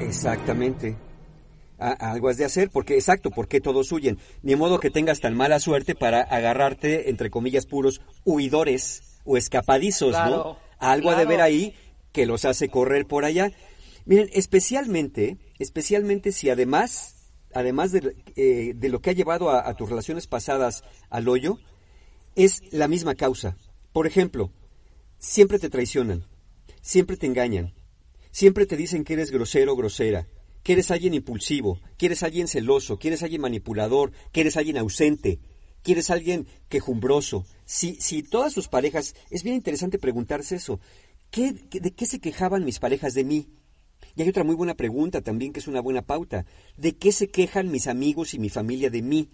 [0.00, 0.04] E,
[1.90, 4.18] algo has de hacer, porque exacto, porque todos huyen.
[4.42, 10.12] Ni modo que tengas tan mala suerte para agarrarte, entre comillas, puros huidores o escapadizos,
[10.12, 10.56] ¿no?
[10.78, 11.74] Algo ha de ver ahí
[12.12, 13.50] que los hace correr por allá.
[14.04, 19.74] Miren, especialmente, especialmente si además, además de, eh, de lo que ha llevado a, a
[19.74, 21.58] tus relaciones pasadas al hoyo,
[22.34, 23.56] es la misma causa.
[23.92, 24.50] Por ejemplo,
[25.18, 26.26] siempre te traicionan,
[26.80, 27.74] siempre te engañan,
[28.30, 30.26] siempre te dicen que eres grosero o grosera,
[30.62, 34.78] que eres alguien impulsivo, que eres alguien celoso, que eres alguien manipulador, que eres alguien
[34.78, 35.40] ausente,
[35.82, 37.44] que eres alguien quejumbroso.
[37.64, 40.80] Si, si todas tus parejas, es bien interesante preguntarse eso.
[41.30, 43.48] ¿Qué, ¿De qué se quejaban mis parejas de mí?
[44.14, 46.44] Y hay otra muy buena pregunta también que es una buena pauta.
[46.76, 49.30] ¿De qué se quejan mis amigos y mi familia de mí?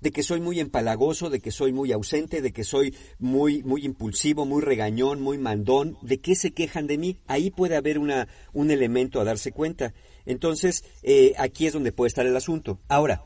[0.00, 3.84] de que soy muy empalagoso, de que soy muy ausente, de que soy muy, muy
[3.84, 7.18] impulsivo, muy regañón, muy mandón, ¿de qué se quejan de mí?
[7.26, 9.94] Ahí puede haber una, un elemento a darse cuenta.
[10.28, 12.78] Entonces, eh, aquí es donde puede estar el asunto.
[12.86, 13.24] Ahora,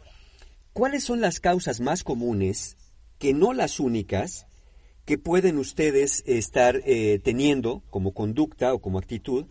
[0.73, 2.77] ¿cuáles son las causas más comunes,
[3.19, 4.47] que no las únicas,
[5.05, 9.47] que pueden ustedes estar eh, teniendo como conducta o como actitud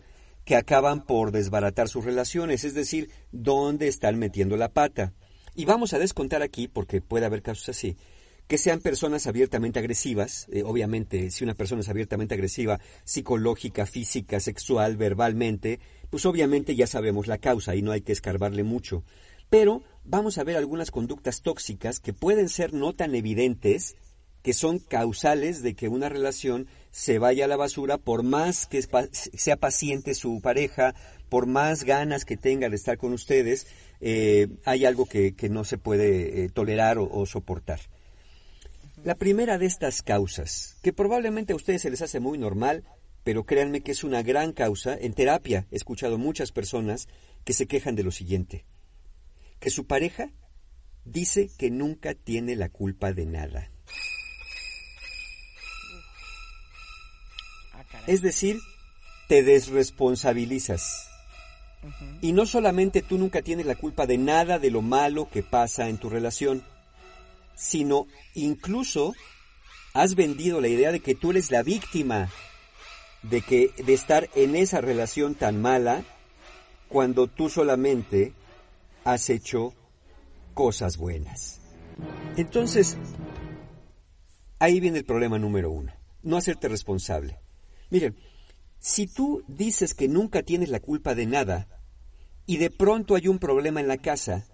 [0.46, 2.64] que acaban por desbaratar sus relaciones?
[2.64, 5.12] Es decir, ¿dónde están metiendo la pata?
[5.54, 7.98] Y vamos a descontar aquí, porque puede haber casos así,
[8.46, 14.40] que sean personas abiertamente agresivas, eh, obviamente si una persona es abiertamente agresiva, psicológica, física,
[14.40, 15.80] sexual, verbalmente,
[16.12, 19.02] pues obviamente ya sabemos la causa y no hay que escarbarle mucho.
[19.48, 23.96] Pero vamos a ver algunas conductas tóxicas que pueden ser no tan evidentes,
[24.42, 28.86] que son causales de que una relación se vaya a la basura por más que
[29.10, 30.94] sea paciente su pareja,
[31.30, 33.66] por más ganas que tenga de estar con ustedes,
[34.02, 37.80] eh, hay algo que, no se puede eh, tolerar o, soportar.
[39.02, 42.84] La primera de estas causas, que probablemente a ustedes se les hace muy normal,
[43.24, 47.08] pero créanme que es una gran causa, en terapia he escuchado muchas personas
[47.44, 48.64] que se quejan de lo siguiente,
[49.60, 50.30] que su pareja
[51.04, 53.70] dice que nunca tiene la culpa de nada.
[57.72, 58.58] Ah, es decir,
[59.28, 61.08] te desresponsabilizas.
[62.20, 65.88] Y no solamente tú nunca tienes la culpa de nada de lo malo que pasa
[65.88, 66.62] en tu relación,
[67.56, 69.14] sino incluso
[69.92, 72.30] has vendido la idea de que tú eres la víctima
[73.22, 76.04] de que de estar en esa relación tan mala
[76.88, 78.32] cuando tú solamente
[79.04, 79.74] has hecho
[80.54, 81.60] cosas buenas.
[82.36, 82.96] Entonces,
[84.58, 85.92] ahí viene el problema número uno,
[86.22, 87.38] no hacerte responsable.
[87.90, 88.16] Miren,
[88.78, 91.68] si tú dices que nunca tienes la culpa de nada
[92.46, 94.46] y de pronto hay un problema en la casa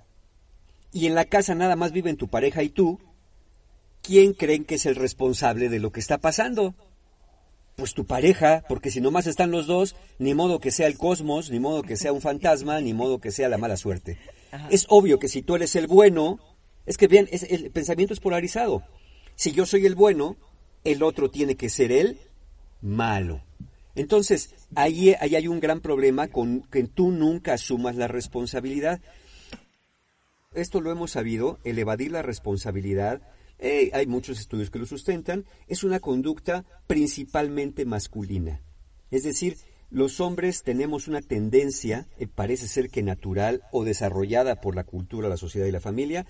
[0.93, 2.99] y en la casa nada más viven tu pareja y tú,
[4.03, 6.75] ¿quién creen que es el responsable de lo que está pasando?
[7.79, 11.49] Pues tu pareja, porque si nomás están los dos, ni modo que sea el cosmos,
[11.49, 14.19] ni modo que sea un fantasma, ni modo que sea la mala suerte.
[14.69, 16.41] Es obvio que si tú eres el bueno,
[16.87, 18.83] es que bien, el pensamiento es polarizado.
[19.37, 20.37] Si yo soy el bueno,
[20.83, 22.19] el otro tiene que ser el
[22.81, 23.45] malo.
[23.95, 29.01] Entonces, ahí, hay un gran problema con que tú nunca asumas la responsabilidad.
[30.53, 33.23] Esto lo hemos sabido, el evadir la responsabilidad,
[33.59, 38.61] eh, hay muchos estudios que lo sustentan, es una conducta principalmente masculina.
[39.11, 39.57] Es decir,
[39.91, 45.29] los hombres tenemos una tendencia, eh, parece ser que natural o desarrollada por la cultura,
[45.29, 46.27] la sociedad y la familia,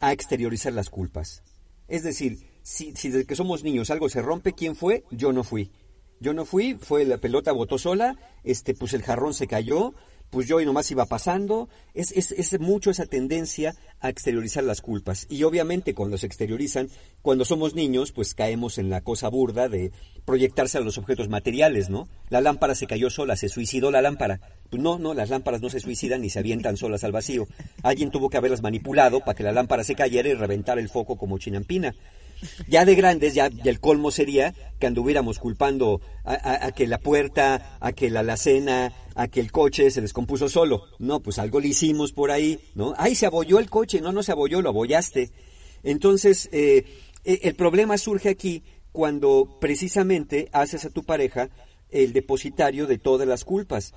[0.00, 1.42] a exteriorizar las culpas.
[1.88, 5.04] Es decir, si, si desde que somos niños algo se rompe, ¿quién fue?
[5.10, 5.70] Yo no fui.
[6.18, 9.94] Yo no fui, fue la pelota botó sola, este, pues el jarrón se cayó,
[10.30, 11.68] pues yo y nomás iba pasando.
[11.94, 15.26] Es, es, es, mucho esa tendencia a exteriorizar las culpas.
[15.30, 16.88] Y obviamente cuando se exteriorizan,
[17.22, 19.92] cuando somos niños, pues caemos en la cosa burda de
[20.24, 22.08] proyectarse a los objetos materiales, ¿no?
[22.28, 24.40] La lámpara se cayó sola, se suicidó la lámpara.
[24.70, 27.46] Pues no, no, las lámparas no se suicidan ni se avientan solas al vacío.
[27.82, 31.16] Alguien tuvo que haberlas manipulado para que la lámpara se cayera y reventara el foco
[31.16, 31.94] como chinampina.
[32.68, 37.92] Ya de grandes, ya, el colmo sería que anduviéramos culpando a, que la puerta, a
[37.92, 40.84] que la alacena, a que el coche se descompuso solo.
[40.98, 42.94] No, pues algo le hicimos por ahí, ¿no?
[42.98, 44.00] Ay, se abolló el coche.
[44.00, 45.30] No, no se abolló, lo abollaste.
[45.82, 46.84] Entonces, eh,
[47.24, 48.62] e, el problema surge aquí
[48.92, 51.48] cuando precisamente haces a tu pareja
[51.90, 53.94] el depositario de todas las culpas.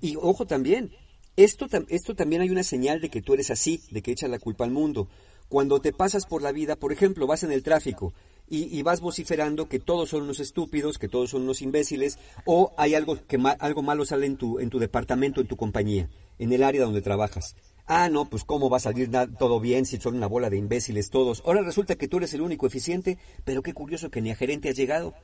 [0.00, 0.92] Y ojo también,
[1.36, 4.38] esto, esto también hay una señal de que tú eres así, de que echas la
[4.38, 5.08] culpa al mundo.
[5.48, 8.14] Cuando te pasas por la vida, por ejemplo, vas en el tráfico
[8.50, 12.96] y, vas vociferando que todos son unos estúpidos, que todos son unos imbéciles, o hay
[12.96, 16.64] algo que algo malo sale en tu, en tu departamento, en tu compañía, en el
[16.64, 17.54] área donde trabajas.
[17.86, 21.10] Ah, no, pues cómo va a salir todo bien si son una bola de imbéciles
[21.10, 21.42] todos.
[21.46, 24.68] Ahora resulta que tú eres el único eficiente, pero qué curioso que ni a gerente
[24.68, 25.14] has llegado.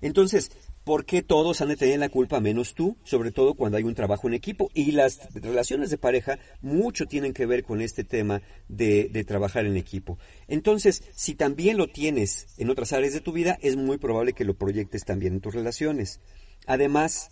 [0.00, 0.50] Entonces,
[0.84, 2.96] ¿por qué todos han de tener la culpa menos tú?
[3.04, 4.70] Sobre todo cuando hay un trabajo en equipo.
[4.74, 9.66] Y las relaciones de pareja mucho tienen que ver con este tema de, de trabajar
[9.66, 10.18] en equipo.
[10.48, 14.44] Entonces, si también lo tienes en otras áreas de tu vida, es muy probable que
[14.44, 16.20] lo proyectes también en tus relaciones.
[16.66, 17.30] Además,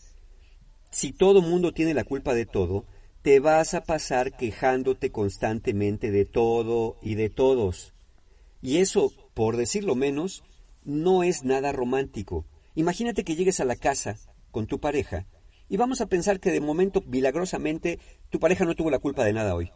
[0.91, 2.87] si todo mundo tiene la culpa de todo,
[3.23, 7.95] te vas a pasar quejándote constantemente de todo y de todos.
[8.61, 10.45] Y eso, por decirlo menos,
[10.85, 12.45] no es nada romántico.
[12.77, 14.17] Imagínate que llegues a la casa
[14.51, 15.27] con tu pareja
[15.69, 19.33] y vamos a pensar que de momento, milagrosamente, tu pareja no tuvo la culpa de
[19.33, 19.71] nada hoy.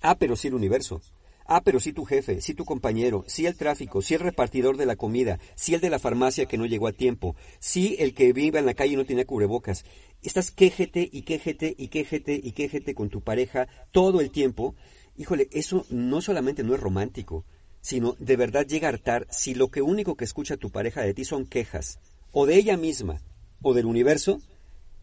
[0.00, 1.00] Ah, pero sí el universo.
[1.46, 4.86] Ah, pero sí tu jefe, sí tu compañero, sí el tráfico, sí el repartidor de
[4.86, 8.32] la comida, sí el de la farmacia que no llegó a tiempo, sí el que
[8.32, 9.84] vive en la calle y no tiene cubrebocas.
[10.22, 14.74] Estás quéjete y quéjete y quéjete y quéjete con tu pareja todo el tiempo.
[15.16, 17.44] Híjole, eso no solamente no es romántico,
[17.80, 21.12] sino de verdad llega a hartar si lo que único que escucha tu pareja de
[21.12, 21.98] ti son quejas,
[22.34, 23.22] o de ella misma,
[23.62, 24.40] o del universo,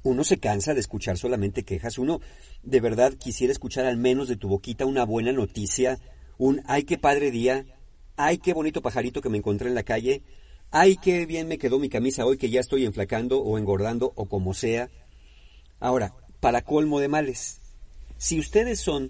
[0.03, 2.20] uno se cansa de escuchar solamente quejas, uno
[2.62, 5.98] de verdad quisiera escuchar al menos de tu boquita una buena noticia,
[6.38, 7.66] un ay qué padre día,
[8.18, 10.24] ay qué bonito pajarito que me encontré en la calle,
[10.72, 14.28] ay qué bien me quedó mi camisa hoy que ya estoy enflacando o engordando o
[14.28, 14.90] como sea.
[15.80, 17.62] Ahora, para colmo de males,
[18.18, 19.10] si ustedes son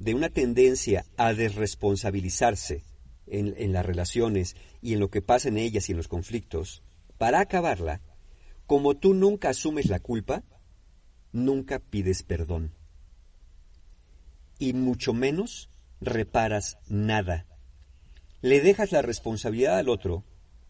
[0.00, 2.82] de una tendencia a desresponsabilizarse
[3.28, 6.82] en, en las relaciones y en lo que pasa en ellas y en los conflictos,
[7.20, 8.00] para acabarla,
[8.64, 10.42] como tú nunca asumes la culpa,
[11.32, 12.72] nunca pides perdón.
[14.58, 15.68] Y mucho menos
[16.00, 17.46] reparas nada.
[18.40, 20.24] Le dejas la responsabilidad al otro,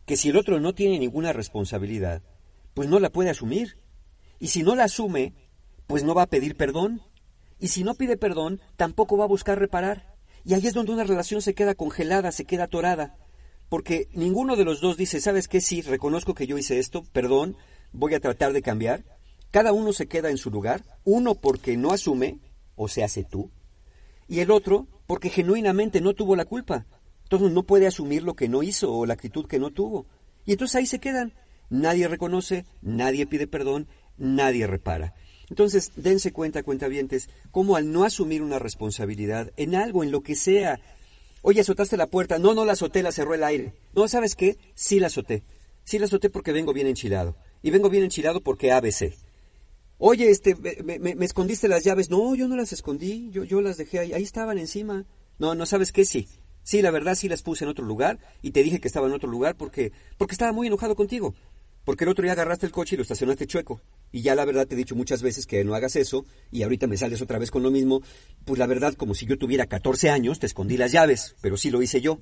[0.07, 2.25] que si el otro no tiene ninguna responsabilidad,
[2.75, 3.79] pues no la puede asumir.
[4.41, 5.35] Y si no la asume,
[5.87, 7.01] pues no va a pedir perdón.
[7.61, 10.17] Y si no pide perdón, tampoco va a buscar reparar.
[10.45, 13.20] Y ahí es donde una relación se queda congelada, se queda atorada.
[13.71, 15.63] Porque ninguno de los dos dice, ¿sabes qué?
[15.63, 17.57] Sí, reconozco que yo hice esto, perdón,
[17.93, 19.05] voy a tratar de cambiar.
[19.51, 22.41] Cada uno se queda en su lugar, uno porque no asume,
[22.75, 23.51] o se hace tú,
[24.27, 26.87] y el otro porque genuinamente no tuvo la culpa.
[27.25, 30.07] Entonces no puede asumir lo que no hizo o la actitud que no tuvo.
[30.45, 31.33] Y entonces ahí se quedan.
[31.69, 33.87] Nadie reconoce, nadie pide perdón,
[34.17, 35.15] nadie repara.
[35.49, 40.37] Entonces, dense cuenta, cuentavientes, cómo al no asumir una responsabilidad en algo, en lo que
[40.37, 40.81] sea,
[41.43, 43.75] oye, azotaste la puerta, no, no la azoté, la cerró el aire.
[43.95, 44.57] No, ¿sabes qué?
[44.75, 45.43] Sí la azoté.
[45.85, 47.37] Sí la azoté porque vengo bien enchilado.
[47.63, 49.15] Y vengo bien enchilado porque ABC.
[49.99, 52.11] Oye, este, me, escondiste las llaves.
[52.11, 55.05] No, yo no las escondí, yo, yo las dejé ahí, ahí estaban encima.
[55.39, 56.29] No, no sabes qué, sí.
[56.63, 59.13] Sí, la verdad sí las puse en otro lugar y te dije que estaba en
[59.13, 61.35] otro lugar porque, porque estaba muy enojado contigo.
[61.91, 63.81] Porque el otro día agarraste el coche y lo estacionaste chueco.
[64.13, 66.87] Y ya la verdad te he dicho muchas veces que no hagas eso y ahorita
[66.87, 68.01] me sales otra vez con lo mismo.
[68.45, 71.69] Pues la verdad, como si yo tuviera 14 años, te escondí las llaves, pero sí
[71.69, 72.21] lo hice yo.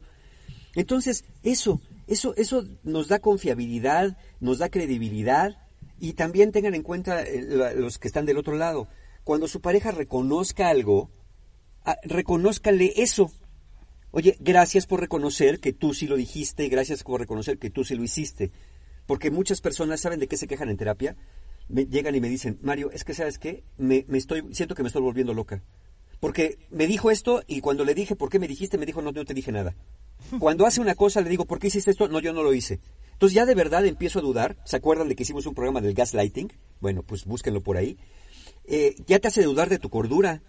[0.74, 5.58] Entonces, eso, eso, eso nos da confiabilidad, nos da credibilidad
[6.00, 8.88] y también tengan en cuenta eh, los que están del otro lado.
[9.22, 11.10] Cuando su pareja reconozca algo,
[11.84, 13.30] ah, reconózcale eso.
[14.12, 17.96] Oye, gracias por reconocer que tú sí lo dijiste, gracias por reconocer que tú sí
[17.96, 18.50] lo hiciste.
[19.08, 21.16] Porque muchas personas saben de qué se quejan en terapia.
[21.66, 24.82] Me, llegan y me dicen, Mario, es que sabes qué, me, me, estoy, siento que
[24.82, 25.62] me estoy volviendo loca.
[26.20, 28.76] Porque me dijo esto y cuando le dije, ¿por qué me dijiste?
[28.76, 29.74] Me dijo, no, no te dije nada.
[30.38, 32.06] Cuando hace una cosa le digo, ¿por qué hiciste esto?
[32.08, 32.80] No, yo no lo hice.
[33.12, 34.58] Entonces ya de verdad empiezo a dudar.
[34.66, 36.52] ¿Se acuerdan de que hicimos un programa del gaslighting?
[36.80, 37.96] Bueno, pues búsquenlo por ahí.
[38.66, 40.42] Eh, ya te hace dudar de tu cordura.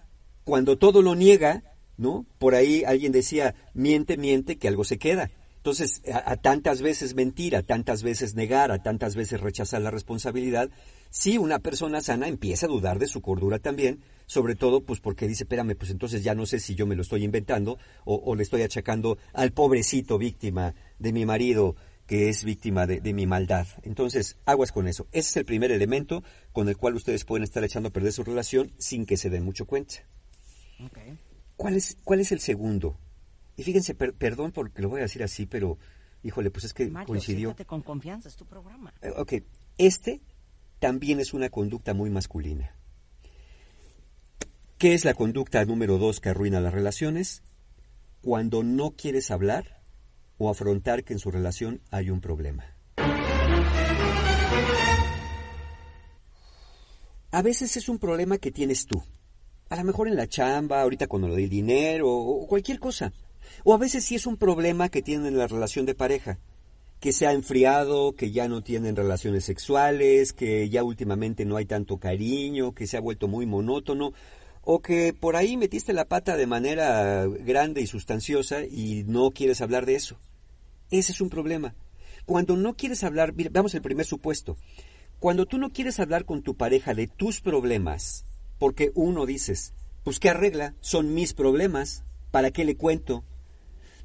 [0.43, 1.63] Cuando todo lo niega,
[1.95, 2.25] ¿no?
[2.39, 5.31] Por ahí alguien decía, miente, miente, que algo se queda.
[5.59, 10.69] Entonces, a, tantas veces mentir, a tantas veces negar, a tantas veces rechazar la responsabilidad,
[11.09, 15.27] sí, una persona sana empieza a dudar de su cordura también, sobre todo pues porque
[15.27, 18.35] dice, espérame, pues entonces ya no sé si yo me lo estoy inventando o, o
[18.35, 21.75] le estoy achacando al pobrecito víctima de mi marido
[22.09, 23.67] que es víctima de, mi maldad.
[23.83, 25.05] Entonces, aguas con eso.
[25.11, 28.23] Ese es el primer elemento con el cual ustedes pueden estar echando a perder su
[28.23, 29.93] relación sin que se den mucho cuenta.
[31.55, 32.97] ¿Cuál, es, ¿Cuál es el segundo?
[33.59, 35.77] Y fíjense, perdón porque lo voy a decir así, pero,
[36.23, 37.53] híjole, pues es que coincidió.
[37.67, 38.93] con confianza, es tu programa.
[39.01, 39.33] Eh, ok,
[39.77, 40.21] este
[40.79, 42.73] también es una conducta muy masculina.
[44.77, 47.43] ¿Qué es la conducta número dos que arruina las relaciones?
[48.21, 49.81] Cuando no quieres hablar
[50.37, 52.63] o afrontar que en su relación hay un problema.
[57.31, 59.03] A veces es un problema que tienes tú.
[59.67, 63.11] A lo mejor en la chamba, ahorita con lo del dinero o cualquier cosa.
[63.63, 66.39] O a veces sí es un problema que tienen en la relación de pareja.
[66.99, 71.65] Que se ha enfriado, que ya no tienen relaciones sexuales, que ya últimamente no hay
[71.65, 74.13] tanto cariño, que se ha vuelto muy monótono
[74.71, 79.61] o que por ahí metiste la pata de manera grande y sustanciosa y no quieres
[79.61, 80.19] hablar de eso.
[80.91, 81.73] Ese es un problema.
[82.25, 84.57] Cuando no quieres hablar, vamos al primer supuesto.
[85.19, 88.25] Cuando tú no quieres hablar con tu pareja de tus problemas,
[88.59, 89.73] porque uno dices,
[90.03, 93.23] pues qué arregla, son mis problemas, ¿para qué le cuento?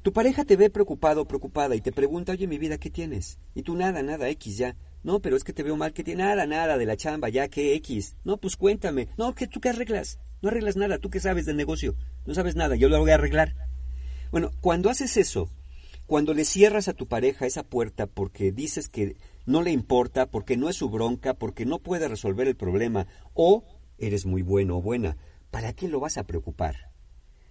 [0.05, 3.39] Tu pareja te ve preocupado o preocupada y te pregunta, oye, mi vida, ¿qué tienes?
[3.55, 4.75] Y tú nada, nada, X ya.
[5.01, 7.47] No, pero es que te veo mal, que tiene nada, nada de la chamba, ya,
[7.47, 8.15] ¿qué X?
[8.23, 9.07] No, pues cuéntame.
[9.17, 10.19] No, que tú qué arreglas.
[10.43, 11.95] No arreglas nada, tú qué sabes del negocio.
[12.27, 13.55] No sabes nada, yo lo voy a arreglar.
[14.29, 15.49] Bueno, cuando haces eso,
[16.05, 19.17] cuando le cierras a tu pareja esa puerta porque dices que
[19.47, 23.63] no le importa, porque no es su bronca, porque no puede resolver el problema, o
[23.97, 25.17] eres muy bueno o buena,
[25.49, 26.91] ¿para qué lo vas a preocupar?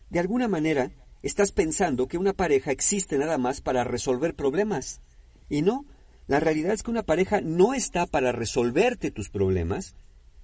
[0.08, 0.92] De alguna manera,
[1.26, 5.00] estás pensando que una pareja existe nada más para resolver problemas.
[5.48, 5.86] Y no,
[6.26, 9.94] la realidad es que una pareja no está para resolverte tus problemas,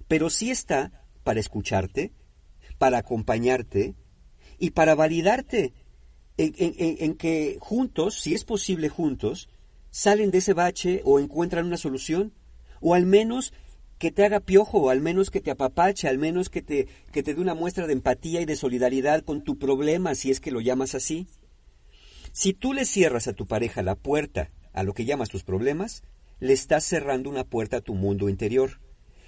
[0.07, 0.91] pero sí está
[1.23, 2.11] para escucharte,
[2.77, 3.95] para acompañarte
[4.57, 5.73] y para validarte
[6.37, 9.49] en, que juntos, si es posible juntos,
[9.91, 12.33] salen de ese bache o encuentran una solución,
[12.79, 13.53] o al menos
[14.01, 17.35] que te haga piojo, al menos que te apapache, al menos que te, que te
[17.35, 20.59] dé una muestra de empatía y de solidaridad con tu problema, si es que lo
[20.59, 21.27] llamas así.
[22.31, 26.01] Si tú le cierras a tu pareja la puerta a lo que llamas tus problemas,
[26.39, 28.81] le estás cerrando una puerta a tu mundo interior.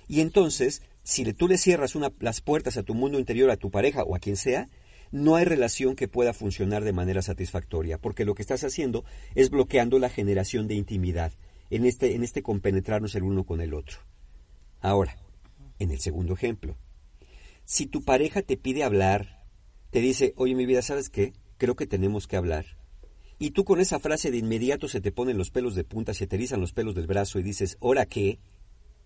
[0.07, 4.01] Y entonces, si tú le cierras las puertas a tu mundo interior, a tu pareja
[4.01, 4.69] o a quien sea,
[5.11, 9.05] no hay relación que pueda funcionar de manera satisfactoria, porque lo que estás haciendo
[9.35, 11.31] es bloqueando la generación de intimidad,
[11.69, 13.99] en este, en este compenetrarnos el uno con el otro.
[14.83, 15.15] Ahora,
[15.79, 16.75] en el segundo ejemplo,
[17.63, 19.45] si tu pareja te pide hablar,
[19.91, 21.31] te dice, oye mi vida, ¿sabes qué?
[21.57, 22.65] Creo que tenemos que hablar.
[23.39, 26.27] Y tú con esa frase de inmediato se te ponen los pelos de punta, se
[26.27, 28.39] te erizan los pelos del brazo y dices, ¿ahora qué?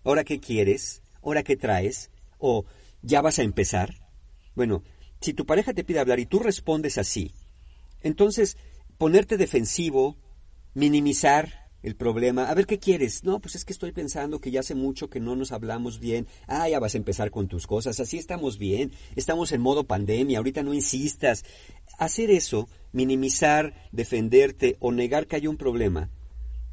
[0.02, 1.00] ¿Ahora qué quieres?
[1.22, 2.10] ¿Ahora qué traes?
[2.38, 2.64] ¿O
[3.02, 3.94] ya vas a empezar?
[4.56, 4.82] Bueno,
[5.20, 7.30] si tu pareja te pide hablar y tú respondes así,
[8.02, 8.56] entonces
[8.98, 10.16] ponerte defensivo,
[10.74, 13.24] minimizar el problema, a ver qué quieres.
[13.24, 16.26] No, pues es que estoy pensando que ya hace mucho que no nos hablamos bien.
[16.46, 18.00] Ah, ya vas a empezar con tus cosas.
[18.00, 18.92] Así estamos bien.
[19.16, 20.38] Estamos en modo pandemia.
[20.38, 21.44] Ahorita no insistas.
[21.98, 26.10] Hacer eso, minimizar, defenderte o negar que hay un problema,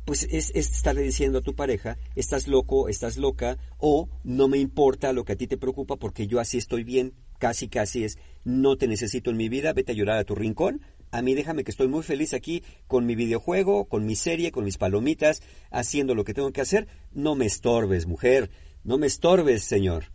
[0.06, 4.60] pues es, es, estarle diciendo a tu pareja, estás loco, estás loca, o no me
[4.60, 8.18] importa lo que a ti te preocupa porque yo así estoy bien casi casi es
[8.44, 10.82] no te necesito en mi vida, vete a llorar a tu rincón.
[11.15, 14.65] A mí déjame que estoy muy feliz aquí con mi videojuego, con mi serie, con
[14.65, 16.89] mis palomitas, haciendo lo que tengo que hacer.
[17.13, 18.51] No me estorbes, mujer.
[18.83, 20.11] No me estorbes, señor.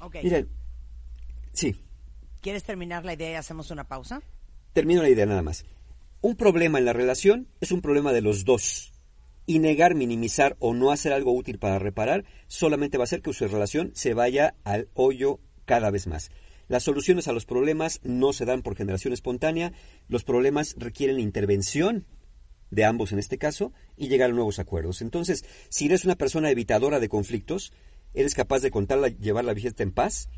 [0.00, 0.18] Ok.
[0.22, 0.48] Miren,
[1.52, 1.74] sí.
[2.40, 4.22] ¿Quieres terminar la idea y hacemos una pausa?
[4.72, 5.64] Termino la idea nada más.
[6.20, 8.92] Un problema en la relación es un problema de los dos.
[9.46, 13.32] Y negar, minimizar o no hacer algo útil para reparar solamente va a hacer que
[13.32, 16.30] su relación se vaya al hoyo cada vez más.
[16.68, 19.72] Las soluciones a los problemas no se dan por generación espontánea,
[20.08, 22.06] los problemas requieren intervención
[22.70, 25.02] de ambos en este caso y llegar a nuevos acuerdos.
[25.02, 27.72] Entonces, si eres una persona evitadora de conflictos,
[28.14, 30.28] eres capaz de contarla, llevar la visita en paz,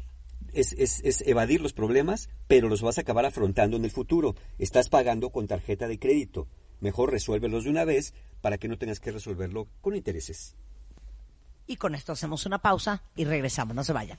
[0.52, 4.34] es, es, evadir los problemas, pero los vas a acabar afrontando en el futuro.
[4.58, 6.48] Estás pagando con tarjeta de crédito.
[6.80, 10.54] Mejor resuélvelos de una vez para que no tengas que resolverlo con intereses.
[11.66, 13.74] Y con esto hacemos una pausa y regresamos.
[13.74, 14.18] No se vayan.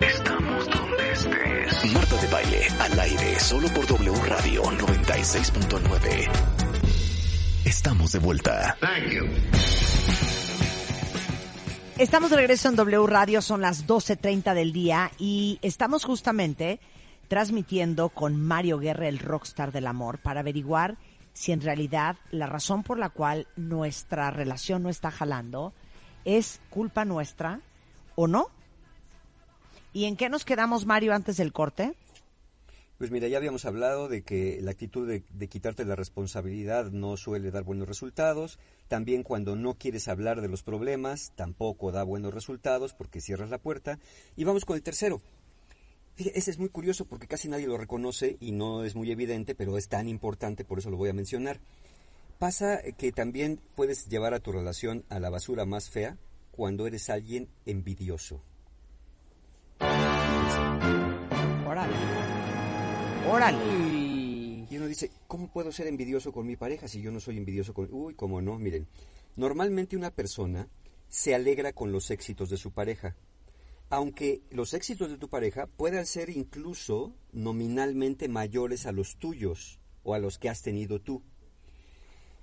[0.00, 1.92] Estamos donde estés.
[1.92, 6.30] Marta de baile al aire solo por W Radio 96.9.
[7.64, 8.78] Estamos de vuelta.
[11.98, 16.78] Estamos de regreso en W Radio, son las 12.30 del día y estamos justamente
[17.26, 20.98] transmitiendo con Mario Guerra, el rockstar del amor, para averiguar
[21.32, 25.74] si en realidad la razón por la cual nuestra relación no está jalando
[26.26, 27.62] es culpa nuestra
[28.16, 28.50] o no.
[29.94, 31.94] ¿Y en qué nos quedamos, Mario, antes del corte?
[32.98, 37.50] Pues mira, ya habíamos hablado de que la actitud de, quitarte la responsabilidad no suele
[37.50, 38.58] dar buenos resultados.
[38.88, 43.58] También cuando no quieres hablar de los problemas, tampoco da buenos resultados porque cierras la
[43.58, 43.98] puerta.
[44.34, 45.22] Y vamos con el tercero.
[46.16, 49.78] ese es muy curioso porque casi nadie lo reconoce y no es muy evidente, pero
[49.78, 51.60] es tan importante, por eso lo voy a mencionar.
[52.38, 56.18] Pasa que también puedes llevar a tu relación a la basura más fea
[56.50, 58.42] cuando eres alguien envidioso.
[61.66, 61.96] Órale.
[63.30, 64.66] Órale.
[64.68, 67.72] Y uno dice, ¿cómo puedo ser envidioso con mi pareja si yo no soy envidioso
[67.72, 67.88] con...
[67.90, 68.86] Uy, cómo no, miren.
[69.36, 70.68] Normalmente una persona
[71.08, 73.16] se alegra con los éxitos de su pareja.
[73.88, 80.14] Aunque los éxitos de tu pareja puedan ser incluso nominalmente mayores a los tuyos o
[80.14, 81.22] a los que has tenido tú.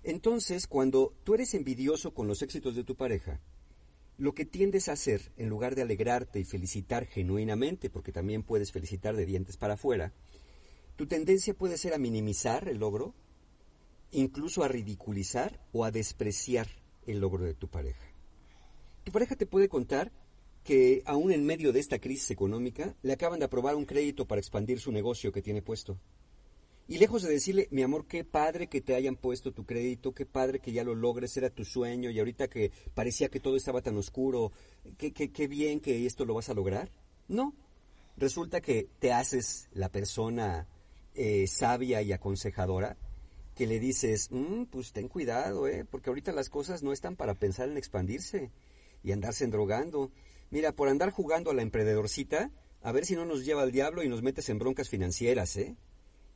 [0.03, 3.39] Entonces, cuando tú eres envidioso con los éxitos de tu pareja,
[4.17, 8.71] lo que tiendes a hacer, en lugar de alegrarte y felicitar genuinamente, porque también puedes
[8.71, 10.13] felicitar de dientes para afuera,
[10.95, 13.15] tu tendencia puede ser a minimizar el logro,
[14.11, 16.67] incluso a ridiculizar o a despreciar
[17.07, 18.05] el logro de tu pareja.
[19.03, 20.11] Tu pareja te puede contar
[20.63, 24.39] que aún en medio de esta crisis económica le acaban de aprobar un crédito para
[24.39, 25.99] expandir su negocio que tiene puesto.
[26.87, 30.25] Y lejos de decirle, mi amor, qué padre que te hayan puesto tu crédito, qué
[30.25, 33.81] padre que ya lo logres, era tu sueño y ahorita que parecía que todo estaba
[33.81, 34.51] tan oscuro,
[34.97, 36.91] qué, qué, bien que esto lo vas a lograr.
[37.29, 37.53] No,
[38.17, 40.67] resulta que te haces la persona
[41.15, 42.97] eh, sabia y aconsejadora
[43.55, 47.35] que le dices, mm, pues ten cuidado, eh, porque ahorita las cosas no están para
[47.35, 48.51] pensar en expandirse
[49.03, 50.11] y andarse drogando.
[50.49, 52.51] Mira, por andar jugando a la emprendedorcita,
[52.81, 55.77] a ver si no nos lleva al diablo y nos metes en broncas financieras, ¿eh?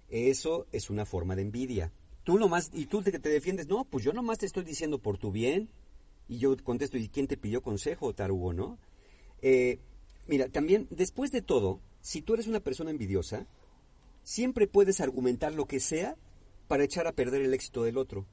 [0.10, 1.92] Eso es una forma de envidia.
[2.24, 5.18] Tú nomás, y tú que te defiendes, no, pues yo nomás te estoy diciendo por
[5.18, 5.70] tu bien.
[6.28, 8.78] Y yo contesto, ¿y quién te pidió consejo, tarugo, no?
[9.42, 9.80] Eh,
[10.28, 13.48] mira, también, después de todo, si tú eres una persona envidiosa,
[14.24, 16.18] siempre puedes argumentar lo que sea
[16.68, 18.26] para echar a perder el éxito del otro.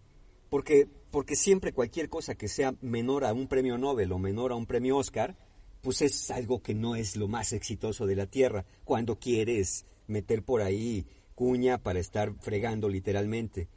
[0.50, 4.56] Porque, porque siempre cualquier cosa que sea menor a un premio Nobel o menor a
[4.56, 5.36] un premio Oscar,
[5.82, 8.64] pues es algo que no es lo más exitoso de la Tierra.
[8.84, 13.68] Cuando quieres meter por ahí cuña para estar fregando literalmente.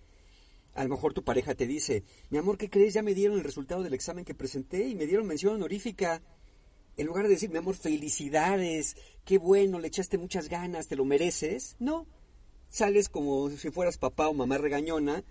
[0.73, 2.93] A lo mejor tu pareja te dice, mi amor, ¿qué crees?
[2.93, 6.21] Ya me dieron el resultado del examen que presenté y me dieron mención honorífica.
[6.97, 11.05] En lugar de decir, mi amor, felicidades, qué bueno, le echaste muchas ganas, te lo
[11.05, 11.75] mereces.
[11.79, 12.05] No,
[12.69, 15.23] sales como si fueras papá o mamá regañona,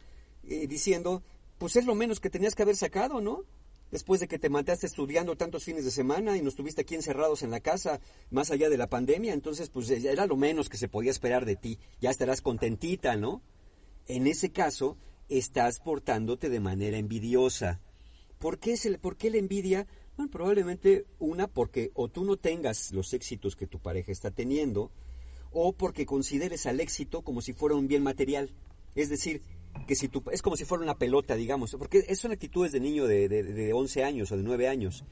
[0.44, 1.22] eh, diciendo,
[1.58, 3.44] pues es lo menos que tenías que haber sacado, ¿no?
[3.90, 7.42] Después de que te mataste estudiando tantos fines de semana y nos tuviste aquí encerrados
[7.42, 8.00] en la casa,
[8.30, 11.56] más allá de la pandemia, entonces pues era lo menos que se podía esperar de
[11.56, 11.78] ti.
[12.00, 13.42] Ya estarás contentita, ¿no?
[14.06, 14.96] En ese caso,
[15.28, 17.80] estás portándote de manera envidiosa.
[18.38, 19.86] ¿Por qué, se, ¿Por qué la envidia?
[20.16, 24.90] Bueno, probablemente una porque o tú no tengas los éxitos que tu pareja está teniendo,
[25.52, 28.52] o porque consideres al éxito como si fuera un bien material.
[28.94, 29.42] Es decir,
[29.86, 33.06] que si tú, es como si fuera una pelota, digamos, porque son actitudes de niño
[33.06, 35.04] de, de, de 11 años o de 9 años.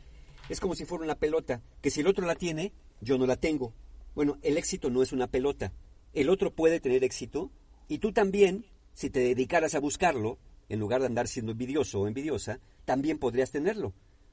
[0.49, 3.37] Es como si fuera una pelota, que si el otro la tiene, yo no la
[3.37, 3.73] tengo.
[4.15, 5.73] Bueno, el éxito no es una pelota.
[6.13, 7.51] El otro puede tener éxito
[7.89, 10.39] y tú también, si te dedicaras a buscarlo,
[10.69, 13.93] en lugar de andar siendo envidioso o envidiosa, también podrías tenerlo.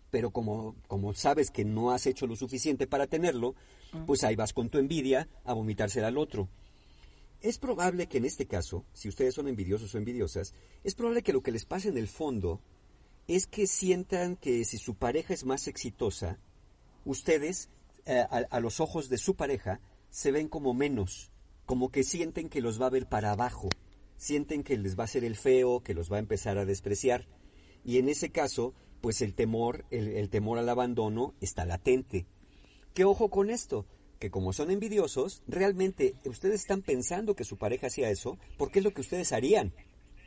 [0.10, 3.56] Pero como, como sabes que no has hecho lo suficiente para tenerlo,
[4.06, 6.50] pues ahí vas con tu envidia a vomitársela al otro.
[7.42, 10.54] Es probable que en este caso, si ustedes son envidiosos o envidiosas,
[10.84, 12.62] es probable que lo que les pase en el fondo
[13.28, 16.40] es que sientan que si su pareja es más exitosa,
[17.04, 17.70] ustedes,
[18.06, 19.82] eh, a, los ojos de su pareja,
[20.12, 21.32] se ven como menos,
[21.66, 23.70] como que sienten que los va a ver para abajo,
[24.18, 27.28] sienten que les va a ser el feo, que los va a empezar a despreciar.
[27.84, 32.28] Y en ese caso, pues el temor, el temor al abandono está latente.
[32.94, 33.88] ¿Qué ojo con esto?
[34.22, 38.86] Que como son envidiosos, realmente ustedes están pensando que su pareja hacía eso porque es
[38.86, 39.74] lo que ustedes harían,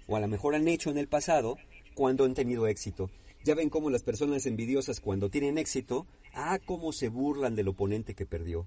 [0.09, 1.57] o a lo mejor han hecho en el pasado
[1.95, 3.09] cuando han tenido éxito.
[3.45, 8.15] Ya ven cómo las personas envidiosas cuando tienen éxito, ah, cómo se burlan del oponente
[8.15, 8.67] que perdió.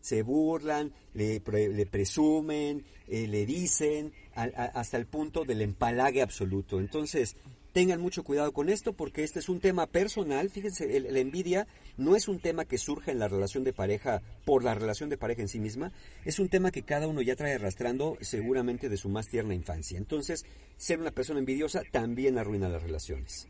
[0.00, 6.78] Se burlan, le, presumen, eh, le dicen, hasta el punto del empalague absoluto.
[6.78, 7.36] Entonces,
[7.72, 10.50] Tengan mucho cuidado con esto porque este es un tema personal.
[10.50, 14.22] Fíjense, el, la envidia no es un tema que surge en la relación de pareja
[14.44, 15.92] por la relación de pareja en sí misma.
[16.24, 19.98] Es un tema que cada uno ya trae arrastrando seguramente de su más tierna infancia.
[19.98, 20.44] Entonces,
[20.76, 23.46] ser una persona envidiosa también arruina las relaciones.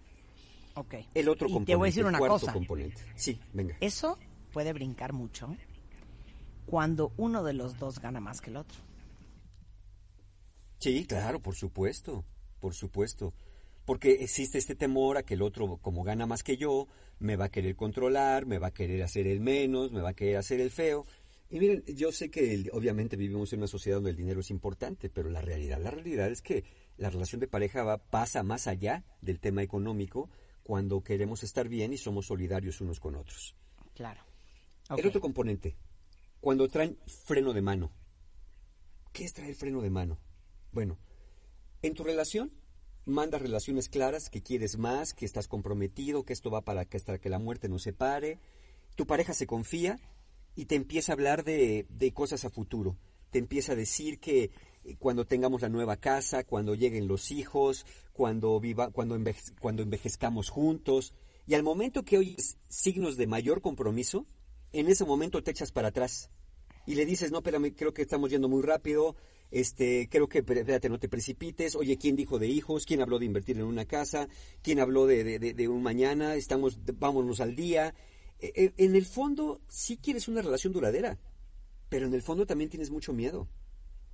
[0.75, 0.95] Ok.
[1.15, 1.73] El otro y componente.
[1.73, 2.53] te voy a decir una el cuarto cosa.
[2.53, 3.01] componente.
[3.17, 3.77] Sí, venga.
[3.81, 4.19] Eso
[4.53, 5.57] puede brincar mucho
[6.67, 8.79] cuando uno de los dos gana más que el otro.
[10.79, 12.25] Sí, claro, por supuesto.
[12.61, 13.33] Por supuesto
[13.85, 16.89] porque existe este temor a que el otro, como gana más que yo,
[17.19, 20.15] me va a querer controlar, me va a querer hacer el menos, me va a
[20.15, 21.07] querer hacer el feo.
[21.51, 24.51] Y miren, yo sé que el, obviamente vivimos en una sociedad donde el dinero es
[24.51, 26.65] importante, pero la realidad, la realidad es que
[26.97, 30.31] la relación de pareja va, pasa más allá del tema económico
[30.63, 33.57] cuando queremos estar bien y somos solidarios unos con otros.
[33.95, 34.23] Claro.
[34.97, 35.77] El otro componente,
[36.41, 37.93] cuando traen freno de mano.
[39.13, 40.21] ¿Qué es traer freno de mano?
[40.73, 40.99] Bueno,
[41.83, 42.53] en tu relación
[43.11, 47.19] mandas relaciones claras, que quieres más, que estás comprometido, que esto va para que hasta
[47.19, 48.39] que la muerte nos separe.
[48.97, 49.99] Tu pareja se confía
[50.57, 52.97] y te empieza a hablar de, de cosas a futuro.
[53.31, 54.51] Te empieza a decir que
[54.85, 59.83] eh, cuando tengamos la nueva casa, cuando lleguen los hijos, cuando viva, cuando, enveje, cuando
[59.83, 61.15] envejezcamos juntos.
[61.47, 64.27] Y al momento que oyes signos de mayor compromiso,
[64.73, 66.31] en ese momento te echas para atrás
[66.87, 69.17] y le dices, no, espérame, creo que estamos yendo muy rápido,
[69.51, 72.87] este, creo que, espérate, no te precipites, oye, ¿quién dijo de hijos?
[72.87, 74.29] ¿Quién habló de invertir en una casa?
[74.63, 76.37] ¿Quién habló de, un mañana?
[76.37, 77.95] Estamos, vámonos al día.
[78.39, 81.19] E, en el fondo, sí quieres una relación duradera,
[81.89, 83.49] pero en el fondo también tienes mucho miedo.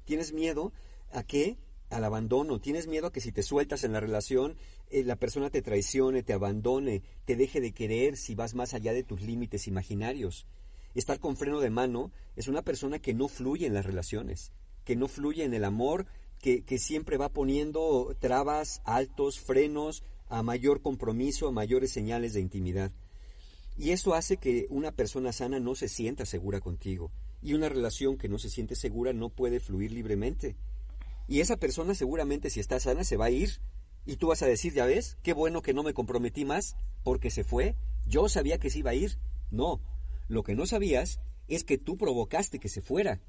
[0.04, 0.72] Tienes miedo
[1.12, 1.58] a que
[1.90, 4.56] al abandono, tienes miedo a que si te sueltas en la relación,
[4.90, 8.92] eh, la persona te traicione, te abandone, te deje de querer si vas más allá
[8.92, 10.46] de tus límites imaginarios.
[10.94, 14.52] Estar con freno de mano es una persona que no fluye en las relaciones,
[14.86, 16.06] que no fluye en el amor,
[16.40, 22.40] que, que siempre va poniendo trabas, altos, frenos, a mayor compromiso, a mayores señales de
[22.40, 22.92] intimidad.
[23.76, 27.10] Y eso hace que una persona sana no se sienta segura contigo.
[27.42, 30.56] Y una relación que no se siente segura no puede fluir libremente.
[31.28, 33.60] Y esa persona seguramente si está sana se va a ir.
[34.06, 37.30] Y tú vas a decir, ya ves, qué bueno que no me comprometí más porque
[37.30, 37.74] se fue.
[38.06, 39.18] Yo sabía que se iba a ir.
[39.50, 39.80] No,
[40.28, 43.20] lo que no sabías es que tú provocaste que se fuera.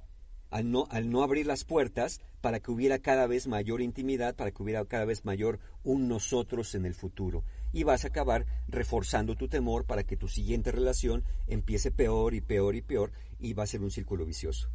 [0.50, 4.52] Al no, al no abrir las puertas para que hubiera cada vez mayor intimidad, para
[4.52, 7.44] que hubiera cada vez mayor un nosotros en el futuro.
[7.74, 12.42] Y vas a acabar reforzando tu temor para que tu siguiente relación empiece peor y
[12.42, 14.70] peor y peor y va a ser un círculo vicioso.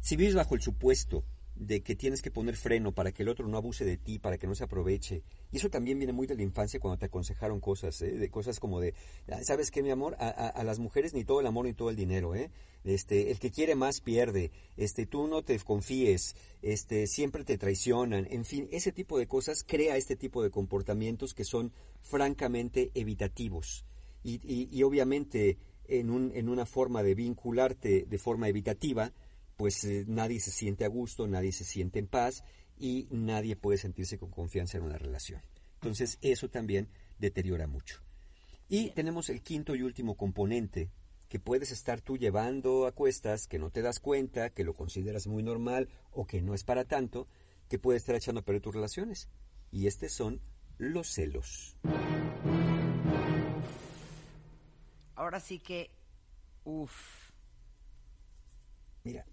[0.00, 1.24] Si vives bajo el supuesto
[1.56, 4.38] de que tienes que poner freno para que el otro no abuse de ti, para
[4.38, 5.22] que no se aproveche.
[5.50, 8.12] Y eso también viene muy de la infancia cuando te aconsejaron cosas, ¿eh?
[8.12, 8.94] de cosas como de,
[9.28, 10.16] ah, ¿sabes qué, mi amor?
[10.18, 12.50] A, las mujeres ni todo el amor ni todo el dinero, ¿eh?
[12.84, 18.28] Este, el que quiere más pierde, este, tú no te confíes, este, siempre te traicionan,
[18.30, 21.72] en fin, ese tipo de cosas crea este tipo de comportamientos que son
[22.02, 23.84] francamente evitativos.
[24.22, 25.58] Y, y, y obviamente
[25.88, 29.12] en, un, en una forma de vincularte de forma evitativa,
[29.56, 32.44] pues eh, nadie se siente a gusto, nadie se siente en paz
[32.78, 35.40] y nadie puede sentirse con confianza en una relación.
[35.74, 36.88] Entonces eso también
[37.18, 38.00] deteriora mucho.
[38.68, 40.90] Y tenemos el quinto y último componente
[41.28, 45.26] que puedes estar tú llevando a cuestas, que no te das cuenta, que lo consideras
[45.26, 47.26] muy normal o que no es para tanto,
[47.68, 49.28] que puede estar echando a perder tus relaciones.
[49.72, 50.40] Y estos son
[50.78, 51.76] los celos.
[55.14, 55.90] Ahora sí que,
[56.64, 56.92] uff.
[59.02, 59.24] Mira,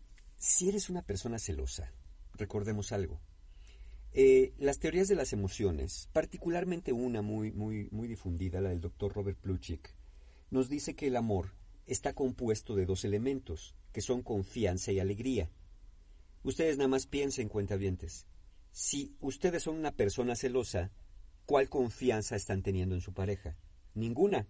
[0.44, 1.94] si eres una persona celosa,
[2.34, 3.22] recordemos algo.
[4.11, 9.14] Eh, las teorías de las emociones, particularmente una muy, muy, muy difundida, la del doctor
[9.14, 9.95] Robert Plutchik,
[10.52, 11.53] nos dice que el amor
[11.86, 15.49] está compuesto de dos elementos, que son confianza y alegría.
[16.44, 18.28] Ustedes nada más piensen, cuentavientes.
[18.74, 20.91] Si ustedes son una persona celosa,
[21.45, 23.56] ¿cuál confianza están teniendo en su pareja?
[23.94, 24.45] Ninguna.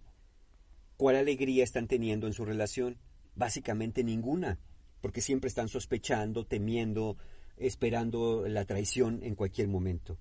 [0.96, 2.98] ¿Cuál alegría están teniendo en su relación?
[3.36, 4.58] Básicamente ninguna
[5.04, 7.18] porque siempre están sospechando, temiendo,
[7.58, 10.18] esperando la traición en cualquier momento.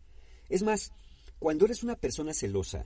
[0.49, 0.91] Es más,
[1.39, 2.85] cuando eres una persona celosa,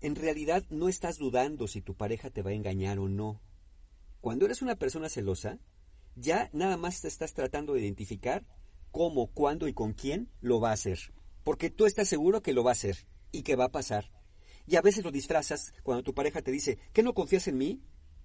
[0.00, 3.40] en realidad no estás dudando si tu pareja te va a engañar o no.
[4.20, 5.60] Cuando eres una persona celosa,
[6.16, 8.44] ya nada más te estás tratando de identificar
[8.90, 10.98] cómo, cuándo y con quién lo va a hacer.
[11.44, 14.10] Porque tú estás seguro que lo va a hacer y que va a pasar.
[14.66, 17.80] Y a veces lo disfrazas cuando tu pareja te dice, ¿qué no confías en mí?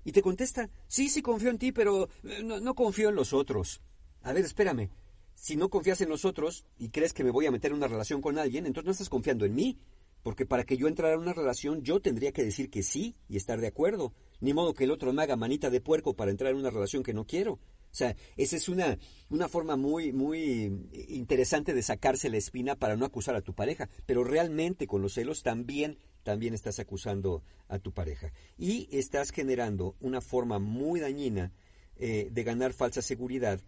[0.07, 3.81] Y te contesta, sí, sí confío en ti, pero eh, no, confío en los otros.
[4.21, 4.89] A ver, espérame.
[5.35, 7.89] Si no confías en los otros y crees que me voy a meter en una
[7.89, 9.77] relación con alguien, entonces no estás confiando en mí.
[10.23, 13.35] Porque para que yo entrara en una relación, yo tendría que decir que sí y
[13.35, 14.13] estar de acuerdo.
[14.39, 17.03] Ni modo que el otro me haga manita de puerco para entrar en una relación
[17.03, 17.55] que no quiero.
[17.55, 17.59] O
[17.91, 18.97] sea, esa es una,
[19.29, 23.89] una forma muy, muy interesante de sacarse la espina para no acusar a tu pareja.
[24.05, 25.97] Pero realmente con los celos también
[26.27, 28.33] también estás acusando a tu pareja.
[28.57, 31.53] Y estás generando una forma muy dañina
[31.95, 33.61] eh, de ganar falsa seguridad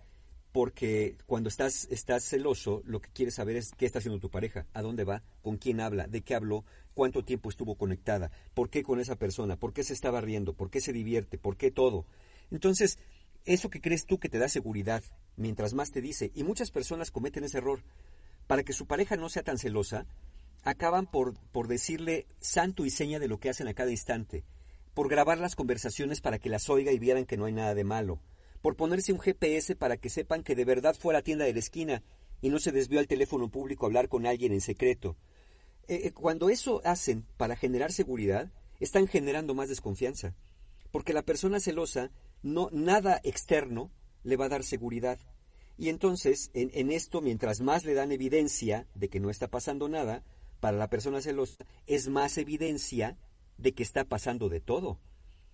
[0.52, 4.66] porque cuando estás, estás celoso, lo que quieres saber es qué está haciendo tu pareja,
[4.74, 8.84] a dónde va, con quién habla, de qué habló, cuánto tiempo estuvo conectada, por qué
[8.84, 12.08] con esa persona, por qué se estaba riendo, por qué se divierte, por qué todo.
[12.52, 13.00] Entonces,
[13.46, 15.02] eso que crees tú que te da seguridad,
[15.38, 17.84] mientras más te dice, y muchas personas cometen ese error,
[18.48, 20.06] para que su pareja no sea tan celosa,
[20.64, 24.44] acaban por, por decirle santo y seña de lo que hacen a cada instante,
[24.94, 27.84] por grabar las conversaciones para que las oiga y vieran que no hay nada de
[27.84, 28.22] malo,
[28.62, 31.54] por ponerse un GPS para que sepan que de verdad fue a la tienda de
[31.54, 32.04] la esquina
[32.42, 35.18] y no se desvió al teléfono público a hablar con alguien en secreto.
[35.88, 40.36] Eh, eh, cuando eso hacen para generar seguridad, están generando más desconfianza,
[40.92, 42.12] porque la persona celosa
[42.42, 43.92] no nada externo
[44.24, 45.20] le va a dar seguridad.
[45.78, 49.88] Y entonces, en, en esto, mientras más le dan evidencia de que no está pasando
[49.88, 50.24] nada,
[50.60, 53.18] para la persona celosa es más evidencia
[53.58, 55.00] de que está pasando de todo.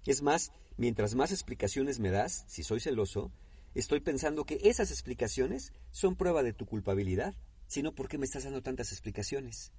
[0.05, 3.31] Es más, mientras más explicaciones me das, si soy celoso,
[3.73, 7.35] estoy pensando que esas explicaciones son prueba de tu culpabilidad,
[7.67, 9.71] sino ¿por qué me estás dando tantas explicaciones?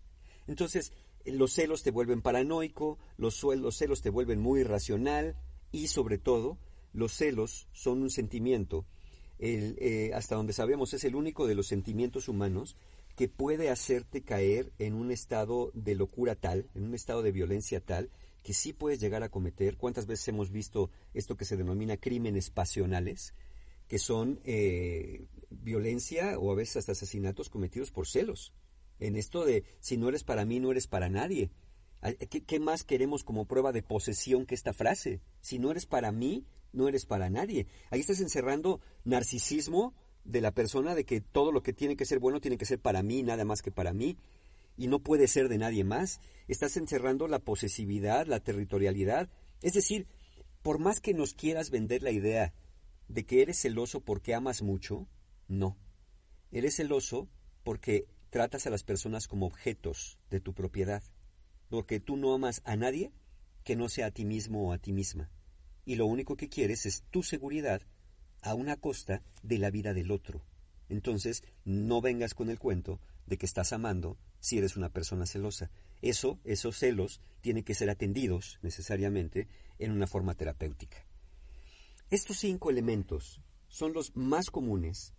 [0.47, 0.93] Entonces,
[1.25, 5.37] los celos te vuelven paranoico, los, los celos te vuelven muy irracional
[5.73, 6.59] y sobre todo,
[6.93, 8.87] los celos son un sentimiento,
[9.39, 12.77] el, eh, hasta donde sabemos es el único de los sentimientos humanos
[13.17, 17.81] que puede hacerte caer en un estado de locura tal, en un estado de violencia
[17.81, 18.11] tal,
[18.43, 19.77] que sí puedes llegar a cometer.
[19.77, 23.35] ¿Cuántas veces hemos visto esto que se denomina crímenes pasionales?
[23.89, 28.53] que son eh, violencia o a veces hasta asesinatos cometidos por celos.
[28.99, 31.51] En esto de si no eres para mí, no eres para nadie.
[32.31, 35.21] ¿Qué, ¿Qué, más queremos como prueba de posesión que esta frase?
[35.41, 37.67] Si no eres para mí, no eres para nadie.
[37.91, 39.95] Ahí estás encerrando narcisismo
[40.27, 42.81] de la persona de que todo lo que tiene que ser bueno tiene que ser
[42.81, 44.17] para mí, nada más que para mí.
[44.77, 46.21] Y no puede ser de nadie más.
[46.49, 49.31] Estás encerrando la posesividad, la territorialidad.
[49.63, 50.07] Es decir,
[50.63, 52.53] por más que nos quieras vender la idea
[53.09, 55.07] de que eres celoso porque amas mucho,
[55.49, 55.77] no.
[56.51, 57.29] Eres celoso
[57.63, 61.03] porque tratas a las personas como objetos de tu propiedad,
[61.69, 63.13] porque tú no amas a nadie
[63.65, 65.31] que no sea a ti mismo o a ti misma,
[65.85, 67.83] y lo único que quieres es tu seguridad
[68.47, 70.41] a una costa de la vida del otro.
[70.89, 75.71] Entonces, no vengas con el cuento de que estás amando si eres una persona celosa.
[76.01, 79.49] Eso, esos celos, tienen que ser atendidos necesariamente
[79.81, 81.05] en una forma terapéutica.
[82.09, 85.13] Estos cinco elementos son los más comunes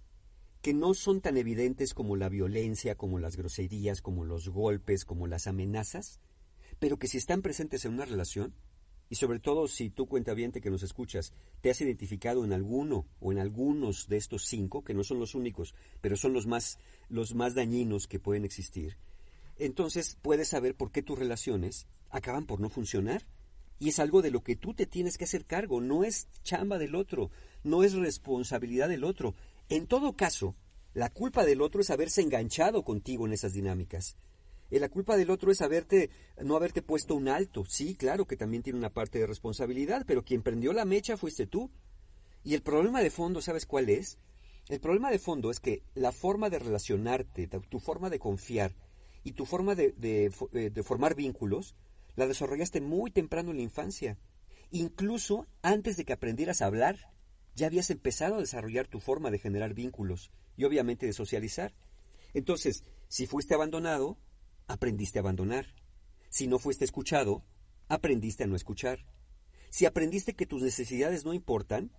[0.61, 5.27] que no son tan evidentes como la violencia, como las groserías, como los golpes, como
[5.27, 6.21] las amenazas,
[6.79, 8.53] pero que si están presentes en una relación,
[9.09, 13.31] y sobre todo si tú cuentaviente que nos escuchas, te has identificado en alguno o
[13.31, 16.79] en algunos de estos cinco, que no son los únicos, pero son los más,
[17.09, 18.97] los más dañinos que pueden existir,
[19.57, 23.25] entonces puedes saber por qué tus relaciones acaban por no funcionar.
[23.79, 26.79] Y es algo de lo que tú te tienes que hacer cargo, no es chamba
[26.79, 27.29] del otro,
[27.63, 29.35] no es responsabilidad del otro,
[29.69, 30.55] en todo caso,
[30.93, 34.15] la culpa del otro es haberse enganchado contigo en esas dinámicas.
[34.69, 36.09] Eh, la culpa del otro es haberte,
[36.43, 37.65] no haberte puesto un alto.
[37.65, 41.47] Sí, claro que también tiene una parte de responsabilidad, pero quien prendió la mecha fuiste
[41.47, 41.71] tú.
[42.43, 44.17] Y el problema de fondo, ¿sabes cuál es?
[44.69, 48.75] El problema de fondo es que la forma de relacionarte, tu forma de confiar
[49.23, 51.75] y tu forma eh, de formar vínculos,
[52.15, 54.17] la desarrollaste muy temprano en la infancia.
[54.71, 56.97] Incluso antes de que aprendieras a hablar
[57.57, 61.73] ya habías empezado a desarrollar tu forma de generar vínculos y obviamente de socializar.
[62.35, 64.15] Entonces, si fuiste abandonado,
[64.67, 65.65] aprendiste a abandonar.
[66.29, 67.43] Si no fuiste escuchado,
[67.87, 69.05] aprendiste a no escuchar.
[69.69, 71.91] Si aprendiste que tus necesidades no importan,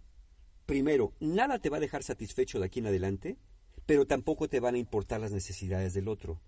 [0.66, 3.38] primero, nada te va a dejar satisfecho de aquí en adelante,
[3.86, 6.40] pero tampoco te van a importar las necesidades del otro.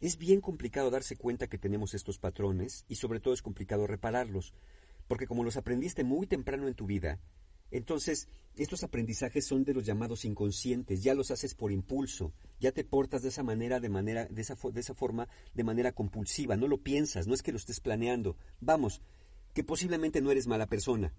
[0.00, 4.52] Es bien complicado darse cuenta que tenemos estos patrones y sobre todo es complicado repararlos,
[5.06, 7.20] porque como los aprendiste muy temprano en tu vida,
[7.74, 12.84] entonces, estos aprendizajes son de los llamados inconscientes, ya los haces por impulso, ya te
[12.84, 16.68] portas de esa manera, de manera, de esa, de esa forma, de manera compulsiva, no
[16.68, 18.36] lo piensas, no es que lo estés planeando.
[18.60, 19.02] Vamos,
[19.54, 21.12] que posiblemente no eres mala persona,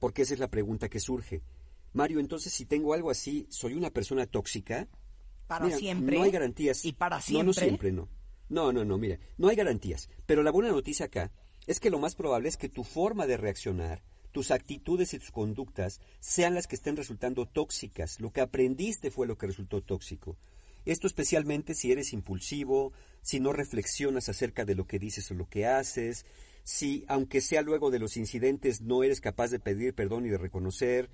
[0.00, 1.42] porque esa es la pregunta que surge.
[1.92, 4.88] Mario, entonces si tengo algo así, ¿soy una persona tóxica?
[5.46, 6.16] Para siempre.
[6.16, 6.84] No hay garantías.
[6.84, 7.44] ¿Y para siempre?
[7.44, 8.08] No, no siempre, no.
[8.48, 10.08] No, no, no, mira, no hay garantías.
[10.26, 11.30] Pero la buena noticia acá
[11.68, 15.30] es que lo más probable es que tu forma de reaccionar, tus actitudes y tus
[15.30, 18.20] conductas sean las que estén resultando tóxicas.
[18.20, 20.36] Lo que aprendiste fue lo que resultó tóxico.
[20.84, 22.92] Esto especialmente si eres impulsivo,
[23.22, 26.24] si no reflexionas acerca de lo que dices o lo que haces,
[26.62, 30.38] si, aunque sea luego de los incidentes, no eres capaz de pedir perdón y de
[30.38, 31.10] reconocer,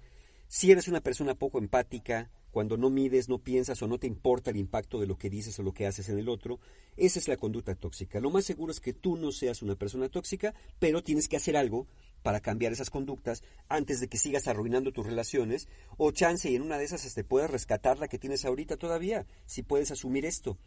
[0.48, 4.50] si eres una persona poco empática, cuando no mides, no piensas o no te importa
[4.50, 6.58] el impacto de lo que dices o lo que haces en el otro,
[6.96, 8.20] esa es la conducta tóxica.
[8.20, 11.56] Lo más seguro es que tú no seas una persona tóxica, pero tienes que hacer
[11.56, 11.86] algo
[12.26, 16.62] para cambiar esas conductas antes de que sigas arruinando tus relaciones o chance y en
[16.62, 20.58] una de esas te puedes rescatar la que tienes ahorita todavía, si puedes asumir esto.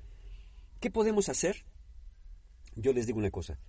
[0.79, 1.65] ¿Qué podemos hacer?
[2.77, 3.59] Yo les digo una cosa,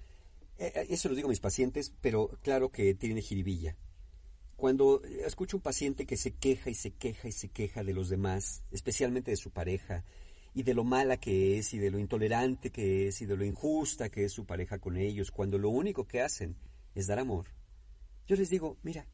[0.56, 3.76] eh, eh, eso lo digo a mis pacientes, pero claro que tiene jiribilla.
[4.54, 8.08] Cuando escucho un paciente que se queja y se queja y se queja de los
[8.08, 10.04] demás, especialmente de su pareja,
[10.54, 13.44] y de lo mala que es, y de lo intolerante que es, y de lo
[13.44, 16.54] injusta que es su pareja con ellos, cuando lo único que hacen
[16.94, 17.48] es dar amor,
[18.30, 19.08] yo les digo, mira,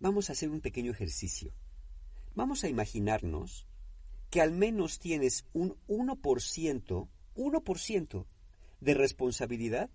[0.00, 1.52] vamos a hacer un pequeño ejercicio.
[2.34, 3.66] Vamos a imaginarnos
[4.30, 8.26] que al menos tienes un 1%, 1%
[8.80, 9.90] de responsabilidad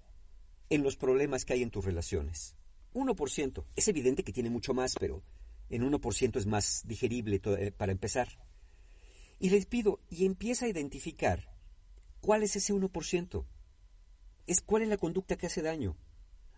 [0.70, 2.56] en los problemas que hay en tus relaciones.
[2.94, 3.66] 1%.
[3.76, 5.24] Es evidente que tiene mucho más, pero
[5.72, 8.28] en 1% es más digerible eh, para empezar.
[9.40, 11.52] Y les pido, y empieza a identificar
[12.22, 13.44] cuál es ese 1%.
[14.46, 15.98] Es cuál es la conducta que hace daño.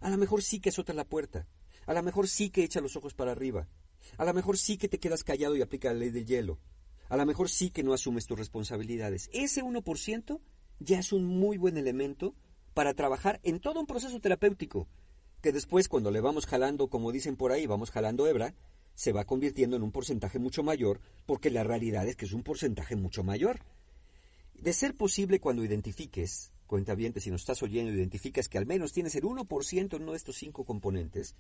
[0.02, 1.48] A lo mejor sí que azota la puerta.
[1.90, 3.68] A lo mejor sí que echa los ojos para arriba.
[4.18, 6.60] A lo mejor sí que te quedas callado y aplica la ley del hielo.
[7.10, 9.28] A lo mejor sí que no asumes tus responsabilidades.
[9.34, 10.40] Ese 1%
[10.78, 12.36] ya es un muy buen elemento
[12.76, 14.88] para trabajar en todo un proceso terapéutico,
[15.42, 18.54] que después cuando le vamos jalando, como dicen por ahí, vamos jalando hebra,
[18.94, 22.44] se va convirtiendo en un porcentaje mucho mayor, porque la realidad es que es un
[22.44, 23.62] porcentaje mucho mayor.
[24.54, 28.94] De ser posible cuando identifiques, cuenta bien si nos estás oyendo, identificas que al menos
[28.94, 31.34] tienes el 1% en uno de estos cinco componentes,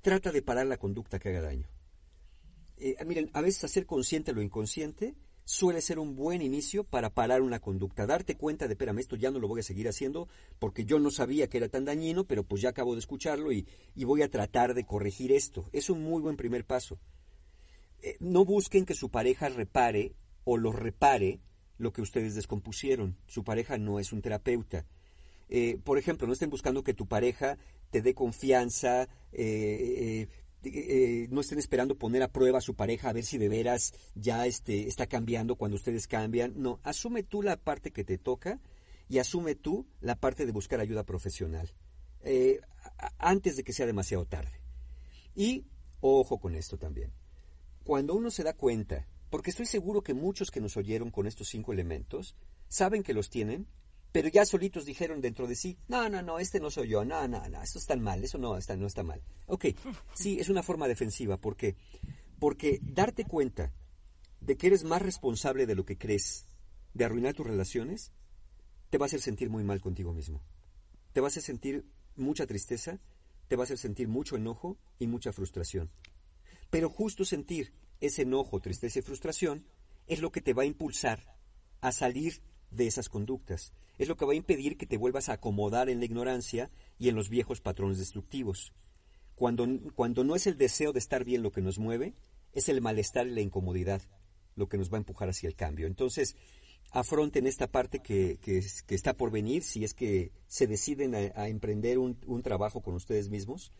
[0.00, 1.68] trata de parar la conducta que haga daño.
[2.76, 5.14] eh, miren, a veces hacer consciente lo inconsciente
[5.50, 9.32] suele ser un buen inicio para parar una conducta, darte cuenta de, espérame, esto ya
[9.32, 10.28] no lo voy a seguir haciendo
[10.60, 13.66] porque yo no sabía que era tan dañino, pero pues ya acabo de escucharlo y,
[13.96, 15.68] voy a tratar de corregir esto.
[15.72, 17.00] Es un muy buen primer paso.
[18.00, 20.14] Eh, no busquen que su pareja repare
[20.44, 21.40] o lo repare
[21.78, 23.16] lo que ustedes descompusieron.
[23.26, 24.86] Su pareja no es un terapeuta.
[25.52, 27.58] Eh, por ejemplo, no estén buscando que tu pareja
[27.90, 30.28] te dé confianza, eh,
[30.62, 33.92] eh, no estén esperando poner a prueba a su pareja a ver si de veras
[34.14, 36.54] ya este, está cambiando cuando ustedes cambian.
[36.56, 38.60] No, asume tú la parte que te toca
[39.08, 41.74] y asume tú la parte de buscar ayuda profesional
[43.18, 44.60] antes de que sea demasiado tarde.
[45.34, 45.64] Y
[46.00, 47.12] ojo con esto también.
[47.82, 51.48] Cuando uno se da cuenta, porque estoy seguro que muchos que nos oyeron con estos
[51.48, 52.36] cinco elementos
[52.68, 53.66] saben que los tienen
[54.12, 57.28] pero ya solitos dijeron dentro de sí, no, no, no, este no soy yo, no,
[57.28, 59.22] no, no, esto está mal, eso no está, no está mal.
[59.46, 59.66] Ok,
[60.14, 61.76] sí, es una forma defensiva, ¿por qué?
[62.38, 63.72] Porque darte cuenta
[64.40, 66.46] de que eres más responsable de lo que crees,
[66.94, 68.12] de arruinar tus relaciones,
[68.90, 70.42] te va a hacer sentir muy mal contigo mismo.
[71.12, 71.84] Te va a hacer sentir
[72.16, 72.98] mucha tristeza,
[73.48, 75.90] te va a hacer sentir mucho enojo y mucha frustración.
[76.70, 79.64] Pero justo sentir ese enojo, tristeza y frustración
[80.06, 81.36] es lo que te va a impulsar
[81.80, 83.72] a salir de esas conductas.
[83.98, 87.08] Es lo que va a impedir que te vuelvas a acomodar en la ignorancia y
[87.08, 88.72] en los viejos patrones destructivos.
[89.34, 92.14] Cuando, cuando no es el deseo de estar bien lo que nos mueve,
[92.52, 94.02] es el malestar y la incomodidad
[94.56, 95.86] lo que nos va a empujar hacia el cambio.
[95.86, 96.36] Entonces,
[96.90, 98.62] afronten esta parte que, que,
[98.94, 103.30] está por venir si es que se deciden a, emprender un, un, trabajo con ustedes
[103.30, 103.72] mismos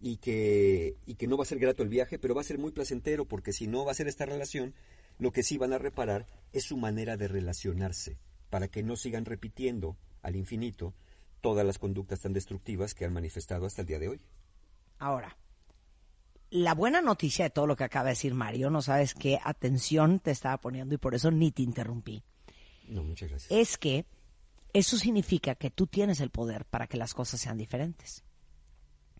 [0.00, 2.58] y que, y que no va a ser grato el viaje, pero va a ser
[2.58, 4.74] muy placentero porque si no va a ser esta relación,
[5.18, 8.18] lo que sí van a reparar es su manera de relacionarse
[8.52, 10.92] para que no sigan repitiendo al infinito
[11.40, 14.20] todas las conductas tan destructivas que han manifestado hasta el día de hoy.
[14.98, 15.38] Ahora,
[16.50, 20.20] la buena noticia de todo lo que acaba de decir Mario, no sabes qué atención
[20.20, 22.22] te estaba poniendo y por eso ni te interrumpí.
[22.88, 23.50] No, muchas gracias.
[23.50, 24.04] Es que
[24.74, 28.22] eso significa que tú tienes el poder para que las cosas sean diferentes.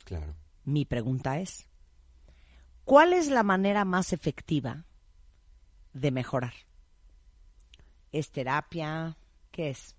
[0.05, 0.37] Claro.
[0.65, 1.71] Mi pregunta es,
[2.85, 4.85] ¿cuál es la manera más efectiva
[5.95, 6.53] de mejorar?
[8.13, 9.17] ¿Es terapia?
[9.53, 9.95] ¿Qué es?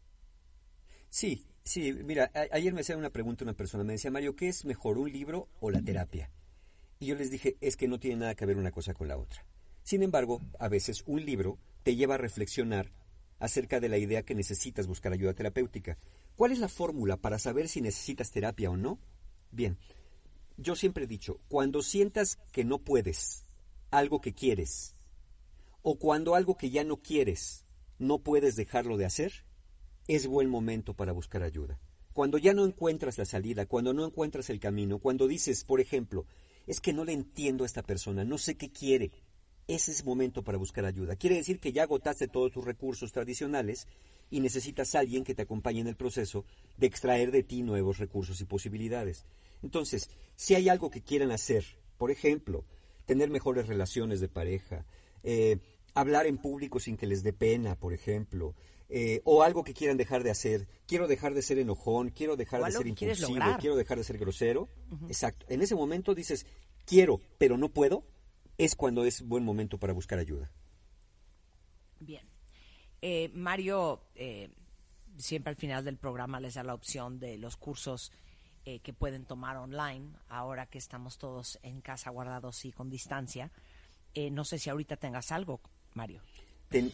[1.10, 4.66] Sí, sí, mira, ayer me hacía una pregunta una persona, me decía, Mario, ¿qué es
[4.66, 6.32] mejor, un libro o la terapia?
[7.00, 9.18] Y yo les dije, es que no tiene nada que ver una cosa con la
[9.18, 9.46] otra.
[9.84, 12.92] Sin embargo, a veces un libro te lleva a reflexionar
[13.40, 15.98] acerca de la idea que necesitas buscar ayuda terapéutica.
[16.36, 19.00] ¿Cuál es la fórmula para saber si necesitas terapia o no?
[19.52, 19.78] Bien,
[20.58, 23.44] yo siempre he dicho, cuando sientas que no puedes,
[23.92, 24.96] algo que quieres,
[25.84, 27.63] o cuando algo que ya no quieres,
[28.00, 29.46] no puedes dejarlo de hacer,
[30.08, 31.80] es buen momento para buscar ayuda.
[32.14, 36.26] Cuando ya no encuentras la salida, cuando no encuentras el camino, cuando dices, por ejemplo,
[36.68, 39.12] es que no le entiendo a esta persona, no sé qué quiere,
[39.68, 41.16] ese es momento para buscar ayuda.
[41.16, 43.88] Quiere decir que ya agotaste todos tus recursos tradicionales
[44.30, 46.46] y necesitas a alguien que te acompañe en el proceso
[46.78, 49.26] de extraer de ti nuevos recursos y posibilidades.
[49.62, 51.66] Entonces, si hay algo que quieran hacer,
[51.98, 52.66] por ejemplo,
[53.06, 54.86] tener mejores relaciones de pareja,
[55.24, 55.60] eh,
[55.94, 58.56] hablar en público sin que les dé pena, por ejemplo,
[58.90, 60.68] eh, o algo que quieran dejar de hacer.
[60.86, 64.70] Quiero dejar de ser enojón, quiero dejar de ser impulsivo, quiero dejar de ser grosero.
[65.08, 65.46] Exacto.
[65.50, 66.46] En ese momento dices,
[66.86, 68.06] quiero, pero no puedo,
[68.58, 70.52] es cuando es buen momento para buscar ayuda.
[72.00, 72.28] Bien.
[73.02, 74.50] Eh, Mario, eh,
[75.18, 78.12] siempre al final del programa les da la opción de los cursos
[78.82, 83.52] que pueden tomar online, ahora que estamos todos en casa guardados y con distancia.
[84.32, 85.60] no sé si ahorita tengas algo
[85.94, 86.22] Mario.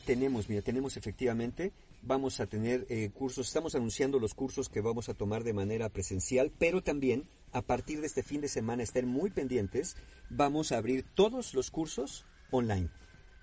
[0.06, 1.72] tenemos, mira, tenemos efectivamente,
[2.02, 5.90] vamos a tener eh, cursos, estamos anunciando los cursos que vamos a tomar de manera
[5.90, 9.96] presencial, pero también a partir de este fin de semana estén muy pendientes,
[10.30, 12.90] vamos a abrir todos los cursos online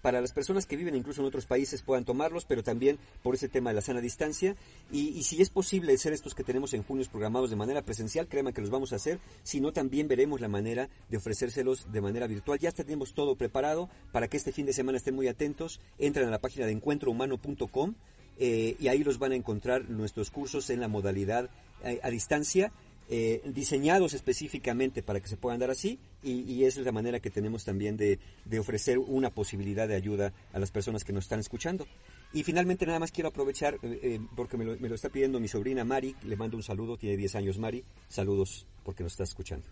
[0.06, 3.48] para las personas que viven incluso en otros países puedan tomarlos, pero también por ese
[3.48, 4.54] tema de la sana distancia.
[4.92, 8.52] Y, si es posible hacer estos que tenemos en junio programados de manera presencial, créanme
[8.52, 12.28] que los vamos a hacer, si no también veremos la manera de ofrecérselos de manera
[12.28, 12.60] virtual.
[12.60, 15.80] Ya tenemos todo preparado para que este fin de semana estén muy atentos.
[15.98, 17.94] Entren a la página de encuentrohumano.com
[18.38, 21.50] eh, y ahí los van a encontrar nuestros cursos en la modalidad
[21.82, 22.70] eh, a distancia
[23.08, 27.30] eh, diseñados específicamente para que se puedan dar así y, esa es la manera que
[27.30, 28.18] tenemos también de,
[28.58, 31.86] ofrecer una posibilidad de ayuda a las personas que nos están escuchando.
[32.32, 35.38] Y finalmente nada más quiero aprovechar, eh, eh, porque me lo, me lo, está pidiendo
[35.38, 39.22] mi sobrina Mari, le mando un saludo, tiene 10 años Mari, saludos porque nos está
[39.22, 39.66] escuchando.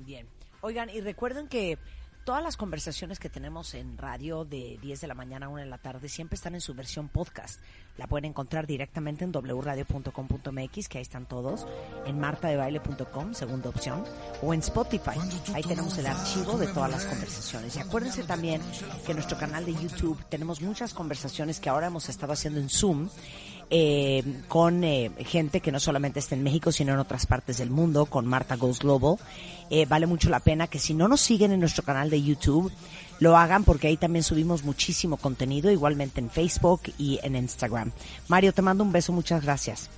[0.00, 0.26] Bien,
[0.62, 1.78] oigan, y recuerden que
[2.24, 5.66] todas las conversaciones que tenemos en radio de 10 de la mañana a 1 de
[5.66, 7.60] la tarde siempre están en su versión podcast.
[7.98, 11.66] La pueden encontrar directamente en wradio.com.mx, que ahí están todos,
[12.06, 14.04] en martadebaile.com, segunda opción,
[14.40, 15.18] o en Spotify.
[15.52, 17.76] Ahí tenemos el archivo de todas las conversaciones.
[17.76, 18.62] Y acuérdense también
[19.04, 22.70] que en nuestro canal de YouTube tenemos muchas conversaciones que ahora hemos estado haciendo en
[22.70, 23.10] Zoom
[23.74, 27.70] eh, con eh, gente que no solamente está en México, sino en otras partes del
[27.70, 29.16] mundo, con Marta Goes Global.
[29.74, 32.70] Eh, vale mucho la pena que si no nos siguen en nuestro canal de YouTube,
[33.20, 37.90] lo hagan porque ahí también subimos muchísimo contenido, igualmente en Facebook y en Instagram.
[38.28, 39.88] Mario, te mando un beso, muchas gracias.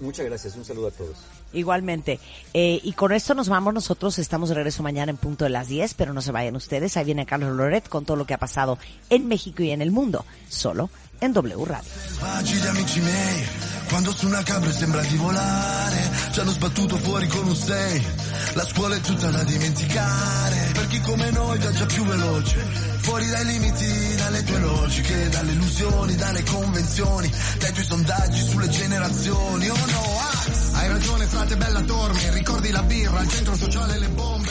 [0.00, 1.18] Muchas gracias, un saludo a todos.
[1.52, 2.20] Igualmente.
[2.54, 4.18] Eh, y con esto nos vamos nosotros.
[4.18, 6.96] Estamos de regreso mañana en punto de las 10, pero no se vayan ustedes.
[6.96, 8.78] Ahí viene Carlos Loret con todo lo que ha pasado
[9.10, 10.88] en México y en el mundo, solo
[11.18, 11.90] en W Radio.
[12.06, 13.48] Selvaggi di amici miei,
[13.88, 18.06] quando su una cabra sembra di volare, ci hanno sbattuto fuori con un 6,
[18.54, 22.56] la scuola è tutta da dimenticare, per chi come noi viaggia più veloce,
[22.98, 29.68] fuori dai limiti, dalle tue logiche, dalle illusioni, dalle convenzioni, dai tuoi sondaggi sulle generazioni,
[29.68, 34.08] oh no, ah, hai ragione frate bella tormi, ricordi la birra, il centro sociale, le
[34.08, 34.50] bombe,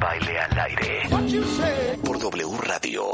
[0.00, 1.02] baile al aire.
[2.02, 3.04] Por W Radio.